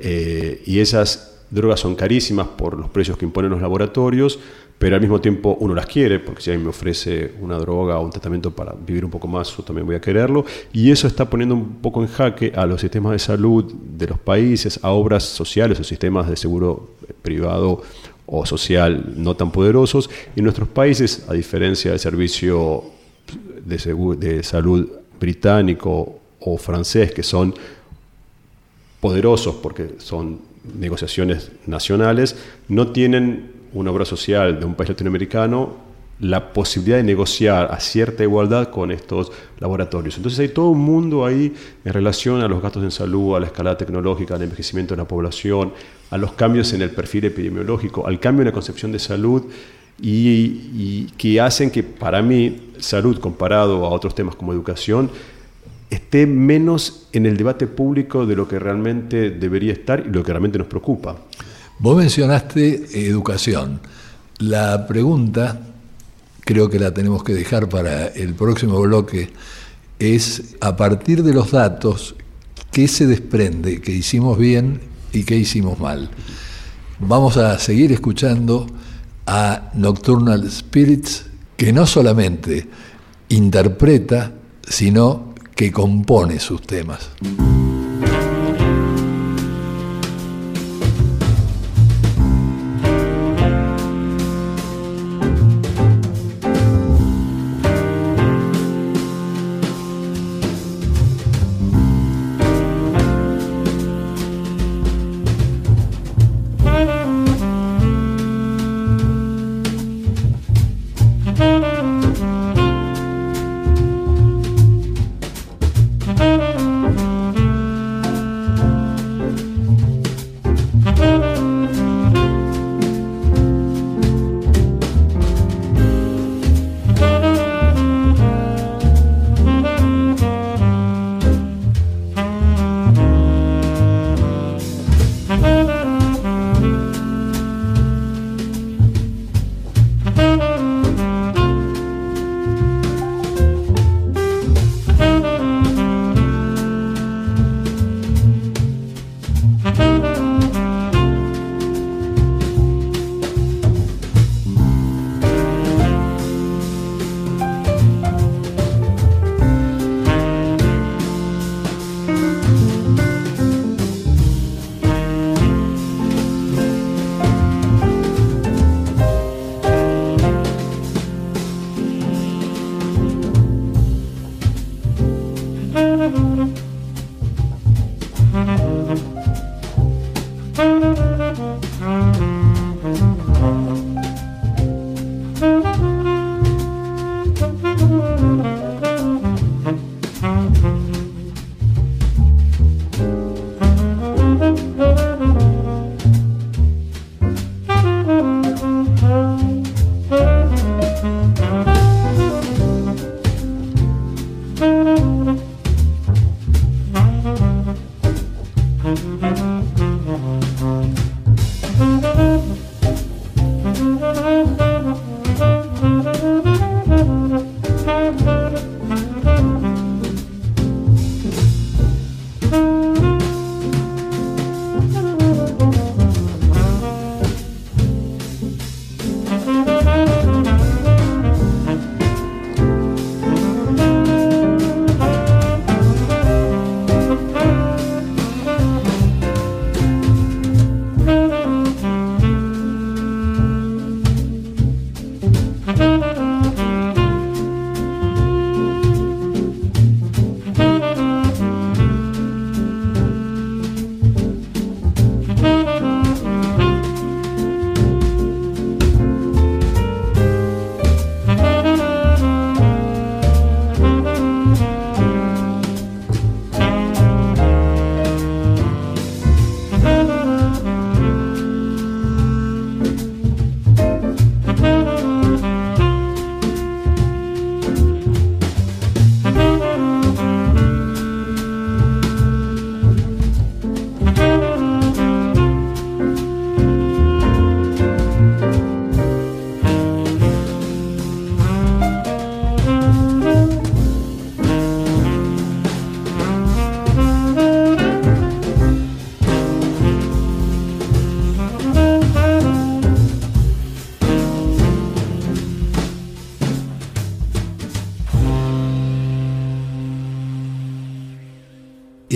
eh, 0.00 0.62
y 0.66 0.80
esas 0.80 1.38
drogas 1.50 1.80
son 1.80 1.94
carísimas 1.94 2.46
por 2.48 2.78
los 2.78 2.88
precios 2.90 3.18
que 3.18 3.24
imponen 3.24 3.50
los 3.50 3.60
laboratorios, 3.60 4.38
pero 4.78 4.94
al 4.94 5.02
mismo 5.02 5.20
tiempo 5.20 5.58
uno 5.60 5.74
las 5.74 5.84
quiere, 5.84 6.20
porque 6.20 6.40
si 6.40 6.50
alguien 6.50 6.64
me 6.64 6.70
ofrece 6.70 7.34
una 7.40 7.58
droga 7.58 7.98
o 7.98 8.04
un 8.04 8.10
tratamiento 8.10 8.50
para 8.50 8.72
vivir 8.72 9.04
un 9.04 9.10
poco 9.10 9.28
más, 9.28 9.54
yo 9.54 9.62
también 9.62 9.86
voy 9.86 9.96
a 9.96 10.00
quererlo, 10.00 10.46
y 10.72 10.90
eso 10.90 11.06
está 11.06 11.28
poniendo 11.28 11.54
un 11.54 11.82
poco 11.82 12.00
en 12.00 12.08
jaque 12.08 12.52
a 12.56 12.64
los 12.64 12.80
sistemas 12.80 13.12
de 13.12 13.18
salud 13.18 13.64
de 13.74 14.06
los 14.06 14.18
países, 14.18 14.80
a 14.82 14.90
obras 14.90 15.24
sociales 15.24 15.78
o 15.80 15.84
sistemas 15.84 16.30
de 16.30 16.36
seguro 16.36 16.92
privado 17.20 17.82
o 18.24 18.46
social 18.46 19.12
no 19.16 19.34
tan 19.34 19.52
poderosos, 19.52 20.08
y 20.34 20.40
nuestros 20.40 20.68
países, 20.68 21.26
a 21.28 21.34
diferencia 21.34 21.90
del 21.90 22.00
servicio 22.00 22.84
de 23.66 24.42
salud 24.42 24.88
británico 25.20 26.20
o 26.40 26.56
francés, 26.56 27.12
que 27.12 27.22
son 27.22 27.54
poderosos 29.00 29.56
porque 29.56 29.94
son 29.98 30.40
negociaciones 30.78 31.50
nacionales, 31.66 32.36
no 32.68 32.88
tienen 32.88 33.52
una 33.72 33.90
obra 33.90 34.04
social 34.04 34.58
de 34.60 34.66
un 34.66 34.74
país 34.74 34.90
latinoamericano 34.90 35.90
la 36.20 36.52
posibilidad 36.52 36.98
de 36.98 37.02
negociar 37.02 37.68
a 37.72 37.80
cierta 37.80 38.22
igualdad 38.22 38.68
con 38.68 38.90
estos 38.90 39.32
laboratorios. 39.58 40.16
Entonces 40.16 40.38
hay 40.40 40.48
todo 40.48 40.68
un 40.68 40.80
mundo 40.80 41.24
ahí 41.24 41.54
en 41.84 41.92
relación 41.92 42.42
a 42.42 42.48
los 42.48 42.62
gastos 42.62 42.82
en 42.82 42.90
salud, 42.90 43.36
a 43.36 43.40
la 43.40 43.46
escalada 43.46 43.78
tecnológica, 43.78 44.34
al 44.34 44.42
envejecimiento 44.42 44.94
de 44.94 44.98
la 44.98 45.08
población, 45.08 45.72
a 46.10 46.18
los 46.18 46.32
cambios 46.34 46.72
en 46.74 46.82
el 46.82 46.90
perfil 46.90 47.24
epidemiológico, 47.24 48.06
al 48.06 48.20
cambio 48.20 48.42
en 48.42 48.48
la 48.48 48.52
concepción 48.52 48.92
de 48.92 48.98
salud 48.98 49.44
y, 50.02 51.04
que 51.16 51.40
hacen 51.40 51.70
que 51.70 51.82
para 51.82 52.22
mí 52.22 52.70
salud 52.78 53.18
comparado 53.18 53.84
a 53.86 53.90
otros 53.90 54.14
temas 54.14 54.34
como 54.34 54.52
educación 54.52 55.10
esté 55.90 56.26
menos 56.26 57.09
en 57.12 57.26
el 57.26 57.37
debate 57.37 57.66
público 57.66 58.24
de 58.24 58.37
lo 58.37 58.46
que 58.48 58.59
realmente 58.59 59.31
debería 59.31 59.72
estar 59.72 60.05
y 60.07 60.11
lo 60.11 60.22
que 60.22 60.33
realmente 60.33 60.59
nos 60.59 60.68
preocupa. 60.68 61.16
Vos 61.81 61.96
mencionaste 61.96 63.07
educación. 63.09 63.81
La 64.38 64.87
pregunta, 64.87 65.61
creo 66.44 66.70
que 66.70 66.79
la 66.79 66.94
tenemos 66.94 67.24
que 67.24 67.35
dejar 67.35 67.68
para 67.68 68.07
el 68.07 68.35
próximo 68.35 68.81
bloque, 68.81 69.31
es 69.98 70.57
a 70.61 70.76
partir 70.76 71.22
de 71.22 71.35
los 71.35 71.50
datos, 71.50 72.14
¿qué 72.72 72.88
se 72.88 73.07
desprende? 73.07 73.81
¿Qué 73.81 73.92
hicimos 73.92 74.38
bien 74.38 74.81
y 75.12 75.24
qué 75.24 75.37
hicimos 75.37 75.79
mal? 75.79 76.09
Vamos 77.00 77.37
a 77.37 77.59
seguir 77.59 77.92
escuchando 77.92 78.66
a 79.26 79.70
Nocturnal 79.74 80.50
Spirits, 80.50 81.26
que 81.57 81.72
no 81.72 81.87
solamente 81.87 82.66
interpreta, 83.29 84.33
sino 84.66 85.30
que 85.61 85.70
compone 85.70 86.40
sus 86.40 86.62
temas. 86.62 87.11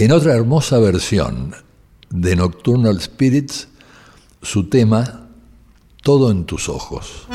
En 0.04 0.12
otra 0.12 0.34
hermosa 0.34 0.78
versión 0.78 1.54
de 2.10 2.36
Nocturnal 2.36 3.00
Spirits, 3.00 3.68
su 4.42 4.68
tema 4.68 5.30
Todo 6.02 6.30
en 6.30 6.44
tus 6.44 6.68
ojos. 6.68 7.26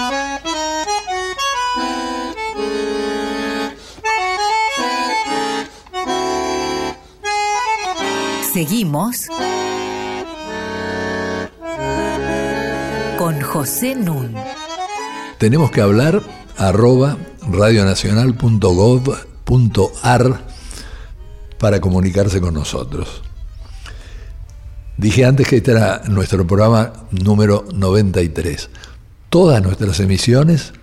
Seguimos 8.53 9.25
con 13.17 13.41
José 13.41 13.95
Nun. 13.95 14.35
Tenemos 15.39 15.71
que 15.71 15.81
hablar 15.81 16.21
arroba 16.55 17.17
radionacional.gov.ar 17.49 20.48
para 21.59 21.79
comunicarse 21.79 22.41
con 22.41 22.55
nosotros. 22.55 23.21
Dije 24.97 25.25
antes 25.25 25.47
que 25.47 25.57
este 25.57 25.69
era 25.71 26.01
nuestro 26.09 26.47
programa 26.47 26.91
número 27.11 27.65
93. 27.73 28.69
Todas 29.29 29.61
nuestras 29.61 29.99
emisiones 29.99 30.73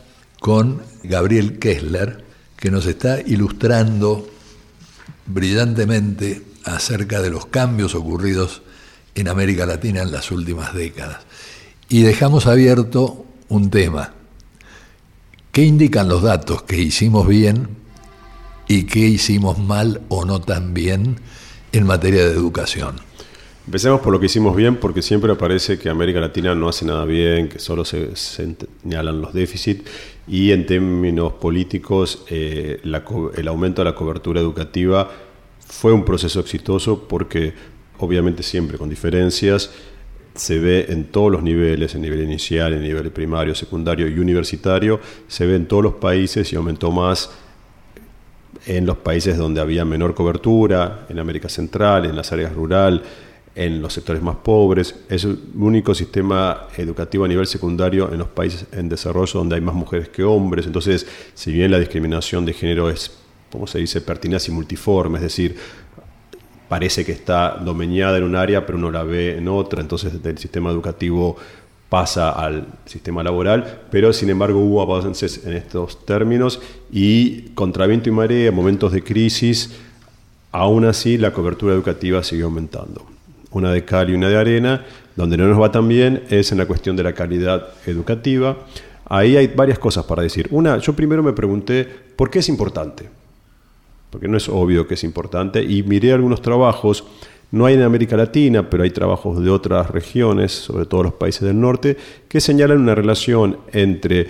con 0.41 0.83
Gabriel 1.03 1.59
Kessler, 1.59 2.25
que 2.57 2.71
nos 2.71 2.87
está 2.87 3.21
ilustrando 3.21 4.29
brillantemente 5.27 6.54
acerca 6.65 7.21
de 7.23 7.31
los 7.31 7.47
cambios 7.47 7.95
ocurridos 7.95 8.63
en 9.15 9.29
América 9.29 9.67
Latina 9.67 10.03
en 10.03 10.13
las 10.13 10.31
últimas 10.31 10.75
décadas. 10.75 11.19
Y 11.89 12.03
dejamos 12.03 12.47
abierto 12.47 13.25
un 13.49 13.71
tema. 13.71 14.13
¿Qué 15.53 15.63
indican 15.63 16.09
los 16.09 16.23
datos 16.23 16.63
que 16.63 16.77
hicimos 16.79 17.29
bien 17.29 17.69
y 18.67 18.85
qué 18.85 19.01
hicimos 19.01 19.59
mal 19.59 20.01
o 20.09 20.25
no 20.25 20.41
tan 20.41 20.75
bien 20.75 21.21
en 21.73 21.87
materia 21.87 22.25
de 22.25 22.33
educación? 22.33 22.97
Empecemos 23.67 24.01
por 24.03 24.13
lo 24.13 24.21
que 24.21 24.27
hicimos 24.27 24.55
bien, 24.55 24.77
porque 24.77 25.01
siempre 25.01 25.35
parece 25.37 25.79
que 25.79 25.89
América 25.89 26.21
Latina 26.21 26.55
no 26.55 26.69
hace 26.69 26.85
nada 26.85 27.07
bien, 27.07 27.49
que 27.49 27.59
solo 27.59 27.85
se, 27.85 28.15
señalan 28.15 29.23
los 29.23 29.33
déficits 29.33 29.89
y 30.27 30.51
en 30.53 30.67
términos 30.67 31.35
políticos 31.35 32.25
eh, 32.29 32.81
el 32.83 33.49
aumento 33.49 33.81
de 33.81 33.85
la 33.91 33.95
cobertura 33.95 34.41
educativa 34.41 35.11
fue 35.67 35.93
un 35.93 36.05
proceso 36.05 36.41
exitoso 36.41 37.07
porque 37.09 37.53
obviamente 37.99 38.43
siempre 38.43 38.79
con 38.79 38.89
diferencias 38.89 39.71
se 40.35 40.59
ve 40.59 40.87
en 40.89 41.05
todos 41.05 41.31
los 41.31 41.43
niveles, 41.43 41.95
en 41.95 42.03
nivel 42.03 42.23
inicial, 42.23 42.73
en 42.73 42.83
nivel 42.83 43.11
primario, 43.13 43.55
secundario 43.55 44.09
y 44.09 44.19
universitario, 44.19 45.01
se 45.29 45.47
ve 45.47 45.57
en 45.57 45.67
todos 45.67 45.83
los 45.83 45.95
países 45.95 46.53
y 46.53 46.57
aumentó 46.57 46.91
más 46.91 47.31
en 48.67 48.87
los 48.87 48.97
países 48.99 49.37
donde 49.37 49.61
había 49.61 49.85
menor 49.85 50.15
cobertura, 50.15 51.07
en 51.09 51.19
América 51.19 51.49
Central, 51.49 52.07
en 52.07 52.17
las 52.17 52.33
áreas 52.33 52.53
rurales, 52.53 53.03
en 53.55 53.81
los 53.81 53.93
sectores 53.93 54.23
más 54.23 54.37
pobres. 54.37 54.97
Es 55.09 55.25
el 55.25 55.39
único 55.55 55.95
sistema 55.95 56.67
educativo 56.77 57.25
a 57.25 57.29
nivel 57.29 57.47
secundario 57.47 58.11
en 58.13 58.19
los 58.19 58.29
países 58.29 58.67
en 58.73 58.89
desarrollo 58.89 59.39
donde 59.39 59.55
hay 59.55 59.61
más 59.61 59.75
mujeres 59.75 60.09
que 60.09 60.25
hombres. 60.25 60.67
Entonces, 60.67 61.07
si 61.35 61.53
bien 61.53 61.71
la 61.71 61.79
discriminación 61.79 62.45
de 62.45 62.55
género 62.55 62.91
es, 62.91 63.13
como 63.55 63.67
se 63.69 63.79
dice, 63.79 64.01
pertinaz 64.01 64.49
y 64.49 64.51
multiforme, 64.51 65.19
es 65.19 65.23
decir, 65.23 65.57
parece 66.69 67.05
que 67.05 67.13
está 67.13 67.57
domeñada 67.57 68.19
en 68.19 68.25
un 68.25 68.35
área, 68.35 68.67
pero 68.67 68.77
uno 68.77 68.91
la 68.91 69.05
ve 69.05 69.39
en 69.39 69.47
otra, 69.47 69.81
entonces 69.81 70.21
del 70.21 70.37
sistema 70.39 70.71
educativo 70.71 71.37
pasa 71.89 72.31
al 72.31 72.67
sistema 72.85 73.23
laboral, 73.23 73.83
pero 73.91 74.13
sin 74.13 74.31
embargo 74.31 74.59
hubo 74.59 74.83
avances 74.83 75.47
en 75.47 75.53
estos 75.53 76.05
términos 76.05 76.61
y 76.91 77.51
contra 77.55 77.87
viento 77.87 78.09
y 78.09 78.13
marea, 78.13 78.51
momentos 78.51 78.91
de 78.91 79.05
crisis, 79.05 79.71
aún 80.51 80.85
así 80.85 81.17
la 81.17 81.33
cobertura 81.33 81.73
educativa 81.73 82.25
sigue 82.25 82.43
aumentando 82.43 83.15
una 83.55 83.73
de 83.73 83.85
cal 83.85 84.11
y 84.11 84.15
una 84.15 84.29
de 84.29 84.37
arena. 84.37 84.85
Donde 85.17 85.37
no 85.37 85.47
nos 85.47 85.61
va 85.61 85.71
tan 85.71 85.87
bien 85.87 86.25
es 86.29 86.51
en 86.51 86.59
la 86.59 86.67
cuestión 86.67 86.97
de 86.97 87.05
la 87.05 87.13
calidad 87.13 87.69
educativa. 87.87 88.57
Ahí 89.07 89.37
hay 89.37 89.47
varias 89.47 89.79
cosas 89.79 90.05
para 90.05 90.23
decir. 90.23 90.49
Una, 90.51 90.79
yo 90.79 90.95
primero 90.95 91.23
me 91.23 91.33
pregunté 91.33 91.85
por 92.17 92.31
qué 92.31 92.41
es 92.41 92.49
importante. 92.49 93.09
Porque 94.15 94.29
no 94.29 94.37
es 94.37 94.49
obvio 94.49 94.87
que 94.87 94.95
es 94.95 95.03
importante. 95.03 95.61
Y 95.61 95.83
miré 95.83 96.13
algunos 96.13 96.41
trabajos, 96.41 97.03
no 97.51 97.67
hay 97.67 97.75
en 97.75 97.83
América 97.83 98.17
Latina, 98.17 98.71
pero 98.71 98.85
hay 98.85 98.91
trabajos 98.91 99.43
de 99.43 99.51
otras 99.51 99.91
regiones, 99.91 100.53
sobre 100.53 100.87
todo 100.87 101.03
los 101.03 101.15
países 101.15 101.43
del 101.43 101.61
norte, 101.61 101.97
que 102.29 102.41
señalan 102.41 102.79
una 102.79 102.95
relación 102.95 103.59
entre 103.73 104.29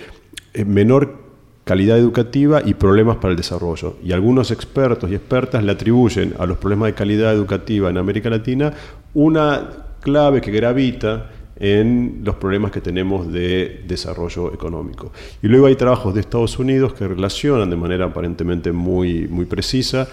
eh, 0.55 0.65
menor 0.65 1.19
calidad 1.65 1.99
educativa 1.99 2.63
y 2.65 2.73
problemas 2.73 3.17
para 3.17 3.29
el 3.29 3.37
desarrollo. 3.37 3.97
Y 4.03 4.11
algunos 4.11 4.49
expertos 4.49 5.11
y 5.11 5.13
expertas 5.13 5.63
le 5.63 5.73
atribuyen 5.73 6.33
a 6.39 6.47
los 6.47 6.57
problemas 6.57 6.87
de 6.87 6.93
calidad 6.95 7.31
educativa 7.31 7.87
en 7.91 7.99
América 7.99 8.31
Latina 8.31 8.73
una 9.13 9.69
clave 10.01 10.41
que 10.41 10.49
gravita 10.49 11.29
en 11.57 12.21
los 12.23 12.35
problemas 12.35 12.71
que 12.71 12.81
tenemos 12.81 13.31
de 13.31 13.83
desarrollo 13.87 14.53
económico. 14.53 15.11
Y 15.41 15.47
luego 15.47 15.67
hay 15.67 15.75
trabajos 15.75 16.13
de 16.13 16.21
Estados 16.21 16.59
Unidos 16.59 16.93
que 16.93 17.07
relacionan 17.07 17.69
de 17.69 17.75
manera 17.75 18.05
aparentemente 18.05 18.71
muy, 18.71 19.27
muy 19.27 19.45
precisa 19.45 20.07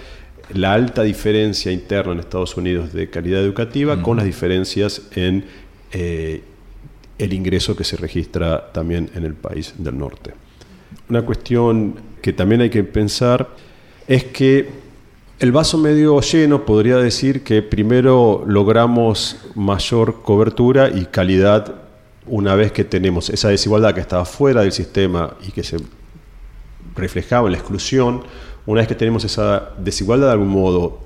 la 0.55 0.74
alta 0.74 1.03
diferencia 1.03 1.72
interna 1.72 2.12
en 2.12 2.18
Estados 2.20 2.57
Unidos 2.57 2.93
de 2.93 3.09
calidad 3.09 3.40
educativa 3.40 4.03
con 4.03 4.16
las 4.16 4.26
diferencias 4.26 5.03
en 5.14 5.45
eh, 5.93 6.43
el 7.18 7.32
ingreso 7.32 7.76
que 7.76 7.84
se 7.84 7.97
registra 7.97 8.72
también 8.72 9.11
en 9.14 9.24
el 9.24 9.34
país 9.34 9.74
del 9.78 9.97
norte. 9.99 10.34
Una 11.09 11.22
cuestión 11.22 11.95
que 12.20 12.32
también 12.32 12.61
hay 12.61 12.70
que 12.70 12.84
pensar 12.84 13.49
es 14.07 14.24
que 14.24 14.82
el 15.43 15.51
vaso 15.51 15.76
medio 15.76 16.20
lleno 16.20 16.64
podría 16.64 16.99
decir 16.99 17.43
que 17.43 17.62
primero 17.62 18.45
logramos 18.47 19.38
mayor 19.57 20.22
cobertura 20.22 20.88
y 20.88 21.07
calidad 21.07 21.74
una 22.26 22.55
vez 22.55 22.70
que 22.70 22.84
tenemos 22.84 23.28
esa 23.28 23.49
desigualdad 23.49 23.93
que 23.93 24.01
estaba 24.01 24.24
fuera 24.24 24.61
del 24.61 24.70
sistema 24.70 25.34
y 25.45 25.51
que 25.51 25.64
se 25.64 25.78
reflejaba 26.95 27.49
en 27.49 27.53
la 27.55 27.59
exclusión, 27.59 28.22
una 28.66 28.82
vez 28.82 28.88
que 28.88 28.95
tenemos 28.95 29.24
esa 29.24 29.70
desigualdad 29.78 30.28
de 30.28 30.32
algún 30.34 30.51
modo 30.51 31.01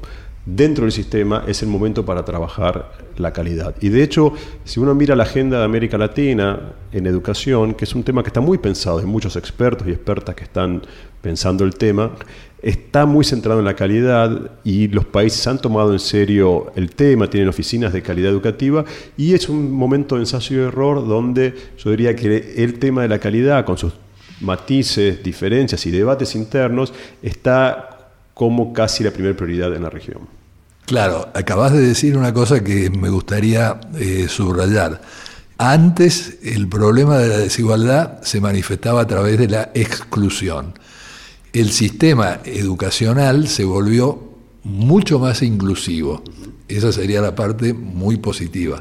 dentro 0.46 0.84
del 0.84 0.92
sistema, 0.92 1.44
es 1.46 1.62
el 1.62 1.68
momento 1.68 2.04
para 2.06 2.24
trabajar 2.24 2.92
la 3.16 3.32
calidad. 3.32 3.74
Y 3.80 3.88
de 3.88 4.02
hecho, 4.02 4.32
si 4.64 4.78
uno 4.78 4.94
mira 4.94 5.16
la 5.16 5.24
agenda 5.24 5.58
de 5.58 5.64
América 5.64 5.98
Latina 5.98 6.72
en 6.92 7.06
educación, 7.06 7.74
que 7.74 7.84
es 7.84 7.94
un 7.94 8.04
tema 8.04 8.22
que 8.22 8.28
está 8.28 8.40
muy 8.40 8.58
pensado, 8.58 8.98
hay 8.98 9.06
muchos 9.06 9.34
expertos 9.36 9.88
y 9.88 9.90
expertas 9.90 10.36
que 10.36 10.44
están 10.44 10.82
pensando 11.20 11.64
el 11.64 11.74
tema, 11.74 12.12
está 12.62 13.06
muy 13.06 13.24
centrado 13.24 13.58
en 13.58 13.64
la 13.64 13.74
calidad 13.74 14.52
y 14.62 14.86
los 14.88 15.04
países 15.04 15.44
han 15.48 15.60
tomado 15.60 15.92
en 15.92 15.98
serio 15.98 16.72
el 16.76 16.92
tema, 16.92 17.28
tienen 17.28 17.48
oficinas 17.48 17.92
de 17.92 18.02
calidad 18.02 18.30
educativa 18.30 18.84
y 19.16 19.34
es 19.34 19.48
un 19.48 19.72
momento 19.72 20.14
de 20.14 20.22
ensayo 20.22 20.56
y 20.56 20.66
error 20.66 21.06
donde 21.06 21.54
yo 21.76 21.90
diría 21.90 22.14
que 22.14 22.54
el 22.56 22.78
tema 22.78 23.02
de 23.02 23.08
la 23.08 23.18
calidad, 23.18 23.64
con 23.64 23.76
sus 23.76 23.94
matices, 24.40 25.22
diferencias 25.22 25.84
y 25.86 25.90
debates 25.90 26.34
internos, 26.36 26.92
está 27.22 28.10
como 28.34 28.72
casi 28.72 29.02
la 29.02 29.10
primera 29.10 29.34
prioridad 29.36 29.74
en 29.74 29.82
la 29.82 29.90
región. 29.90 30.35
Claro, 30.86 31.28
acabas 31.34 31.72
de 31.72 31.80
decir 31.80 32.16
una 32.16 32.32
cosa 32.32 32.62
que 32.62 32.90
me 32.90 33.10
gustaría 33.10 33.80
eh, 33.98 34.28
subrayar. 34.28 35.02
Antes 35.58 36.38
el 36.44 36.68
problema 36.68 37.18
de 37.18 37.28
la 37.28 37.38
desigualdad 37.38 38.22
se 38.22 38.40
manifestaba 38.40 39.00
a 39.00 39.06
través 39.06 39.36
de 39.36 39.48
la 39.48 39.72
exclusión. 39.74 40.78
El 41.52 41.72
sistema 41.72 42.38
educacional 42.44 43.48
se 43.48 43.64
volvió 43.64 44.36
mucho 44.62 45.18
más 45.18 45.42
inclusivo. 45.42 46.22
Esa 46.68 46.92
sería 46.92 47.20
la 47.20 47.34
parte 47.34 47.74
muy 47.74 48.18
positiva. 48.18 48.80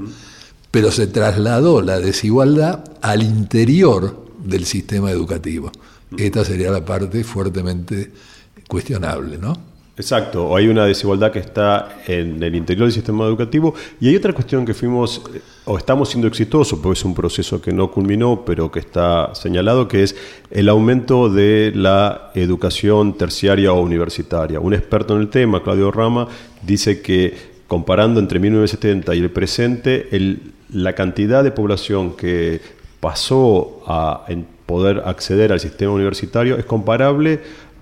Pero 0.69 0.91
se 0.91 1.07
trasladó 1.07 1.81
la 1.81 1.99
desigualdad 1.99 2.83
al 3.01 3.23
interior 3.23 4.27
del 4.43 4.65
sistema 4.65 5.09
educativo. 5.09 5.71
Esta 6.15 6.45
sería 6.45 6.69
la 6.69 6.85
parte 6.85 7.23
fuertemente 7.23 8.11
cuestionable, 8.67 9.39
¿no? 9.39 9.74
Exacto, 9.97 10.53
hay 10.53 10.67
una 10.67 10.85
desigualdad 10.85 11.31
que 11.31 11.39
está 11.39 11.99
en 12.05 12.43
el 12.43 12.53
interior 12.53 12.85
del 12.85 12.91
sistema 12.91 13.23
educativo 13.25 13.73
y 14.01 14.09
hay 14.09 14.17
otra 14.17 14.33
cuestión 14.33 14.65
que 14.65 14.73
fuimos 14.73 15.21
o 15.63 15.77
estamos 15.77 16.09
siendo 16.09 16.27
exitosos, 16.27 16.77
porque 16.79 16.99
es 16.99 17.05
un 17.05 17.15
proceso 17.15 17.61
que 17.61 17.71
no 17.71 17.89
culminó, 17.89 18.43
pero 18.45 18.69
que 18.69 18.79
está 18.79 19.33
señalado, 19.33 19.87
que 19.87 20.03
es 20.03 20.15
el 20.51 20.67
aumento 20.67 21.29
de 21.29 21.71
la 21.73 22.31
educación 22.35 23.17
terciaria 23.17 23.71
o 23.71 23.79
universitaria. 23.79 24.59
Un 24.59 24.73
experto 24.73 25.15
en 25.15 25.21
el 25.21 25.29
tema, 25.29 25.63
Claudio 25.63 25.91
Rama, 25.91 26.27
dice 26.61 27.01
que 27.01 27.55
comparando 27.67 28.19
entre 28.19 28.39
1970 28.39 29.15
y 29.15 29.19
el 29.19 29.31
presente, 29.31 30.09
la 30.73 30.91
cantidad 30.93 31.41
de 31.41 31.51
población 31.51 32.17
que 32.17 32.59
pasó 32.99 33.81
a 33.87 34.25
poder 34.65 35.03
acceder 35.05 35.51
al 35.51 35.59
sistema 35.59 35.93
universitario 35.93 36.57
es 36.57 36.65
comparable 36.65 37.39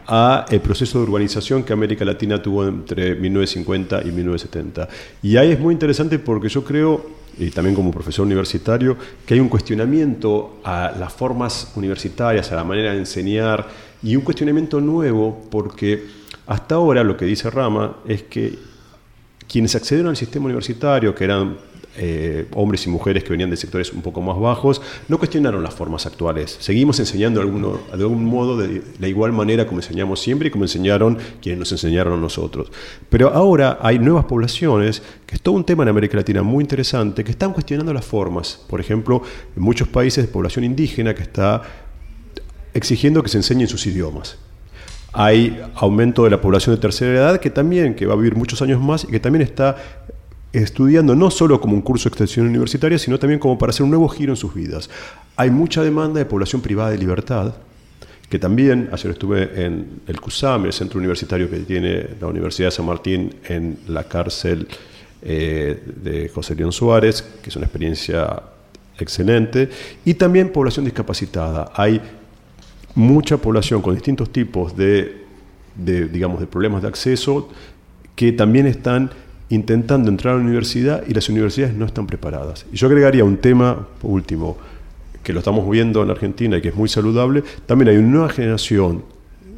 a 0.07 0.45
el 0.49 0.59
proceso 0.61 0.99
de 0.99 1.05
urbanización 1.05 1.63
que 1.63 1.73
América 1.73 2.05
Latina 2.05 2.41
tuvo 2.41 2.67
entre 2.67 3.15
1950 3.15 4.01
y 4.01 4.11
1970. 4.11 4.87
Y 5.21 5.37
ahí 5.37 5.51
es 5.51 5.59
muy 5.59 5.73
interesante 5.73 6.19
porque 6.19 6.49
yo 6.49 6.63
creo, 6.63 7.05
y 7.37 7.49
también 7.49 7.75
como 7.75 7.91
profesor 7.91 8.25
universitario, 8.25 8.97
que 9.25 9.33
hay 9.33 9.39
un 9.39 9.49
cuestionamiento 9.49 10.59
a 10.63 10.93
las 10.99 11.13
formas 11.13 11.71
universitarias, 11.75 12.51
a 12.51 12.55
la 12.55 12.63
manera 12.63 12.91
de 12.91 12.99
enseñar, 12.99 13.67
y 14.01 14.15
un 14.15 14.23
cuestionamiento 14.23 14.81
nuevo 14.81 15.47
porque 15.49 16.05
hasta 16.47 16.75
ahora 16.75 17.03
lo 17.03 17.15
que 17.15 17.25
dice 17.25 17.49
Rama 17.49 17.97
es 18.05 18.23
que 18.23 18.59
quienes 19.47 19.75
accedieron 19.75 20.09
al 20.09 20.17
sistema 20.17 20.45
universitario, 20.45 21.15
que 21.15 21.23
eran 21.23 21.57
eh, 21.95 22.47
hombres 22.53 22.85
y 22.87 22.89
mujeres 22.89 23.23
que 23.23 23.29
venían 23.29 23.51
de 23.51 23.57
sectores 23.57 23.93
un 23.93 24.01
poco 24.01 24.21
más 24.21 24.39
bajos, 24.39 24.81
no 25.07 25.17
cuestionaron 25.17 25.61
las 25.61 25.73
formas 25.73 26.05
actuales. 26.05 26.57
Seguimos 26.59 26.99
enseñando 26.99 27.39
de, 27.39 27.45
algún 27.45 28.25
modo 28.25 28.57
de 28.57 28.81
la 28.99 29.07
igual 29.07 29.31
manera 29.31 29.67
como 29.67 29.79
enseñamos 29.79 30.19
siempre 30.19 30.47
y 30.47 30.51
como 30.51 30.63
enseñaron 30.63 31.17
quienes 31.41 31.59
nos 31.59 31.71
enseñaron 31.71 32.13
a 32.13 32.17
nosotros. 32.17 32.71
Pero 33.09 33.29
ahora 33.33 33.77
hay 33.81 33.99
nuevas 33.99 34.25
poblaciones, 34.25 35.03
que 35.25 35.35
es 35.35 35.41
todo 35.41 35.55
un 35.55 35.65
tema 35.65 35.83
en 35.83 35.89
América 35.89 36.17
Latina 36.17 36.41
muy 36.41 36.63
interesante, 36.63 37.23
que 37.23 37.31
están 37.31 37.53
cuestionando 37.53 37.93
las 37.93 38.05
formas. 38.05 38.59
Por 38.67 38.79
ejemplo, 38.79 39.21
en 39.55 39.61
muchos 39.61 39.87
países 39.87 40.25
de 40.25 40.31
población 40.31 40.65
indígena 40.65 41.13
que 41.13 41.21
está 41.21 41.61
exigiendo 42.73 43.21
que 43.21 43.29
se 43.29 43.37
enseñen 43.37 43.67
sus 43.67 43.85
idiomas 43.85 44.37
hay 45.13 45.61
aumento 45.75 46.23
de 46.23 46.31
la 46.31 46.41
población 46.41 46.75
de 46.75 46.81
tercera 46.81 47.11
edad 47.11 47.39
que 47.39 47.51
también, 47.51 47.93
que 47.93 48.07
va 48.07 48.13
a 48.13 48.17
vivir 48.17 48.35
muchos 48.35 48.61
años 48.63 48.81
más 48.81 49.03
y 49.03 49.07
que 49.07 49.19
también 49.19 49.43
está 49.43 49.77
estudiando 50.53 51.15
no 51.15 51.31
solo 51.31 51.59
como 51.59 51.73
un 51.73 51.81
curso 51.81 52.03
de 52.03 52.09
extensión 52.09 52.47
universitaria, 52.47 52.99
sino 52.99 53.17
también 53.17 53.39
como 53.39 53.57
para 53.57 53.71
hacer 53.71 53.83
un 53.83 53.89
nuevo 53.89 54.07
giro 54.07 54.31
en 54.31 54.37
sus 54.37 54.53
vidas. 54.53 54.89
Hay 55.35 55.49
mucha 55.49 55.83
demanda 55.83 56.19
de 56.19 56.25
población 56.25 56.61
privada 56.61 56.91
de 56.91 56.99
libertad, 56.99 57.55
que 58.29 58.39
también, 58.39 58.89
ayer 58.91 59.11
estuve 59.11 59.65
en 59.65 60.01
el 60.07 60.21
CUSAM, 60.21 60.65
el 60.65 60.73
centro 60.73 60.99
universitario 60.99 61.49
que 61.49 61.59
tiene 61.59 62.07
la 62.19 62.27
Universidad 62.27 62.67
de 62.67 62.71
San 62.71 62.85
Martín 62.85 63.35
en 63.47 63.79
la 63.87 64.05
cárcel 64.05 64.67
eh, 65.21 65.83
de 66.01 66.29
José 66.29 66.55
León 66.55 66.71
Suárez, 66.71 67.21
que 67.41 67.49
es 67.49 67.55
una 67.55 67.65
experiencia 67.65 68.41
excelente, 68.97 69.69
y 70.05 70.13
también 70.13 70.49
población 70.51 70.85
discapacitada. 70.85 71.71
Hay 71.75 72.01
mucha 72.95 73.37
población 73.37 73.81
con 73.81 73.93
distintos 73.93 74.31
tipos 74.31 74.75
de, 74.75 75.25
digamos, 75.75 76.39
de 76.39 76.47
problemas 76.47 76.83
de 76.83 76.87
acceso 76.87 77.49
que 78.15 78.31
también 78.31 78.67
están 78.67 79.11
intentando 79.53 80.09
entrar 80.09 80.35
a 80.35 80.37
la 80.37 80.43
universidad 80.43 81.03
y 81.07 81.13
las 81.13 81.29
universidades 81.29 81.75
no 81.75 81.85
están 81.85 82.07
preparadas. 82.07 82.65
Y 82.71 82.77
yo 82.77 82.87
agregaría 82.87 83.23
un 83.23 83.37
tema 83.37 83.87
último, 84.01 84.57
que 85.23 85.33
lo 85.33 85.39
estamos 85.39 85.69
viendo 85.69 86.03
en 86.03 86.09
Argentina 86.09 86.57
y 86.57 86.61
que 86.61 86.69
es 86.69 86.75
muy 86.75 86.89
saludable, 86.89 87.43
también 87.65 87.89
hay 87.89 87.97
una 87.97 88.09
nueva 88.09 88.29
generación 88.29 89.03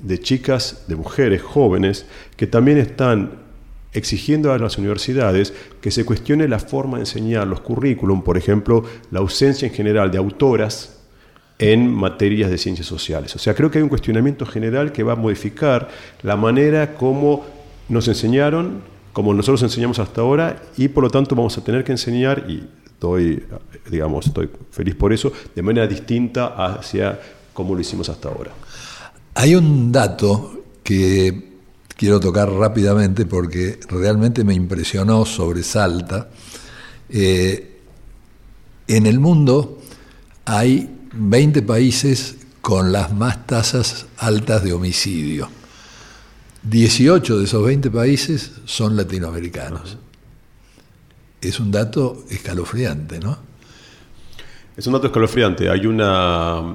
de 0.04 0.20
chicas, 0.20 0.86
de 0.88 0.96
mujeres 0.96 1.42
jóvenes, 1.42 2.06
que 2.36 2.46
también 2.46 2.78
están 2.78 3.32
exigiendo 3.94 4.52
a 4.52 4.60
las 4.60 4.78
universidades 4.78 5.54
que 5.82 5.90
se 5.90 6.06
cuestione 6.06 6.48
la 6.48 6.60
forma 6.60 6.98
de 6.98 7.04
enseñar, 7.04 7.48
los 7.48 7.62
currículum, 7.62 8.22
por 8.22 8.38
ejemplo, 8.38 8.84
la 9.12 9.20
ausencia 9.20 9.68
en 9.68 9.74
general 9.74 10.12
de 10.12 10.18
autoras 10.18 11.00
en 11.58 11.90
materias 11.90 12.52
de 12.52 12.58
ciencias 12.58 12.88
sociales. 12.88 13.34
O 13.36 13.40
sea, 13.40 13.56
creo 13.56 13.72
que 13.72 13.78
hay 13.78 13.84
un 13.84 13.90
cuestionamiento 13.90 14.46
general 14.46 14.92
que 14.92 15.04
va 15.04 15.14
a 15.14 15.16
modificar 15.16 15.88
la 16.22 16.36
manera 16.36 16.96
como 16.96 17.46
nos 17.88 18.08
enseñaron 18.10 18.95
como 19.16 19.34
nosotros 19.34 19.64
enseñamos 19.64 19.98
hasta 20.00 20.20
ahora 20.20 20.62
y 20.76 20.90
por 20.90 21.02
lo 21.02 21.10
tanto 21.10 21.38
vamos 21.38 21.58
a 21.58 21.64
tener 21.64 21.86
que 21.86 21.94
enseñar, 21.94 22.48
y 22.50 22.68
estoy, 22.86 23.42
digamos, 23.90 24.28
estoy 24.28 24.50
feliz 24.72 24.94
por 24.94 25.14
eso, 25.14 25.32
de 25.56 25.62
manera 25.62 25.88
distinta 25.88 26.48
hacia 26.48 27.18
como 27.54 27.74
lo 27.74 27.80
hicimos 27.80 28.10
hasta 28.10 28.28
ahora. 28.28 28.52
Hay 29.36 29.56
un 29.56 29.90
dato 29.90 30.64
que 30.84 31.54
quiero 31.96 32.20
tocar 32.20 32.52
rápidamente 32.52 33.26
porque 33.26 33.80
realmente 33.88 34.44
me 34.44 34.54
impresionó, 34.54 35.24
sobresalta. 35.24 36.28
Eh, 37.08 37.80
en 38.86 39.06
el 39.06 39.22
mundo 39.22 39.80
hay 40.44 40.90
20 41.14 41.62
países 41.62 42.36
con 42.60 42.92
las 42.92 43.14
más 43.14 43.48
tasas 43.48 44.08
altas 44.18 44.62
de 44.62 44.74
homicidio. 44.74 45.48
18 46.68 47.38
de 47.38 47.46
esos 47.46 47.64
20 47.64 47.92
países 47.92 48.54
son 48.66 48.98
latinoamericanos. 48.98 49.98
Es 51.40 51.60
un 51.60 51.72
dato 51.72 52.24
escalofriante, 52.30 53.20
¿no? 53.20 53.38
Es 54.76 54.88
un 54.88 54.94
dato 54.94 55.08
escalofriante. 55.08 55.70
Hay 55.70 55.86
una 55.86 56.74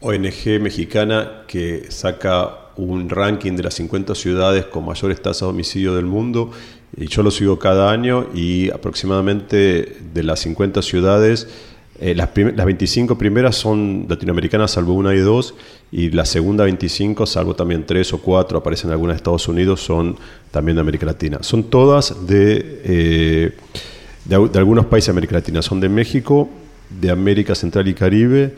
ONG 0.00 0.60
mexicana 0.60 1.44
que 1.46 1.86
saca 1.90 2.72
un 2.76 3.08
ranking 3.08 3.52
de 3.52 3.62
las 3.62 3.74
50 3.74 4.14
ciudades 4.14 4.66
con 4.66 4.84
mayores 4.84 5.22
tasas 5.22 5.42
de 5.42 5.46
homicidio 5.46 5.94
del 5.94 6.04
mundo 6.04 6.50
y 6.96 7.06
yo 7.06 7.22
lo 7.22 7.30
sigo 7.30 7.58
cada 7.58 7.90
año 7.90 8.26
y 8.34 8.70
aproximadamente 8.70 9.96
de 10.12 10.22
las 10.22 10.40
50 10.40 10.82
ciudades 10.82 11.48
eh, 12.00 12.14
las, 12.14 12.30
las, 12.36 12.66
25 12.66 13.16
primeras 13.16 13.56
son 13.56 14.06
latinoamericanas, 14.08 14.72
salvo 14.72 14.92
una 14.92 15.14
y 15.14 15.18
dos, 15.18 15.54
y 15.90 16.10
la 16.10 16.24
segunda 16.24 16.64
25, 16.64 17.26
salvo 17.26 17.54
también 17.54 17.86
tres 17.86 18.12
o 18.12 18.18
cuatro, 18.18 18.58
aparecen 18.58 18.90
algunas 18.90 19.14
de 19.14 19.18
Estados 19.18 19.48
Unidos, 19.48 19.80
son 19.80 20.16
también 20.50 20.76
de 20.76 20.80
América 20.82 21.06
Latina. 21.06 21.38
Son 21.42 21.64
todas 21.64 22.26
de, 22.26 22.82
eh, 22.84 23.52
de, 24.24 24.48
de, 24.48 24.58
algunos 24.58 24.86
países 24.86 25.06
de 25.06 25.12
América 25.12 25.34
Latina. 25.36 25.62
Son 25.62 25.80
de 25.80 25.88
México, 25.88 26.48
de 27.00 27.10
América 27.10 27.54
Central 27.54 27.88
y 27.88 27.94
Caribe, 27.94 28.54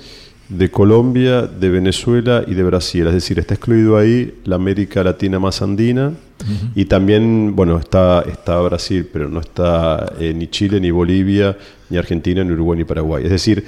de 0.49 0.70
Colombia, 0.70 1.42
de 1.42 1.68
Venezuela 1.68 2.44
y 2.46 2.55
de 2.55 2.62
Brasil. 2.62 3.07
Es 3.07 3.14
decir, 3.14 3.38
está 3.38 3.55
excluido 3.55 3.96
ahí 3.96 4.40
la 4.44 4.57
América 4.57 5.05
Latina 5.05 5.38
más 5.38 5.61
andina 5.62 6.12
y 6.74 6.84
también, 6.86 7.55
bueno, 7.55 7.78
está, 7.78 8.22
está 8.22 8.61
Brasil, 8.61 9.09
pero 9.12 9.28
no 9.28 9.40
está 9.40 10.12
eh, 10.18 10.32
ni 10.34 10.49
Chile, 10.49 10.80
ni 10.80 10.90
Bolivia, 10.90 11.57
ni 11.90 11.99
Argentina, 11.99 12.42
ni 12.44 12.53
Uruguay, 12.53 12.78
ni 12.78 12.84
Paraguay. 12.84 13.24
Es 13.24 13.30
decir, 13.30 13.64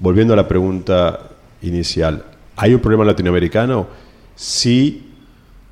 volviendo 0.00 0.32
a 0.32 0.36
la 0.36 0.48
pregunta 0.48 1.30
inicial, 1.62 2.24
¿hay 2.56 2.74
un 2.74 2.80
problema 2.80 3.04
latinoamericano? 3.04 3.86
Sí, 4.34 5.05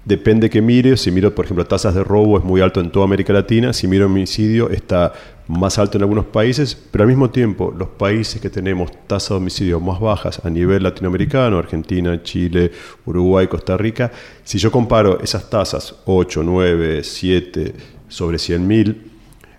depende 0.04 0.50
que 0.50 0.62
mire. 0.62 0.96
Si 0.96 1.10
miro, 1.10 1.34
por 1.34 1.44
ejemplo, 1.44 1.66
tasas 1.66 1.94
de 1.94 2.04
robo 2.04 2.38
es 2.38 2.44
muy 2.44 2.60
alto 2.60 2.80
en 2.80 2.90
toda 2.90 3.04
América 3.04 3.32
Latina. 3.32 3.72
Si 3.72 3.88
miro 3.88 4.06
homicidio 4.06 4.70
está 4.70 5.12
más 5.46 5.78
alto 5.78 5.98
en 5.98 6.02
algunos 6.02 6.26
países, 6.26 6.74
pero 6.90 7.02
al 7.02 7.08
mismo 7.08 7.30
tiempo 7.30 7.74
los 7.76 7.88
países 7.88 8.40
que 8.40 8.48
tenemos 8.50 8.90
tasas 9.06 9.30
de 9.30 9.34
homicidio 9.36 9.80
más 9.80 10.00
bajas 10.00 10.40
a 10.44 10.50
nivel 10.50 10.82
latinoamericano, 10.82 11.58
Argentina, 11.58 12.22
Chile, 12.22 12.70
Uruguay, 13.04 13.46
Costa 13.46 13.76
Rica, 13.76 14.10
si 14.42 14.58
yo 14.58 14.70
comparo 14.70 15.20
esas 15.20 15.50
tasas 15.50 15.96
8, 16.06 16.42
9, 16.44 17.04
7 17.04 17.74
sobre 18.08 18.38
100.000, 18.38 18.96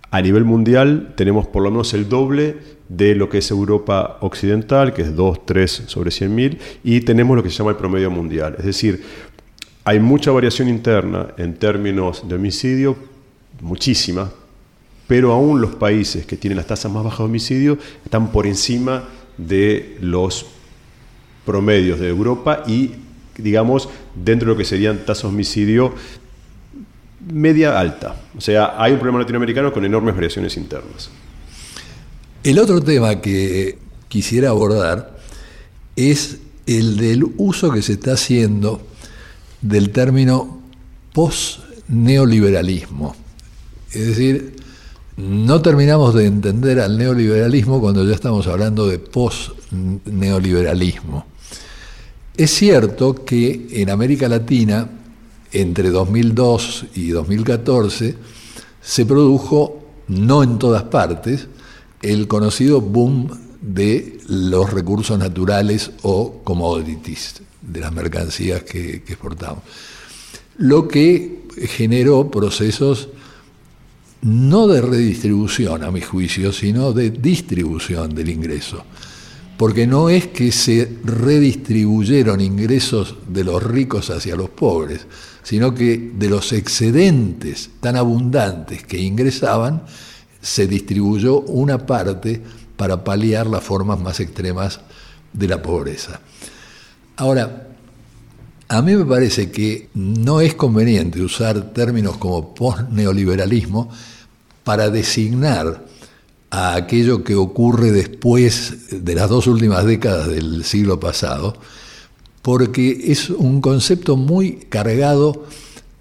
a 0.10 0.22
nivel 0.22 0.43
mundial 0.46 1.14
tenemos 1.16 1.46
por 1.48 1.62
lo 1.62 1.70
menos 1.70 1.93
el 1.93 2.10
doble 2.10 2.58
de 2.88 3.16
lo 3.16 3.30
que 3.30 3.39
es 3.39 3.52
Europa 3.52 4.18
occidental, 4.22 4.93
que 4.93 5.02
es 5.02 5.16
2, 5.16 5.46
3 5.46 5.84
sobre 5.88 6.10
100.000, 6.10 6.58
y 6.84 7.02
tenemos 7.02 7.36
lo 7.36 7.43
que 7.43 7.50
se 7.50 7.58
llama 7.58 7.72
el 7.72 7.78
promedio 7.78 8.10
mundial. 8.10 8.56
Es 8.58 8.66
decir, 8.66 9.04
hay 9.86 10.00
mucha 10.00 10.32
variación 10.32 10.68
interna 10.68 11.28
en 11.38 11.54
términos 11.54 12.28
de 12.28 12.36
homicidio, 12.36 12.98
muchísima, 13.62 14.32
pero 15.08 15.32
aún 15.32 15.62
los 15.62 15.76
países 15.76 16.26
que 16.26 16.38
tienen 16.38 16.58
las 16.58 16.66
tasas 16.66 16.92
más 16.92 17.04
bajas 17.04 17.20
de 17.20 17.26
homicidio 17.26 17.78
están 18.04 18.32
por 18.32 18.48
encima 18.48 19.08
de 19.38 19.98
los 20.02 20.48
promedios 21.46 22.00
de 22.00 22.10
Europa 22.10 22.64
y, 22.66 22.94
digamos, 23.38 23.88
dentro 24.16 24.48
de 24.48 24.54
lo 24.56 24.58
que 24.58 24.66
serían 24.66 25.06
tasas 25.06 25.24
de 25.24 25.30
homicidio 25.30 25.94
media 27.32 27.80
alta. 27.80 28.16
O 28.36 28.42
sea, 28.42 28.74
hay 28.82 28.94
un 28.94 28.98
problema 28.98 29.20
latinoamericano 29.20 29.72
con 29.72 29.86
enormes 29.86 30.16
variaciones 30.16 30.58
internas. 30.58 31.12
El 32.44 32.58
otro 32.58 32.82
tema 32.82 33.22
que 33.22 33.78
quisiera 34.08 34.50
abordar 34.50 35.16
es 35.96 36.40
el 36.66 36.98
del 36.98 37.26
uso 37.38 37.72
que 37.72 37.84
se 37.84 37.94
está 37.94 38.14
haciendo 38.14 38.82
del 39.68 39.89
término 39.89 40.61
post-neoliberalismo. 41.13 43.16
Es 43.91 44.07
decir, 44.07 44.55
no 45.18 45.61
terminamos 45.61 46.13
de 46.13 46.28
entender 46.28 46.80
al 46.80 46.97
neoliberalismo 46.97 47.82
cuando 47.82 48.05
ya 48.05 48.13
estamos 48.13 48.47
hablando 48.47 48.88
de 48.88 48.99
post-neoliberalismo. 48.99 51.26
Es 52.38 52.51
cierto 52.51 53.26
que 53.26 53.68
en 53.72 53.89
América 53.89 54.28
Latina, 54.28 54.89
entre 55.51 55.89
2002 55.89 56.86
y 56.95 57.07
2014, 57.09 58.16
se 58.82 59.05
produjo, 59.05 59.84
no 60.09 60.43
en 60.43 60.59
todas 60.59 60.84
partes, 60.84 61.47
el 62.01 62.28
conocido 62.28 62.82
boom 62.82 63.30
de 63.61 64.20
los 64.28 64.70
recursos 64.72 65.18
naturales 65.18 65.91
o 66.03 66.41
commodities, 66.43 67.41
de 67.68 67.80
las 67.80 67.91
mercancías 67.91 68.63
que, 68.63 68.95
exportamos. 68.95 69.63
Lo 70.57 70.88
que 70.88 71.45
generó 71.68 72.30
procesos 72.30 73.09
no 74.22 74.68
de 74.68 74.82
redistribución 74.82 75.84
a 75.84 75.91
mi 75.91 76.01
juicio, 76.01 76.51
sino 76.51 76.93
de 76.93 77.11
distribución 77.11 78.13
del 78.13 78.30
ingreso. 78.30 78.84
porque 79.57 79.88
no 79.88 80.09
es 80.09 80.28
que 80.28 80.51
se 80.51 80.97
redistribuyeron 81.05 82.41
ingresos 82.41 83.16
de 83.26 83.45
los 83.45 83.63
ricos 83.63 84.09
hacia 84.09 84.36
los 84.36 84.49
pobres, 84.49 85.07
sino 85.43 85.74
que 85.74 86.11
de 86.13 86.28
los 86.28 86.51
excedentes 86.51 87.70
tan 87.80 87.95
abundantes 87.95 88.84
que 88.84 88.99
ingresaban, 88.99 89.84
se 90.41 90.68
distribuyó 90.68 91.39
una 91.39 91.86
parte 91.86 92.41
para 92.76 93.03
paliar 93.03 93.47
las 93.47 93.63
formas 93.63 93.99
más 93.99 94.20
extremas 94.20 94.82
de 95.34 95.47
la 95.47 95.61
pobreza. 95.61 96.20
Ahora, 97.18 97.68
a 98.68 98.82
mí 98.82 98.95
me 98.95 99.05
parece 99.05 99.51
que 99.51 99.89
no 99.93 100.41
es 100.41 100.53
conveniente 100.55 101.22
usar 101.22 101.72
términos 101.72 102.18
como 102.18 102.53
post-neoliberalismo 102.53 103.89
para 104.66 104.89
designar 104.89 105.86
a 106.49 106.76
aquello 106.76 107.24
que 107.24 107.36
ocurre 107.36 107.91
después 107.91 109.03
de 109.03 109.16
las 109.16 109.30
dos 109.30 109.47
últimas 109.47 109.86
décadas 109.86 110.28
del 110.28 110.66
siglo 110.66 110.99
pasado, 110.99 111.55
porque 112.41 113.11
es 113.11 113.30
un 113.30 113.61
concepto 113.61 114.18
muy 114.18 114.66
cargado, 114.70 115.45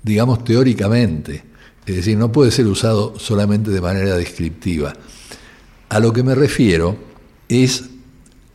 digamos, 0.03 0.43
teóricamente. 0.43 1.45
Es 1.87 1.97
decir, 1.97 2.17
no 2.17 2.33
puede 2.33 2.51
ser 2.51 2.67
usado 2.67 3.19
solamente 3.19 3.71
de 3.71 3.81
manera 3.81 4.17
descriptiva. 4.17 4.95
A 5.91 6.01
lo 6.01 6.13
que 6.13 6.23
me 6.23 6.35
refiero 6.35 6.97
es 7.49 7.85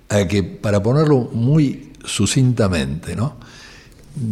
a 0.09 0.27
que, 0.27 0.43
para 0.43 0.81
ponerlo 0.81 1.29
muy 1.31 1.88
sucintamente, 2.05 3.15
¿no? 3.15 3.37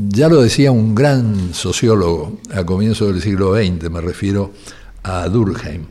ya 0.09 0.28
lo 0.28 0.41
decía 0.41 0.72
un 0.72 0.95
gran 0.95 1.53
sociólogo 1.53 2.39
a 2.53 2.65
comienzos 2.65 3.13
del 3.13 3.22
siglo 3.22 3.55
XX, 3.55 3.89
me 3.89 4.01
refiero 4.01 4.51
a 5.03 5.28
Durkheim, 5.30 5.86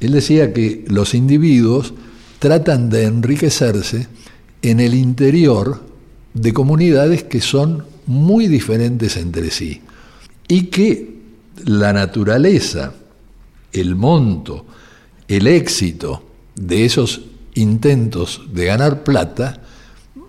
él 0.00 0.12
decía 0.12 0.52
que 0.52 0.84
los 0.88 1.14
individuos 1.14 1.94
tratan 2.38 2.88
de 2.88 3.04
enriquecerse 3.04 4.06
en 4.62 4.80
el 4.80 4.94
interior 4.94 5.82
de 6.34 6.52
comunidades 6.52 7.24
que 7.24 7.40
son 7.40 7.84
muy 8.06 8.46
diferentes 8.46 9.16
entre 9.16 9.50
sí 9.50 9.82
y 10.46 10.66
que 10.66 11.18
la 11.64 11.92
naturaleza, 11.92 12.94
el 13.72 13.96
monto, 13.96 14.66
el 15.26 15.46
éxito 15.46 16.22
de 16.54 16.84
esos 16.84 17.22
intentos 17.54 18.42
de 18.52 18.66
ganar 18.66 19.02
plata 19.02 19.62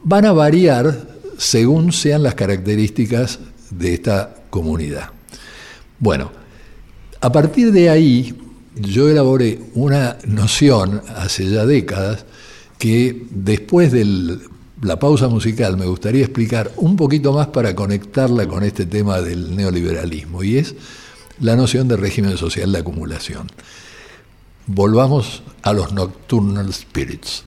van 0.03 0.25
a 0.25 0.31
variar 0.31 1.07
según 1.37 1.91
sean 1.91 2.23
las 2.23 2.35
características 2.35 3.39
de 3.71 3.93
esta 3.93 4.35
comunidad. 4.49 5.09
Bueno, 5.99 6.31
a 7.21 7.31
partir 7.31 7.71
de 7.71 7.89
ahí 7.89 8.35
yo 8.75 9.09
elaboré 9.09 9.59
una 9.73 10.17
noción 10.25 11.01
hace 11.15 11.49
ya 11.49 11.65
décadas 11.65 12.25
que 12.77 13.25
después 13.29 13.91
de 13.91 14.39
la 14.81 14.99
pausa 14.99 15.27
musical 15.27 15.77
me 15.77 15.85
gustaría 15.85 16.23
explicar 16.23 16.71
un 16.77 16.95
poquito 16.95 17.33
más 17.33 17.47
para 17.47 17.75
conectarla 17.75 18.47
con 18.47 18.63
este 18.63 18.85
tema 18.85 19.21
del 19.21 19.55
neoliberalismo 19.55 20.43
y 20.43 20.57
es 20.57 20.75
la 21.41 21.55
noción 21.55 21.87
de 21.87 21.97
régimen 21.97 22.37
social 22.37 22.71
de 22.71 22.79
acumulación. 22.79 23.47
Volvamos 24.67 25.43
a 25.63 25.73
los 25.73 25.91
Nocturnal 25.91 26.71
Spirits. 26.73 27.43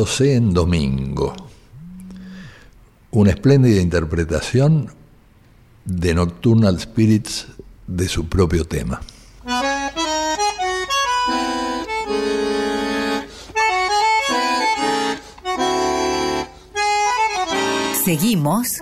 Pavoneándose 0.00 0.34
en 0.34 0.54
domingo. 0.54 1.34
Una 3.10 3.30
espléndida 3.30 3.82
interpretación 3.82 4.90
de 5.84 6.14
Nocturnal 6.14 6.80
Spirits 6.80 7.48
de 7.86 8.08
su 8.08 8.26
propio 8.26 8.64
tema. 8.64 9.02
Seguimos 18.02 18.78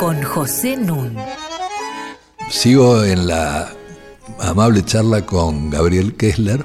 con 0.00 0.22
José 0.24 0.76
Nun. 0.76 1.16
Sigo 2.50 3.04
en 3.04 3.28
la 3.28 3.72
amable 4.40 4.84
charla 4.84 5.24
con 5.24 5.70
Gabriel 5.70 6.16
Kessler 6.16 6.64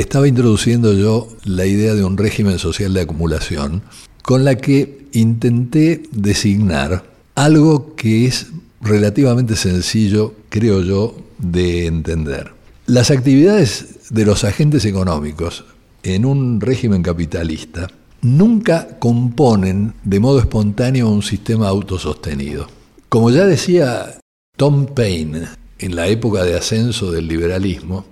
estaba 0.00 0.28
introduciendo 0.28 0.92
yo 0.94 1.28
la 1.44 1.66
idea 1.66 1.94
de 1.94 2.04
un 2.04 2.16
régimen 2.16 2.58
social 2.58 2.94
de 2.94 3.02
acumulación 3.02 3.82
con 4.22 4.44
la 4.44 4.56
que 4.56 5.06
intenté 5.12 6.02
designar 6.12 7.04
algo 7.34 7.94
que 7.94 8.26
es 8.26 8.48
relativamente 8.80 9.56
sencillo, 9.56 10.34
creo 10.48 10.82
yo, 10.82 11.16
de 11.38 11.86
entender. 11.86 12.52
Las 12.86 13.10
actividades 13.10 14.10
de 14.10 14.24
los 14.24 14.44
agentes 14.44 14.84
económicos 14.84 15.64
en 16.02 16.24
un 16.24 16.60
régimen 16.60 17.02
capitalista 17.02 17.88
nunca 18.22 18.98
componen 18.98 19.94
de 20.04 20.20
modo 20.20 20.38
espontáneo 20.38 21.08
un 21.08 21.22
sistema 21.22 21.68
autosostenido. 21.68 22.66
Como 23.08 23.30
ya 23.30 23.46
decía 23.46 24.18
Tom 24.56 24.86
Paine 24.86 25.42
en 25.78 25.96
la 25.96 26.08
época 26.08 26.44
de 26.44 26.56
ascenso 26.56 27.10
del 27.10 27.28
liberalismo, 27.28 28.06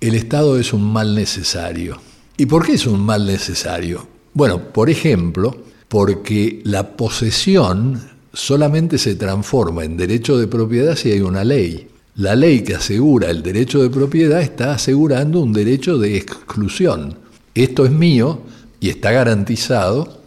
el 0.00 0.14
Estado 0.14 0.58
es 0.58 0.72
un 0.72 0.82
mal 0.82 1.14
necesario. 1.14 1.98
¿Y 2.36 2.46
por 2.46 2.66
qué 2.66 2.74
es 2.74 2.86
un 2.86 3.00
mal 3.00 3.26
necesario? 3.26 4.06
Bueno, 4.34 4.72
por 4.72 4.90
ejemplo, 4.90 5.56
porque 5.88 6.60
la 6.64 6.96
posesión 6.96 8.00
solamente 8.32 8.98
se 8.98 9.14
transforma 9.14 9.84
en 9.84 9.96
derecho 9.96 10.36
de 10.36 10.46
propiedad 10.46 10.94
si 10.96 11.10
hay 11.10 11.20
una 11.20 11.44
ley. 11.44 11.88
La 12.16 12.34
ley 12.34 12.62
que 12.62 12.74
asegura 12.74 13.30
el 13.30 13.42
derecho 13.42 13.82
de 13.82 13.90
propiedad 13.90 14.40
está 14.40 14.72
asegurando 14.72 15.40
un 15.40 15.52
derecho 15.52 15.98
de 15.98 16.16
exclusión. 16.16 17.18
esto 17.54 17.86
es 17.86 17.90
mío 17.90 18.40
y 18.80 18.90
está 18.90 19.10
garantizado 19.10 20.18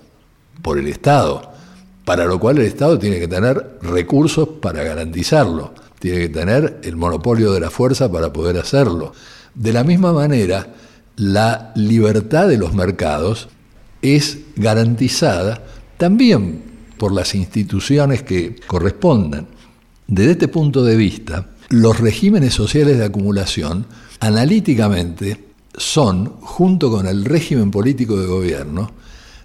por 0.61 0.79
el 0.79 0.87
Estado, 0.87 1.51
para 2.05 2.25
lo 2.25 2.39
cual 2.39 2.57
el 2.57 2.65
Estado 2.65 2.97
tiene 2.97 3.19
que 3.19 3.27
tener 3.27 3.77
recursos 3.81 4.49
para 4.61 4.83
garantizarlo, 4.83 5.73
tiene 5.99 6.19
que 6.19 6.29
tener 6.29 6.79
el 6.83 6.95
monopolio 6.95 7.53
de 7.53 7.59
la 7.59 7.69
fuerza 7.69 8.11
para 8.11 8.33
poder 8.33 8.57
hacerlo. 8.57 9.13
De 9.55 9.73
la 9.73 9.83
misma 9.83 10.13
manera, 10.13 10.67
la 11.15 11.71
libertad 11.75 12.47
de 12.47 12.57
los 12.57 12.73
mercados 12.73 13.49
es 14.01 14.39
garantizada 14.55 15.63
también 15.97 16.63
por 16.97 17.11
las 17.11 17.35
instituciones 17.35 18.23
que 18.23 18.55
correspondan. 18.67 19.47
Desde 20.07 20.31
este 20.31 20.47
punto 20.47 20.83
de 20.83 20.95
vista, 20.95 21.49
los 21.69 21.99
regímenes 21.99 22.53
sociales 22.53 22.97
de 22.97 23.05
acumulación 23.05 23.85
analíticamente 24.19 25.45
son, 25.75 26.37
junto 26.41 26.89
con 26.89 27.07
el 27.07 27.25
régimen 27.25 27.71
político 27.71 28.19
de 28.19 28.27
gobierno, 28.27 28.91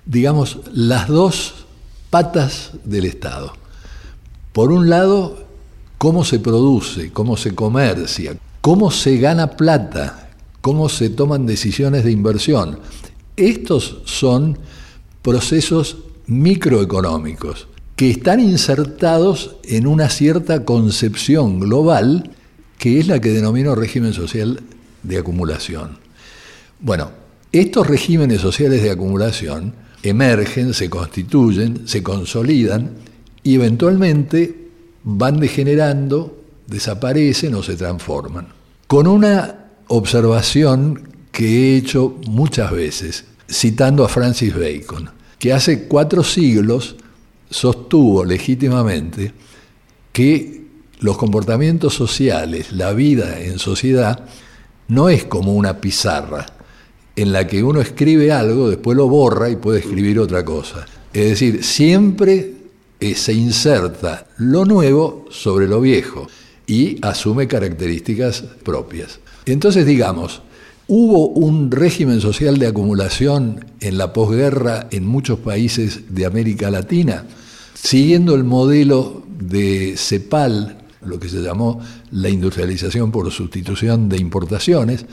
digamos, 0.06 0.60
las 0.72 1.08
dos 1.08 1.66
patas 2.10 2.72
del 2.84 3.04
Estado. 3.04 3.52
Por 4.52 4.72
un 4.72 4.88
lado, 4.88 5.46
cómo 5.98 6.24
se 6.24 6.38
produce, 6.38 7.10
cómo 7.12 7.36
se 7.36 7.54
comercia, 7.54 8.36
cómo 8.64 8.90
se 8.90 9.18
gana 9.18 9.58
plata, 9.58 10.30
cómo 10.62 10.88
se 10.88 11.10
toman 11.10 11.44
decisiones 11.44 12.02
de 12.02 12.10
inversión. 12.10 12.78
Estos 13.36 13.98
son 14.06 14.58
procesos 15.20 15.98
microeconómicos 16.26 17.68
que 17.94 18.08
están 18.08 18.40
insertados 18.40 19.56
en 19.64 19.86
una 19.86 20.08
cierta 20.08 20.64
concepción 20.64 21.60
global 21.60 22.30
que 22.78 22.98
es 22.98 23.06
la 23.06 23.20
que 23.20 23.32
denomino 23.32 23.74
régimen 23.74 24.14
social 24.14 24.62
de 25.02 25.18
acumulación. 25.18 25.98
Bueno, 26.80 27.10
estos 27.52 27.86
regímenes 27.86 28.40
sociales 28.40 28.82
de 28.82 28.92
acumulación 28.92 29.74
emergen, 30.02 30.72
se 30.72 30.88
constituyen, 30.88 31.86
se 31.86 32.02
consolidan 32.02 32.92
y 33.42 33.56
eventualmente 33.56 34.70
van 35.02 35.38
degenerando, 35.38 36.43
desaparecen 36.66 37.54
o 37.54 37.62
se 37.62 37.76
transforman. 37.76 38.48
Con 38.86 39.06
una 39.06 39.66
observación 39.88 41.08
que 41.30 41.44
he 41.46 41.76
hecho 41.76 42.16
muchas 42.26 42.70
veces, 42.70 43.24
citando 43.50 44.04
a 44.04 44.08
Francis 44.08 44.54
Bacon, 44.54 45.10
que 45.38 45.52
hace 45.52 45.84
cuatro 45.84 46.22
siglos 46.22 46.96
sostuvo 47.50 48.24
legítimamente 48.24 49.32
que 50.12 50.64
los 51.00 51.18
comportamientos 51.18 51.94
sociales, 51.94 52.72
la 52.72 52.92
vida 52.92 53.40
en 53.40 53.58
sociedad, 53.58 54.24
no 54.88 55.08
es 55.08 55.24
como 55.24 55.54
una 55.54 55.80
pizarra 55.80 56.46
en 57.16 57.32
la 57.32 57.46
que 57.46 57.62
uno 57.62 57.80
escribe 57.80 58.32
algo, 58.32 58.68
después 58.68 58.96
lo 58.96 59.08
borra 59.08 59.50
y 59.50 59.56
puede 59.56 59.80
escribir 59.80 60.18
otra 60.18 60.44
cosa. 60.44 60.86
Es 61.12 61.30
decir, 61.30 61.62
siempre 61.62 62.52
eh, 62.98 63.14
se 63.14 63.32
inserta 63.32 64.26
lo 64.38 64.64
nuevo 64.64 65.26
sobre 65.30 65.68
lo 65.68 65.80
viejo 65.80 66.26
y 66.66 66.98
asume 67.02 67.48
características 67.48 68.42
propias. 68.62 69.20
Entonces, 69.46 69.86
digamos, 69.86 70.42
hubo 70.86 71.28
un 71.28 71.70
régimen 71.70 72.20
social 72.20 72.58
de 72.58 72.68
acumulación 72.68 73.66
en 73.80 73.98
la 73.98 74.12
posguerra 74.12 74.88
en 74.90 75.06
muchos 75.06 75.38
países 75.38 76.14
de 76.14 76.26
América 76.26 76.70
Latina, 76.70 77.26
siguiendo 77.74 78.34
el 78.34 78.44
modelo 78.44 79.22
de 79.38 79.94
CEPAL, 79.96 80.78
lo 81.02 81.20
que 81.20 81.28
se 81.28 81.42
llamó 81.42 81.80
la 82.12 82.30
industrialización 82.30 83.10
por 83.10 83.30
sustitución 83.30 84.08
de 84.08 84.16
importaciones, 84.16 85.04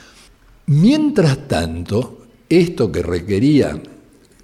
Mientras 0.66 1.48
tanto, 1.48 2.26
esto 2.48 2.92
que 2.92 3.02
requería 3.02 3.80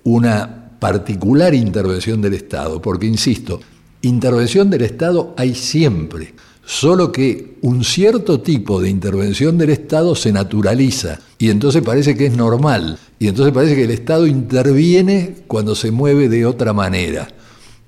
una 0.04 0.70
particular 0.78 1.54
intervención 1.54 2.20
del 2.20 2.34
Estado, 2.34 2.82
porque 2.82 3.06
insisto, 3.06 3.60
intervención 4.02 4.68
del 4.70 4.82
Estado 4.82 5.34
hay 5.36 5.54
siempre, 5.54 6.34
solo 6.68 7.10
que 7.10 7.56
un 7.62 7.82
cierto 7.82 8.42
tipo 8.42 8.78
de 8.78 8.90
intervención 8.90 9.56
del 9.56 9.70
Estado 9.70 10.14
se 10.14 10.32
naturaliza 10.32 11.18
y 11.38 11.48
entonces 11.48 11.80
parece 11.80 12.14
que 12.14 12.26
es 12.26 12.36
normal, 12.36 12.98
y 13.18 13.28
entonces 13.28 13.54
parece 13.54 13.74
que 13.74 13.84
el 13.84 13.90
Estado 13.90 14.26
interviene 14.26 15.36
cuando 15.46 15.74
se 15.74 15.90
mueve 15.90 16.28
de 16.28 16.44
otra 16.44 16.74
manera. 16.74 17.26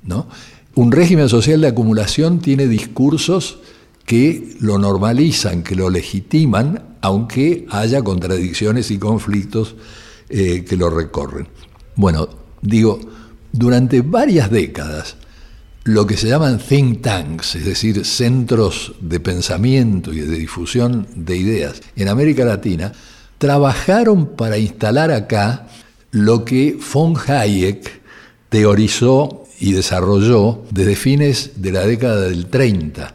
¿no? 0.03 0.29
Un 0.77 0.93
régimen 0.93 1.29
social 1.29 1.61
de 1.61 1.67
acumulación 1.67 2.39
tiene 2.39 2.69
discursos 2.69 3.59
que 4.07 4.57
lo 4.61 4.79
normalizan, 4.79 5.63
que 5.63 5.77
lo 5.77 5.91
legitiman, 5.91 6.97
aunque 7.03 7.67
haya 7.69 8.03
contradicciones 8.03 8.91
y 8.91 8.99
conflictos 8.99 9.75
eh, 10.31 10.65
que 10.67 10.77
lo 10.79 10.89
recorren. 10.89 11.49
Bueno, 11.97 12.31
digo, 12.63 12.99
durante 13.53 14.01
varias 14.01 14.51
décadas, 14.51 15.19
lo 15.85 16.07
que 16.07 16.17
se 16.17 16.29
llaman 16.29 16.59
think 16.59 17.03
tanks, 17.03 17.57
es 17.57 17.65
decir, 17.65 18.05
centros 18.05 18.93
de 19.01 19.21
pensamiento 19.21 20.13
y 20.13 20.21
de 20.21 20.37
difusión 20.37 21.07
de 21.15 21.37
ideas 21.37 21.81
en 21.97 22.09
América 22.09 22.45
Latina, 22.45 22.93
trabajaron 23.39 24.37
para 24.37 24.59
instalar 24.59 25.11
acá 25.11 25.67
lo 26.11 26.45
que 26.45 26.79
von 26.93 27.15
Hayek 27.27 28.01
teorizó 28.49 29.45
y 29.59 29.73
desarrolló 29.73 30.65
desde 30.71 30.97
fines 30.97 31.53
de 31.57 31.73
la 31.73 31.87
década 31.87 32.23
del 32.23 32.47
30, 32.47 33.15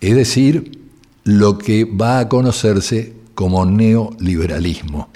es 0.00 0.14
decir, 0.14 0.78
lo 1.24 1.56
que 1.56 1.84
va 1.84 2.18
a 2.18 2.28
conocerse 2.28 3.14
como 3.34 3.64
neoliberalismo. 3.64 5.10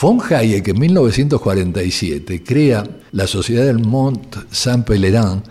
Von 0.00 0.20
Hayek 0.20 0.68
en 0.68 0.78
1947 0.78 2.44
crea 2.44 2.84
la 3.10 3.26
Sociedad 3.26 3.64
del 3.64 3.80
Mont 3.80 4.36
Saint-Pelerin 4.50 5.42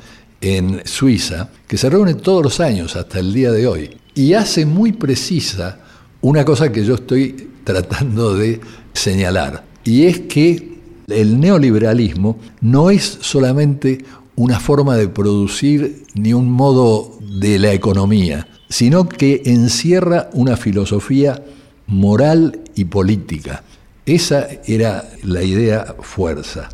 en 0.42 0.82
Suiza, 0.86 1.50
que 1.68 1.78
se 1.78 1.90
reúne 1.90 2.16
todos 2.16 2.44
los 2.44 2.60
años 2.60 2.96
hasta 2.96 3.20
el 3.20 3.34
día 3.34 3.52
de 3.52 3.68
hoy, 3.68 3.98
y 4.16 4.34
hace 4.34 4.66
muy 4.66 4.92
precisa 4.92 5.80
una 6.22 6.46
cosa 6.46 6.72
que 6.72 6.84
yo 6.84 6.96
estoy 6.96 7.50
tratando 7.64 8.36
de 8.36 8.60
señalar, 8.94 9.64
y 9.84 10.06
es 10.06 10.22
que 10.22 10.78
el 11.08 11.40
neoliberalismo 11.40 12.38
no 12.62 12.90
es 12.90 13.20
solamente 13.22 14.04
una 14.36 14.60
forma 14.60 14.96
de 14.98 15.08
producir 15.08 16.04
ni 16.14 16.34
un 16.34 16.52
modo 16.52 17.18
de 17.40 17.58
la 17.60 17.74
economía, 17.74 18.48
sino 18.70 19.08
que 19.08 19.42
encierra 19.46 20.30
una 20.34 20.58
filosofía 20.58 21.44
moral 21.88 22.60
y 22.76 22.86
política. 22.86 23.64
Esa 24.06 24.48
era 24.66 25.10
la 25.24 25.44
idea 25.44 25.96
fuerza. 26.02 26.70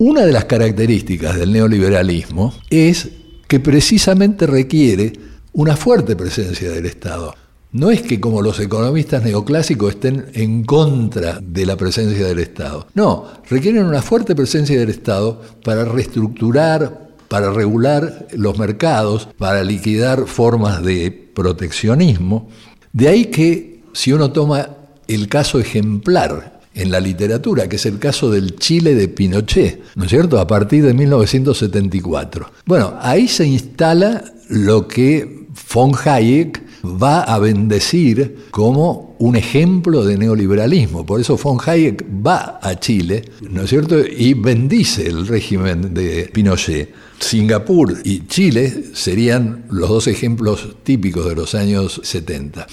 Una 0.00 0.24
de 0.24 0.30
las 0.30 0.44
características 0.44 1.36
del 1.36 1.52
neoliberalismo 1.52 2.54
es 2.70 3.08
que 3.48 3.58
precisamente 3.58 4.46
requiere 4.46 5.12
una 5.54 5.76
fuerte 5.76 6.14
presencia 6.14 6.70
del 6.70 6.86
Estado. 6.86 7.34
No 7.72 7.90
es 7.90 8.02
que 8.02 8.20
como 8.20 8.40
los 8.40 8.60
economistas 8.60 9.24
neoclásicos 9.24 9.94
estén 9.94 10.26
en 10.34 10.62
contra 10.62 11.40
de 11.42 11.66
la 11.66 11.76
presencia 11.76 12.28
del 12.28 12.38
Estado. 12.38 12.86
No, 12.94 13.26
requieren 13.50 13.86
una 13.86 14.00
fuerte 14.00 14.36
presencia 14.36 14.78
del 14.78 14.90
Estado 14.90 15.42
para 15.64 15.84
reestructurar, 15.84 17.08
para 17.26 17.50
regular 17.50 18.28
los 18.36 18.56
mercados, 18.56 19.28
para 19.36 19.64
liquidar 19.64 20.26
formas 20.28 20.80
de 20.84 21.10
proteccionismo. 21.10 22.48
De 22.92 23.08
ahí 23.08 23.26
que 23.26 23.82
si 23.94 24.12
uno 24.12 24.30
toma 24.30 24.68
el 25.08 25.26
caso 25.26 25.58
ejemplar 25.58 26.57
en 26.78 26.92
la 26.92 27.00
literatura, 27.00 27.68
que 27.68 27.76
es 27.76 27.86
el 27.86 27.98
caso 27.98 28.30
del 28.30 28.56
Chile 28.56 28.94
de 28.94 29.08
Pinochet, 29.08 29.82
¿no 29.96 30.04
es 30.04 30.10
cierto?, 30.10 30.38
a 30.38 30.46
partir 30.46 30.84
de 30.84 30.94
1974. 30.94 32.50
Bueno, 32.64 32.94
ahí 33.00 33.26
se 33.26 33.46
instala 33.46 34.24
lo 34.48 34.86
que 34.86 35.46
von 35.74 35.92
Hayek 36.04 36.62
va 36.84 37.22
a 37.22 37.40
bendecir 37.40 38.46
como 38.52 39.16
un 39.18 39.34
ejemplo 39.34 40.04
de 40.04 40.16
neoliberalismo. 40.16 41.04
Por 41.04 41.20
eso 41.20 41.36
von 41.36 41.58
Hayek 41.64 42.04
va 42.24 42.60
a 42.62 42.78
Chile, 42.78 43.24
¿no 43.50 43.62
es 43.62 43.70
cierto?, 43.70 43.98
y 43.98 44.34
bendice 44.34 45.08
el 45.08 45.26
régimen 45.26 45.92
de 45.92 46.30
Pinochet. 46.32 46.94
Singapur 47.18 47.98
y 48.04 48.28
Chile 48.28 48.84
serían 48.94 49.64
los 49.70 49.88
dos 49.88 50.06
ejemplos 50.06 50.76
típicos 50.84 51.28
de 51.28 51.34
los 51.34 51.56
años 51.56 52.00
70. 52.04 52.68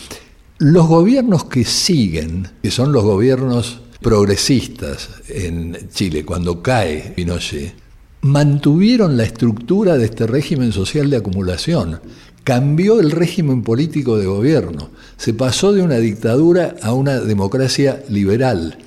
Los 0.60 0.88
gobiernos 0.88 1.46
que 1.46 1.66
siguen, 1.66 2.48
que 2.62 2.70
son 2.70 2.92
los 2.92 3.04
gobiernos 3.04 3.82
progresistas 4.06 5.10
en 5.30 5.90
Chile, 5.92 6.24
cuando 6.24 6.62
cae 6.62 7.12
Pinochet, 7.16 7.74
mantuvieron 8.22 9.18
la 9.18 9.24
estructura 9.24 9.98
de 9.98 10.06
este 10.06 10.28
régimen 10.28 10.72
social 10.72 11.10
de 11.10 11.18
acumulación. 11.18 12.02
Cambió 12.44 13.00
el 13.00 13.10
régimen 13.10 13.64
político 13.64 14.20
de 14.20 14.28
gobierno. 14.28 14.92
Se 15.18 15.34
pasó 15.34 15.74
de 15.74 15.82
una 15.82 15.98
dictadura 15.98 16.76
a 16.84 16.94
una 16.94 17.20
democracia 17.20 18.04
liberal. 18.08 18.78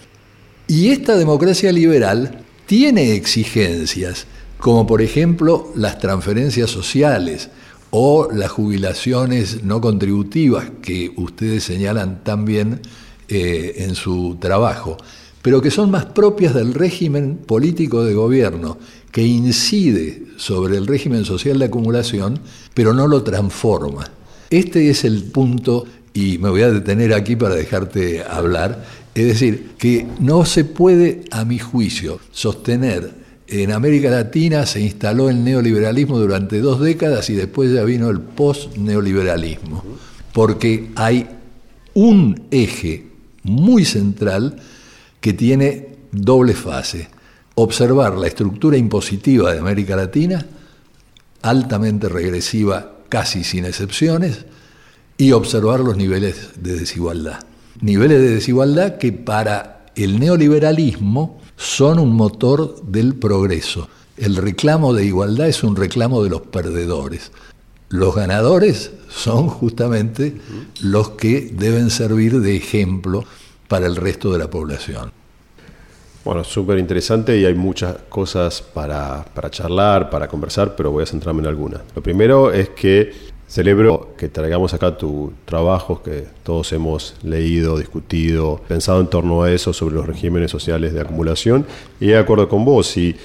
Y 0.69 0.91
esta 0.91 1.17
democracia 1.17 1.73
liberal 1.73 2.45
tiene 2.67 3.15
exigencias 3.15 4.29
como 4.59 4.87
por 4.87 5.03
ejemplo 5.03 5.73
las 5.75 5.99
transferencias 5.99 6.71
sociales 6.71 7.51
o 7.91 8.29
las 8.33 8.53
jubilaciones 8.53 9.65
no 9.65 9.81
contributivas 9.81 10.71
que 10.81 11.11
ustedes 11.17 11.65
señalan 11.65 12.23
también 12.23 12.83
eh, 13.29 13.75
en 13.79 13.95
su 13.95 14.37
trabajo. 14.41 14.97
pero 15.41 15.63
que 15.63 15.71
son 15.71 15.91
más 15.91 16.05
propias 16.05 16.53
del 16.53 16.75
régimen 16.75 17.39
político 17.47 18.05
de 18.05 18.13
gobierno, 18.13 18.77
que 19.13 19.23
incide 19.23 20.25
sobre 20.37 20.77
el 20.77 20.87
régimen 20.87 21.25
social 21.25 21.59
de 21.59 21.67
acumulación, 21.67 22.41
pero 22.75 22.93
no 22.93 23.07
lo 23.07 23.23
transforma. 23.23 24.11
Este 24.51 24.91
es 24.91 25.05
el 25.05 25.23
punto, 25.25 25.87
y 26.13 26.39
me 26.39 26.51
voy 26.51 26.63
a 26.63 26.71
detener 26.71 27.15
aquí 27.15 27.37
para 27.37 27.55
dejarte 27.55 28.23
hablar, 28.23 28.85
es 29.15 29.27
decir, 29.27 29.71
que 29.79 30.07
no 30.21 30.45
se 30.45 30.65
puede, 30.65 31.23
a 31.31 31.45
mi 31.45 31.59
juicio, 31.59 32.19
sostener 32.33 33.19
en 33.49 33.73
América 33.73 34.11
Latina 34.11 34.67
se 34.67 34.81
instaló 34.81 35.31
el 35.31 35.43
neoliberalismo 35.43 36.19
durante 36.19 36.61
dos 36.61 36.81
décadas 36.81 37.31
y 37.31 37.35
después 37.35 37.73
ya 37.73 37.83
vino 37.83 38.11
el 38.11 38.21
post-neoliberalismo, 38.21 39.83
porque 40.35 40.91
hay 40.95 41.27
un 41.95 42.43
eje 42.51 43.07
muy 43.49 43.85
central 43.85 44.57
que 45.21 45.33
tiene 45.33 45.97
doble 46.13 46.55
fase. 46.55 47.09
Observar 47.55 48.17
la 48.17 48.29
estructura 48.29 48.77
impositiva 48.77 49.53
de 49.53 49.59
América 49.59 49.97
Latina, 49.97 50.47
altamente 51.43 52.09
regresiva, 52.09 52.99
casi 53.09 53.45
sin 53.45 53.65
excepciones, 53.65 54.47
y 55.17 55.33
observar 55.33 55.81
los 55.81 55.97
niveles 55.97 56.51
de 56.61 56.79
desigualdad. 56.79 57.41
Niveles 57.81 58.21
de 58.21 58.31
desigualdad 58.31 58.99
que 58.99 59.13
para 59.13 59.87
el 59.97 60.21
neoliberalismo 60.21 61.41
son 61.57 61.99
un 61.99 62.15
motor 62.15 62.81
del 62.85 63.17
progreso. 63.17 63.89
El 64.17 64.37
reclamo 64.37 64.95
de 64.95 65.05
igualdad 65.05 65.49
es 65.49 65.65
un 65.65 65.75
reclamo 65.75 66.23
de 66.23 66.31
los 66.31 66.43
perdedores. 66.43 67.33
Los 67.91 68.15
ganadores 68.15 68.93
son 69.09 69.49
justamente 69.49 70.37
los 70.83 71.11
que 71.11 71.51
deben 71.53 71.91
servir 71.91 72.41
de 72.41 72.57
ejemplo 72.57 73.25
para 73.67 73.87
el 73.87 73.97
resto 73.97 74.33
de 74.33 74.39
la 74.39 74.51
población. 74.51 75.13
Bueno, 76.25 76.45
súper 76.45 76.79
interesante 76.79 77.39
y 77.39 77.47
hay 77.47 77.55
muchas 77.55 77.97
cosas 78.11 78.61
para, 78.61 79.25
para, 79.35 79.51
charlar, 79.51 80.11
para 80.11 80.29
conversar, 80.29 80.77
pero 80.77 80.91
voy 80.91 81.05
a 81.05 81.07
centrarme 81.07 81.41
en 81.41 81.47
algunas. 81.47 81.81
Lo 81.95 82.03
primero 82.03 82.53
es 82.53 82.69
que 82.71 83.13
celebro 83.49 84.15
que 84.19 84.29
traigamos 84.29 84.75
acá 84.75 84.99
tu 84.99 85.33
trabajo 85.47 86.03
que 86.03 86.27
todos 86.43 86.71
hemos 86.75 87.15
leído, 87.23 87.79
discutido, 87.79 88.61
pensado 88.69 89.01
en 89.01 89.07
torno 89.07 89.43
a 89.43 89.51
eso 89.51 89.73
sobre 89.73 89.95
los 89.95 90.07
regímenes 90.07 90.51
sociales 90.51 90.93
de 90.93 91.01
acumulación 91.01 91.65
y 91.99 92.09
de 92.09 92.19
acuerdo 92.19 92.47
con 92.51 92.67
vos, 92.67 92.89
si 92.89 93.17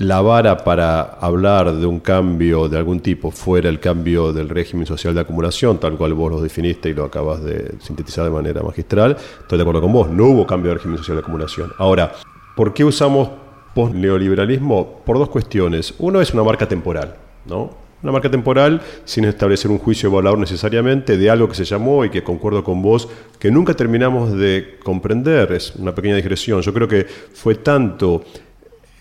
la 0.00 0.22
vara 0.22 0.56
para 0.56 1.02
hablar 1.02 1.74
de 1.74 1.84
un 1.84 2.00
cambio 2.00 2.70
de 2.70 2.78
algún 2.78 3.00
tipo 3.00 3.30
fuera 3.30 3.68
el 3.68 3.80
cambio 3.80 4.32
del 4.32 4.48
régimen 4.48 4.86
social 4.86 5.14
de 5.14 5.20
acumulación, 5.20 5.78
tal 5.78 5.98
cual 5.98 6.14
vos 6.14 6.32
lo 6.32 6.40
definiste 6.40 6.88
y 6.88 6.94
lo 6.94 7.04
acabas 7.04 7.44
de 7.44 7.74
sintetizar 7.80 8.24
de 8.24 8.30
manera 8.30 8.62
magistral, 8.62 9.18
estoy 9.42 9.58
de 9.58 9.62
acuerdo 9.62 9.82
con 9.82 9.92
vos, 9.92 10.08
no 10.08 10.24
hubo 10.28 10.46
cambio 10.46 10.70
de 10.70 10.76
régimen 10.76 10.96
social 10.96 11.18
de 11.18 11.20
acumulación. 11.20 11.72
Ahora, 11.76 12.14
¿por 12.56 12.72
qué 12.72 12.82
usamos 12.82 13.28
post-neoliberalismo? 13.74 15.02
Por 15.04 15.18
dos 15.18 15.28
cuestiones. 15.28 15.92
Uno 15.98 16.22
es 16.22 16.32
una 16.32 16.44
marca 16.44 16.66
temporal, 16.66 17.16
¿no? 17.44 17.70
Una 18.02 18.12
marca 18.12 18.30
temporal 18.30 18.80
sin 19.04 19.26
establecer 19.26 19.70
un 19.70 19.76
juicio 19.76 20.08
evaluador 20.08 20.38
necesariamente 20.38 21.18
de 21.18 21.28
algo 21.28 21.46
que 21.46 21.54
se 21.54 21.66
llamó 21.66 22.06
y 22.06 22.10
que 22.10 22.24
concuerdo 22.24 22.64
con 22.64 22.80
vos, 22.80 23.06
que 23.38 23.50
nunca 23.50 23.74
terminamos 23.74 24.32
de 24.32 24.78
comprender, 24.82 25.52
es 25.52 25.76
una 25.76 25.94
pequeña 25.94 26.16
digresión. 26.16 26.62
Yo 26.62 26.72
creo 26.72 26.88
que 26.88 27.04
fue 27.04 27.56
tanto 27.56 28.24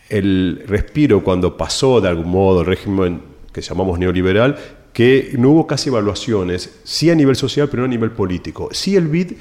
el 0.10 0.64
respiro 0.68 1.24
cuando 1.24 1.55
pasó 1.57 2.01
de 2.01 2.10
algún 2.10 2.30
modo 2.30 2.62
el 2.62 2.68
régimen 2.68 3.22
que 3.53 3.62
llamamos 3.62 3.99
neoliberal, 3.99 4.57
que 4.93 5.34
no 5.38 5.51
hubo 5.51 5.68
casi 5.68 5.89
evaluaciones, 5.89 6.80
sí 6.84 7.10
a 7.10 7.16
nivel 7.16 7.36
social, 7.36 7.70
pero 7.70 7.84
no 7.84 7.86
a 7.86 7.89
nivel 7.89 8.12
político. 8.12 8.70
Sí 8.72 8.95
el 8.95 9.07
BID 9.07 9.34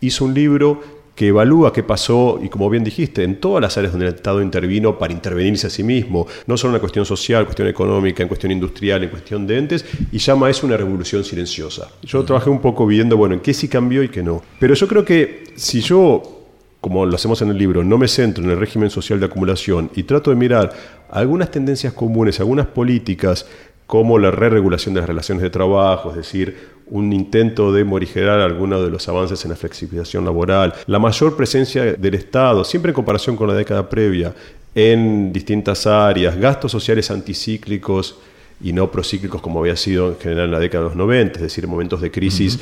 hizo 0.00 0.24
un 0.24 0.34
libro 0.34 1.00
que 1.14 1.28
evalúa 1.28 1.72
qué 1.72 1.82
pasó, 1.82 2.40
y 2.42 2.48
como 2.48 2.70
bien 2.70 2.82
dijiste, 2.82 3.24
en 3.24 3.40
todas 3.40 3.60
las 3.60 3.76
áreas 3.76 3.92
donde 3.92 4.06
el 4.06 4.14
Estado 4.14 4.40
intervino 4.40 4.98
para 4.98 5.12
intervenirse 5.12 5.66
a 5.66 5.70
sí 5.70 5.82
mismo, 5.82 6.26
no 6.46 6.56
solo 6.56 6.70
en 6.70 6.74
una 6.76 6.80
cuestión 6.80 7.04
social, 7.04 7.44
cuestión 7.44 7.68
económica, 7.68 8.22
en 8.22 8.28
cuestión 8.28 8.52
industrial, 8.52 9.04
en 9.04 9.10
cuestión 9.10 9.46
de 9.46 9.58
entes, 9.58 9.84
y 10.12 10.16
llama 10.16 10.46
a 10.46 10.50
eso 10.50 10.66
una 10.66 10.78
revolución 10.78 11.22
silenciosa. 11.22 11.90
Yo 12.02 12.24
trabajé 12.24 12.48
un 12.48 12.60
poco 12.60 12.86
viendo, 12.86 13.18
bueno, 13.18 13.34
en 13.34 13.40
qué 13.40 13.52
sí 13.52 13.68
cambió 13.68 14.02
y 14.02 14.08
qué 14.08 14.22
no. 14.22 14.42
Pero 14.58 14.72
yo 14.72 14.88
creo 14.88 15.04
que 15.04 15.44
si 15.56 15.82
yo 15.82 16.39
como 16.80 17.04
lo 17.04 17.14
hacemos 17.14 17.42
en 17.42 17.50
el 17.50 17.58
libro, 17.58 17.84
no 17.84 17.98
me 17.98 18.08
centro 18.08 18.42
en 18.42 18.50
el 18.50 18.58
régimen 18.58 18.90
social 18.90 19.20
de 19.20 19.26
acumulación 19.26 19.90
y 19.94 20.04
trato 20.04 20.30
de 20.30 20.36
mirar 20.36 20.72
algunas 21.10 21.50
tendencias 21.50 21.92
comunes, 21.92 22.40
algunas 22.40 22.66
políticas 22.66 23.46
como 23.86 24.18
la 24.18 24.30
re-regulación 24.30 24.94
de 24.94 25.00
las 25.00 25.08
relaciones 25.08 25.42
de 25.42 25.50
trabajo, 25.50 26.10
es 26.10 26.16
decir, 26.16 26.80
un 26.86 27.12
intento 27.12 27.72
de 27.72 27.84
morigerar 27.84 28.40
algunos 28.40 28.82
de 28.82 28.90
los 28.90 29.08
avances 29.08 29.44
en 29.44 29.50
la 29.50 29.56
flexibilización 29.56 30.24
laboral, 30.24 30.74
la 30.86 30.98
mayor 30.98 31.36
presencia 31.36 31.94
del 31.94 32.14
Estado, 32.14 32.64
siempre 32.64 32.90
en 32.90 32.94
comparación 32.94 33.36
con 33.36 33.48
la 33.48 33.54
década 33.54 33.88
previa, 33.88 34.34
en 34.74 35.32
distintas 35.32 35.86
áreas, 35.86 36.36
gastos 36.36 36.70
sociales 36.72 37.10
anticíclicos 37.10 38.18
y 38.62 38.72
no 38.72 38.90
procíclicos 38.90 39.40
como 39.40 39.60
había 39.60 39.76
sido 39.76 40.08
en 40.08 40.18
general 40.18 40.46
en 40.46 40.50
la 40.52 40.60
década 40.60 40.84
de 40.84 40.90
los 40.90 40.96
90, 40.96 41.36
es 41.36 41.42
decir, 41.42 41.64
en 41.64 41.70
momentos 41.70 42.00
de 42.00 42.10
crisis 42.10 42.60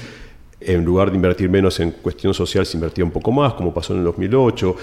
en 0.60 0.84
lugar 0.84 1.10
de 1.10 1.16
invertir 1.16 1.48
menos 1.48 1.78
en 1.80 1.92
cuestión 1.92 2.34
social, 2.34 2.66
se 2.66 2.76
invertía 2.76 3.04
un 3.04 3.10
poco 3.10 3.32
más, 3.32 3.54
como 3.54 3.72
pasó 3.72 3.92
en 3.92 4.00
el 4.00 4.04
2008, 4.04 4.76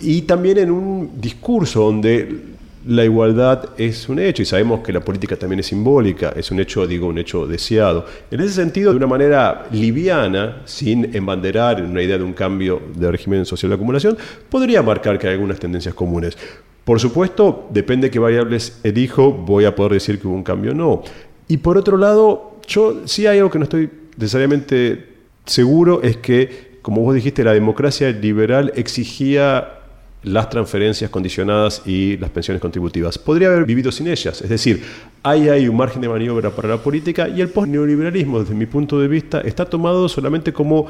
y 0.00 0.22
también 0.22 0.58
en 0.58 0.70
un 0.70 1.20
discurso 1.20 1.84
donde 1.84 2.56
la 2.86 3.04
igualdad 3.04 3.70
es 3.76 4.08
un 4.08 4.20
hecho 4.20 4.42
y 4.42 4.44
sabemos 4.44 4.80
que 4.80 4.92
la 4.92 5.00
política 5.00 5.36
también 5.36 5.60
es 5.60 5.66
simbólica, 5.66 6.32
es 6.36 6.50
un 6.50 6.60
hecho, 6.60 6.86
digo, 6.86 7.08
un 7.08 7.18
hecho 7.18 7.46
deseado. 7.46 8.06
En 8.30 8.40
ese 8.40 8.52
sentido, 8.52 8.92
de 8.92 8.96
una 8.98 9.08
manera 9.08 9.66
liviana, 9.72 10.62
sin 10.66 11.16
embanderar 11.16 11.82
una 11.82 12.00
idea 12.00 12.18
de 12.18 12.24
un 12.24 12.32
cambio 12.32 12.80
de 12.94 13.10
régimen 13.10 13.44
social 13.44 13.70
de 13.70 13.74
acumulación, 13.74 14.16
podría 14.48 14.82
marcar 14.82 15.18
que 15.18 15.26
hay 15.26 15.34
algunas 15.34 15.58
tendencias 15.58 15.94
comunes. 15.94 16.38
Por 16.84 17.00
supuesto, 17.00 17.66
depende 17.70 18.06
de 18.06 18.10
qué 18.12 18.20
variables 18.20 18.78
elijo, 18.84 19.32
voy 19.32 19.64
a 19.64 19.74
poder 19.74 19.94
decir 19.94 20.20
que 20.20 20.28
hubo 20.28 20.36
un 20.36 20.44
cambio 20.44 20.70
o 20.70 20.74
no. 20.74 21.02
Y 21.48 21.56
por 21.56 21.76
otro 21.76 21.96
lado, 21.96 22.60
yo 22.68 23.02
sí 23.06 23.26
hay 23.26 23.38
algo 23.38 23.50
que 23.50 23.58
no 23.58 23.64
estoy 23.64 23.90
necesariamente 24.16 25.16
seguro 25.44 26.02
es 26.02 26.16
que, 26.16 26.78
como 26.82 27.02
vos 27.02 27.14
dijiste, 27.14 27.44
la 27.44 27.52
democracia 27.52 28.10
liberal 28.10 28.72
exigía 28.76 29.72
las 30.22 30.50
transferencias 30.50 31.08
condicionadas 31.08 31.82
y 31.86 32.16
las 32.16 32.30
pensiones 32.30 32.60
contributivas. 32.60 33.16
Podría 33.16 33.48
haber 33.48 33.64
vivido 33.64 33.92
sin 33.92 34.08
ellas, 34.08 34.42
es 34.42 34.48
decir, 34.48 34.82
ahí 35.22 35.48
hay 35.48 35.68
un 35.68 35.76
margen 35.76 36.02
de 36.02 36.08
maniobra 36.08 36.50
para 36.50 36.68
la 36.68 36.78
política 36.78 37.28
y 37.28 37.40
el 37.40 37.48
post-neoliberalismo, 37.48 38.40
desde 38.40 38.54
mi 38.54 38.66
punto 38.66 38.98
de 38.98 39.06
vista, 39.06 39.40
está 39.40 39.64
tomado 39.64 40.08
solamente 40.08 40.52
como 40.52 40.88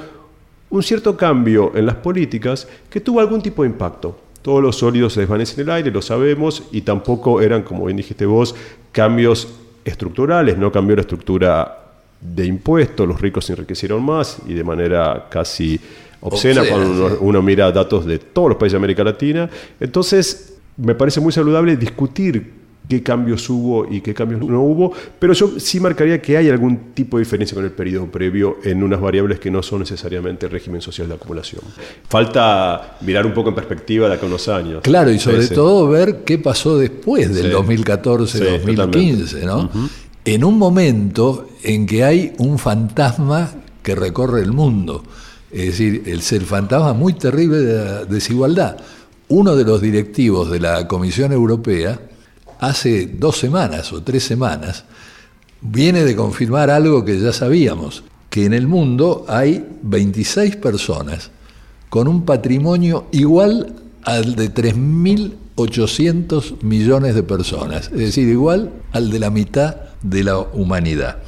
un 0.70 0.82
cierto 0.82 1.16
cambio 1.16 1.72
en 1.74 1.86
las 1.86 1.96
políticas 1.96 2.66
que 2.88 3.00
tuvo 3.00 3.20
algún 3.20 3.42
tipo 3.42 3.62
de 3.62 3.68
impacto. 3.68 4.18
Todos 4.40 4.62
los 4.62 4.76
sólidos 4.76 5.12
se 5.12 5.20
desvanecen 5.20 5.60
en 5.60 5.66
el 5.66 5.74
aire, 5.74 5.90
lo 5.90 6.00
sabemos, 6.00 6.62
y 6.72 6.80
tampoco 6.80 7.42
eran, 7.42 7.62
como 7.62 7.84
bien 7.84 7.96
dijiste 7.96 8.24
vos, 8.24 8.54
cambios 8.90 9.48
estructurales, 9.84 10.56
no 10.56 10.72
cambió 10.72 10.96
la 10.96 11.02
estructura 11.02 11.85
de 12.20 12.46
impuestos, 12.46 13.06
los 13.06 13.20
ricos 13.20 13.44
se 13.44 13.52
enriquecieron 13.52 14.02
más 14.02 14.38
y 14.46 14.54
de 14.54 14.64
manera 14.64 15.26
casi 15.30 15.78
obscena, 16.20 16.62
cuando 16.68 17.18
uno, 17.20 17.42
mira 17.42 17.70
datos 17.70 18.06
de 18.06 18.18
todos 18.18 18.50
los 18.50 18.58
países 18.58 18.72
de 18.72 18.78
América 18.78 19.04
Latina. 19.04 19.48
Entonces, 19.78 20.54
me 20.76 20.94
parece 20.94 21.20
muy 21.20 21.32
saludable 21.32 21.76
discutir 21.76 22.66
qué 22.88 23.02
cambios 23.02 23.48
hubo 23.50 23.86
y 23.90 24.00
qué 24.00 24.14
cambios 24.14 24.40
no 24.42 24.62
hubo, 24.62 24.92
pero 25.18 25.32
yo 25.32 25.58
sí 25.58 25.80
marcaría 25.80 26.20
que 26.22 26.36
hay 26.36 26.48
algún 26.48 26.94
tipo 26.94 27.16
de 27.18 27.24
diferencia 27.24 27.54
con 27.54 27.64
el 27.64 27.72
periodo 27.72 28.06
previo 28.06 28.58
en 28.62 28.82
unas 28.82 29.00
variables 29.00 29.40
que 29.40 29.50
no 29.50 29.62
son 29.62 29.80
necesariamente 29.80 30.46
el 30.46 30.52
régimen 30.52 30.80
social 30.80 31.08
de 31.08 31.14
acumulación. 31.14 31.62
Falta 32.08 32.96
mirar 33.00 33.26
un 33.26 33.34
poco 33.34 33.48
en 33.48 33.54
perspectiva 33.56 34.08
de 34.08 34.14
acá 34.14 34.26
unos 34.26 34.46
años. 34.48 34.82
Claro, 34.82 35.10
y 35.10 35.18
sobre 35.18 35.48
todo 35.48 35.88
ver 35.88 36.22
qué 36.24 36.38
pasó 36.38 36.78
después 36.78 37.34
del 37.34 37.52
2014-2015, 37.54 39.42
¿no? 39.42 39.70
En 40.26 40.42
un 40.42 40.58
momento 40.58 41.48
en 41.62 41.86
que 41.86 42.02
hay 42.02 42.34
un 42.38 42.58
fantasma 42.58 43.48
que 43.80 43.94
recorre 43.94 44.42
el 44.42 44.50
mundo. 44.50 45.04
Es 45.52 45.66
decir, 45.66 46.02
el 46.06 46.20
ser 46.20 46.42
fantasma 46.42 46.94
muy 46.94 47.12
terrible 47.12 47.58
de 47.58 47.84
la 47.84 48.04
desigualdad. 48.04 48.76
Uno 49.28 49.54
de 49.54 49.62
los 49.62 49.80
directivos 49.80 50.50
de 50.50 50.58
la 50.58 50.88
Comisión 50.88 51.30
Europea, 51.30 52.00
hace 52.58 53.06
dos 53.06 53.36
semanas 53.36 53.92
o 53.92 54.02
tres 54.02 54.24
semanas, 54.24 54.82
viene 55.60 56.02
de 56.02 56.16
confirmar 56.16 56.70
algo 56.70 57.04
que 57.04 57.20
ya 57.20 57.32
sabíamos, 57.32 58.02
que 58.28 58.46
en 58.46 58.52
el 58.52 58.66
mundo 58.66 59.26
hay 59.28 59.64
26 59.82 60.56
personas 60.56 61.30
con 61.88 62.08
un 62.08 62.24
patrimonio 62.24 63.06
igual 63.12 63.76
al 64.02 64.34
de 64.34 64.52
3.800 64.52 66.62
millones 66.62 67.14
de 67.14 67.22
personas, 67.22 67.92
es 67.92 67.98
decir, 67.98 68.26
igual 68.28 68.72
al 68.90 69.10
de 69.10 69.20
la 69.20 69.30
mitad 69.30 69.86
de 70.10 70.24
la 70.24 70.38
humanidad. 70.38 71.18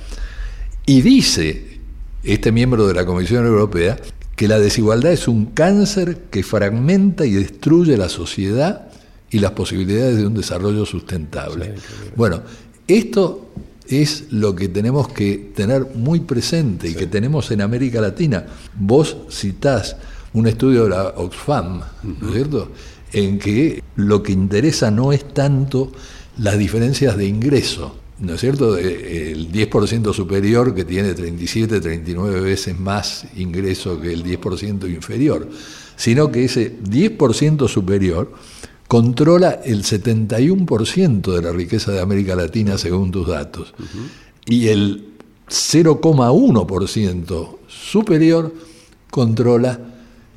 Y 0.87 1.03
dice 1.03 1.81
este 2.23 2.53
miembro 2.53 2.87
de 2.87 2.95
la 2.95 3.07
Comisión 3.07 3.47
Europea 3.47 3.97
que 4.37 4.49
la 4.49 4.59
desigualdad 4.59 5.13
es 5.13 5.29
un 5.29 5.47
cáncer 5.47 6.27
que 6.31 6.43
fragmenta 6.43 7.27
y 7.27 7.33
destruye 7.33 7.97
la 7.97 8.09
sociedad 8.09 8.89
y 9.31 9.41
las 9.41 9.53
posibilidades 9.53 10.17
de 10.17 10.27
un 10.27 10.35
desarrollo 10.35 10.87
sustentable. 10.87 11.75
bueno, 12.17 12.43
esto 12.87 13.51
es 13.89 14.27
lo 14.31 14.55
que 14.55 14.69
tenemos 14.69 15.09
que 15.09 15.51
tener 15.55 15.89
muy 15.95 16.21
presente 16.21 16.89
y 16.89 16.95
que 16.95 17.07
tenemos 17.07 17.51
en 17.51 17.63
América 17.63 18.01
Latina. 18.01 18.47
Vos 18.79 19.17
citás 19.31 19.97
un 20.35 20.47
estudio 20.47 20.85
de 20.85 20.91
la 20.91 21.09
Oxfam, 21.17 21.81
¿no 22.03 22.29
es 22.29 22.35
cierto? 22.35 22.71
En 23.13 23.39
que 23.39 23.83
lo 23.97 24.23
que 24.23 24.33
interesa 24.33 24.91
no 24.91 25.13
es 25.13 25.33
tanto 25.33 25.93
las 26.39 26.59
diferencias 26.59 27.17
de 27.17 27.27
ingreso, 27.27 27.97
¿no 28.21 28.35
es 28.35 28.41
cierto? 28.41 28.77
El 28.77 29.53
10% 29.53 30.13
superior 30.13 30.75
que 30.75 30.85
tiene 30.85 31.15
37, 31.15 31.81
39 31.81 32.41
veces 32.41 32.79
más 32.79 33.27
ingreso 33.37 34.01
que 34.01 34.13
el 34.13 34.25
10% 34.25 34.93
inferior, 34.93 35.49
sino 35.97 36.31
que 36.31 36.45
ese 36.45 36.79
10% 36.81 37.69
superior 37.69 38.33
controla 38.89 39.61
el 39.65 39.85
71% 39.85 41.35
de 41.35 41.43
la 41.43 41.53
riqueza 41.53 41.93
de 41.93 42.01
América 42.01 42.35
Latina 42.35 42.79
según 42.79 43.11
tus 43.11 43.29
datos. 43.29 43.75
Y 44.47 44.69
el 44.69 45.09
0,1% 45.49 47.59
superior 47.69 48.55
controla 49.11 49.79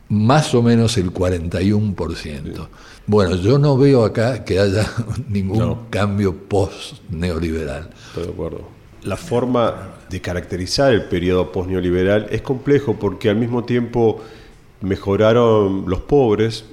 más 0.09 0.53
o 0.53 0.61
menos 0.61 0.97
el 0.97 1.13
41%. 1.13 2.67
Bueno, 3.07 3.35
yo 3.35 3.57
no 3.57 3.77
veo 3.77 4.05
acá 4.05 4.45
que 4.45 4.59
haya 4.59 4.85
ningún 5.27 5.87
cambio 5.89 6.35
post-neoliberal. 6.35 7.89
Estoy 8.07 8.25
de 8.25 8.31
acuerdo. 8.31 8.61
La 9.03 9.17
forma 9.17 9.95
de 10.09 10.21
caracterizar 10.21 10.93
el 10.93 11.05
periodo 11.05 11.51
post-neoliberal 11.51 12.27
es 12.29 12.41
complejo 12.41 12.97
porque 12.99 13.29
al 13.29 13.35
mismo 13.35 13.63
tiempo 13.63 14.21
mejoraron 14.81 15.85
los 15.87 16.01
pobres, 16.01 16.65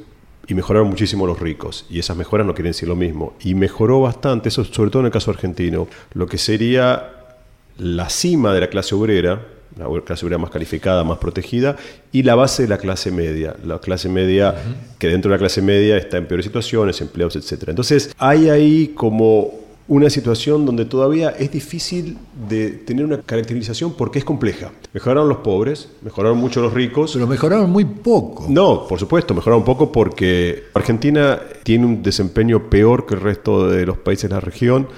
y 0.48 0.54
mejoraron 0.54 0.88
muchísimo 0.88 1.26
los 1.26 1.38
ricos. 1.38 1.84
Y 1.90 1.98
esas 1.98 2.16
mejoras 2.16 2.46
no 2.46 2.54
quieren 2.54 2.70
decir 2.70 2.88
lo 2.88 2.96
mismo. 2.96 3.34
Y 3.40 3.54
mejoró 3.54 4.00
bastante, 4.00 4.48
eso 4.48 4.64
sobre 4.64 4.90
todo 4.90 5.00
en 5.00 5.06
el 5.06 5.12
caso 5.12 5.30
argentino, 5.30 5.86
lo 6.14 6.26
que 6.26 6.38
sería 6.38 7.36
la 7.76 8.08
cima 8.08 8.54
de 8.54 8.60
la 8.60 8.68
clase 8.68 8.94
obrera, 8.94 9.46
la 9.78 9.86
clase 10.02 10.26
obrera 10.26 10.38
más 10.38 10.50
calificada, 10.50 11.04
más 11.04 11.18
protegida, 11.18 11.76
y 12.12 12.22
la 12.22 12.34
base 12.34 12.62
de 12.62 12.68
la 12.68 12.78
clase 12.78 13.10
media. 13.10 13.56
La 13.64 13.78
clase 13.78 14.08
media, 14.08 14.54
que 14.98 15.08
dentro 15.08 15.30
de 15.30 15.36
la 15.36 15.38
clase 15.38 15.62
media 15.62 15.96
está 15.96 16.18
en 16.18 16.26
peores 16.26 16.44
situaciones, 16.44 17.00
empleados, 17.00 17.36
etc. 17.36 17.68
Entonces, 17.68 18.14
hay 18.18 18.48
ahí 18.48 18.88
como 18.94 19.68
una 19.88 20.10
situación 20.10 20.66
donde 20.66 20.84
todavía 20.84 21.30
es 21.30 21.50
difícil 21.50 22.18
de 22.48 22.70
tener 22.70 23.06
una 23.06 23.22
caracterización 23.22 23.94
porque 23.94 24.18
es 24.18 24.24
compleja. 24.24 24.70
Mejoraron 24.92 25.28
los 25.28 25.38
pobres, 25.38 25.88
mejoraron 26.02 26.38
mucho 26.38 26.60
los 26.60 26.74
ricos. 26.74 27.12
Pero 27.14 27.26
mejoraron 27.26 27.70
muy 27.70 27.86
poco. 27.86 28.46
No, 28.48 28.86
por 28.86 28.98
supuesto, 28.98 29.34
mejoraron 29.34 29.64
poco 29.64 29.90
porque 29.90 30.64
Argentina 30.74 31.40
tiene 31.62 31.86
un 31.86 32.02
desempeño 32.02 32.68
peor 32.68 33.06
que 33.06 33.14
el 33.14 33.20
resto 33.22 33.68
de 33.68 33.86
los 33.86 33.96
países 33.96 34.28
de 34.28 34.34
la 34.34 34.40
región 34.40 34.88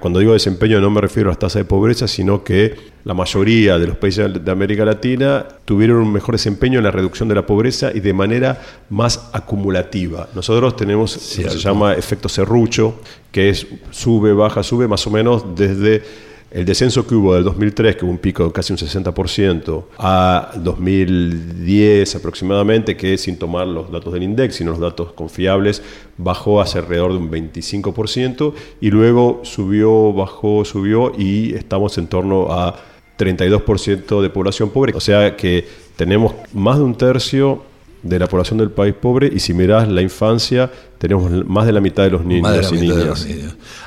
cuando 0.00 0.18
digo 0.18 0.32
desempeño 0.32 0.80
no 0.80 0.90
me 0.90 1.00
refiero 1.00 1.28
a 1.28 1.32
las 1.32 1.38
tasas 1.38 1.60
de 1.60 1.64
pobreza, 1.64 2.08
sino 2.08 2.44
que 2.44 2.74
la 3.04 3.14
mayoría 3.14 3.78
de 3.78 3.86
los 3.86 3.96
países 3.96 4.44
de 4.44 4.50
América 4.50 4.84
Latina 4.84 5.46
tuvieron 5.64 5.98
un 5.98 6.12
mejor 6.12 6.34
desempeño 6.34 6.78
en 6.78 6.84
la 6.84 6.90
reducción 6.90 7.28
de 7.28 7.34
la 7.34 7.46
pobreza 7.46 7.90
y 7.94 8.00
de 8.00 8.12
manera 8.12 8.60
más 8.90 9.30
acumulativa. 9.32 10.28
Nosotros 10.34 10.76
tenemos 10.76 11.36
lo 11.38 11.44
que 11.44 11.50
se 11.50 11.58
llama 11.58 11.94
efecto 11.94 12.28
serrucho, 12.28 13.00
que 13.30 13.50
es 13.50 13.66
sube, 13.90 14.32
baja, 14.32 14.62
sube 14.62 14.88
más 14.88 15.06
o 15.06 15.10
menos 15.10 15.54
desde 15.54 16.02
el 16.54 16.64
descenso 16.64 17.04
que 17.04 17.16
hubo 17.16 17.34
del 17.34 17.42
2003, 17.42 17.96
que 17.96 18.04
hubo 18.04 18.12
un 18.12 18.18
pico 18.18 18.44
de 18.44 18.52
casi 18.52 18.72
un 18.72 18.78
60%, 18.78 19.84
a 19.98 20.52
2010 20.54 22.14
aproximadamente, 22.14 22.96
que 22.96 23.18
sin 23.18 23.36
tomar 23.36 23.66
los 23.66 23.90
datos 23.90 24.12
del 24.12 24.22
INDEX, 24.22 24.54
sino 24.54 24.70
los 24.70 24.78
datos 24.78 25.12
confiables, 25.14 25.82
bajó 26.16 26.60
hacia 26.60 26.80
alrededor 26.80 27.10
de 27.10 27.18
un 27.18 27.28
25%, 27.28 28.54
y 28.80 28.90
luego 28.90 29.40
subió, 29.42 30.12
bajó, 30.12 30.64
subió, 30.64 31.12
y 31.18 31.54
estamos 31.54 31.98
en 31.98 32.06
torno 32.06 32.52
a 32.52 32.76
32% 33.18 34.22
de 34.22 34.30
población 34.30 34.70
pobre. 34.70 34.92
O 34.94 35.00
sea 35.00 35.36
que 35.36 35.66
tenemos 35.96 36.34
más 36.52 36.78
de 36.78 36.84
un 36.84 36.94
tercio 36.94 37.62
de 38.04 38.18
la 38.18 38.28
población 38.28 38.58
del 38.58 38.70
país 38.70 38.94
pobre 38.94 39.30
y 39.32 39.40
si 39.40 39.54
mirás 39.54 39.88
la 39.88 40.02
infancia, 40.02 40.70
tenemos 41.04 41.30
más 41.46 41.66
de 41.66 41.72
la 41.72 41.82
mitad 41.82 42.02
de 42.04 42.08
los 42.08 42.24
niños 42.24 42.72
y 42.72 42.76
niñas. 42.76 43.26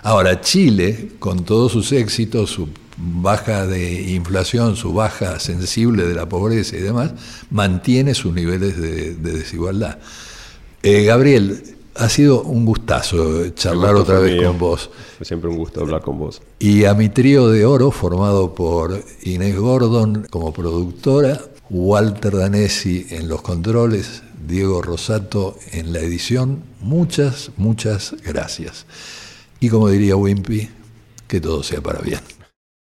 Ahora, 0.03 0.39
Chile, 0.39 1.13
con 1.17 1.45
todos 1.45 1.71
sus 1.71 1.91
éxitos, 1.91 2.51
su 2.51 2.69
baja 2.95 3.65
de 3.65 4.11
inflación, 4.11 4.75
su 4.75 4.93
baja 4.93 5.39
sensible 5.39 6.03
de 6.03 6.13
la 6.13 6.29
pobreza 6.29 6.77
y 6.77 6.81
demás, 6.81 7.13
mantiene 7.49 8.13
sus 8.13 8.35
niveles 8.35 8.79
de, 8.79 9.15
desigualdad. 9.15 9.97
Eh, 10.83 11.05
Gabriel, 11.05 11.63
ha 11.95 12.07
sido 12.07 12.43
un 12.43 12.65
gustazo 12.65 13.49
charlar 13.49 13.95
otra 13.95 14.19
vez 14.19 14.39
con 14.45 14.59
vos. 14.59 14.91
Siempre 15.23 15.49
un 15.49 15.57
gusto 15.57 15.81
hablar 15.81 16.03
con 16.03 16.19
vos. 16.19 16.43
Y 16.59 16.85
a 16.85 16.93
mi 16.93 17.09
trío 17.09 17.49
de 17.49 17.65
oro, 17.65 17.89
formado 17.89 18.53
por 18.53 19.03
Inés 19.23 19.57
Gordon 19.57 20.27
como 20.29 20.53
productora, 20.53 21.41
Walter 21.71 22.37
Danesi 22.37 23.07
en 23.09 23.27
los 23.27 23.41
controles, 23.41 24.21
Diego 24.45 24.81
Rosato 24.81 25.57
en 25.71 25.93
la 25.93 25.99
edición. 25.99 26.63
Muchas, 26.81 27.51
muchas 27.57 28.15
gracias. 28.23 28.85
Y 29.59 29.69
como 29.69 29.89
diría 29.89 30.15
Wimpy, 30.15 30.69
que 31.27 31.41
todo 31.41 31.63
sea 31.63 31.81
para 31.81 31.99
bien. 31.99 32.21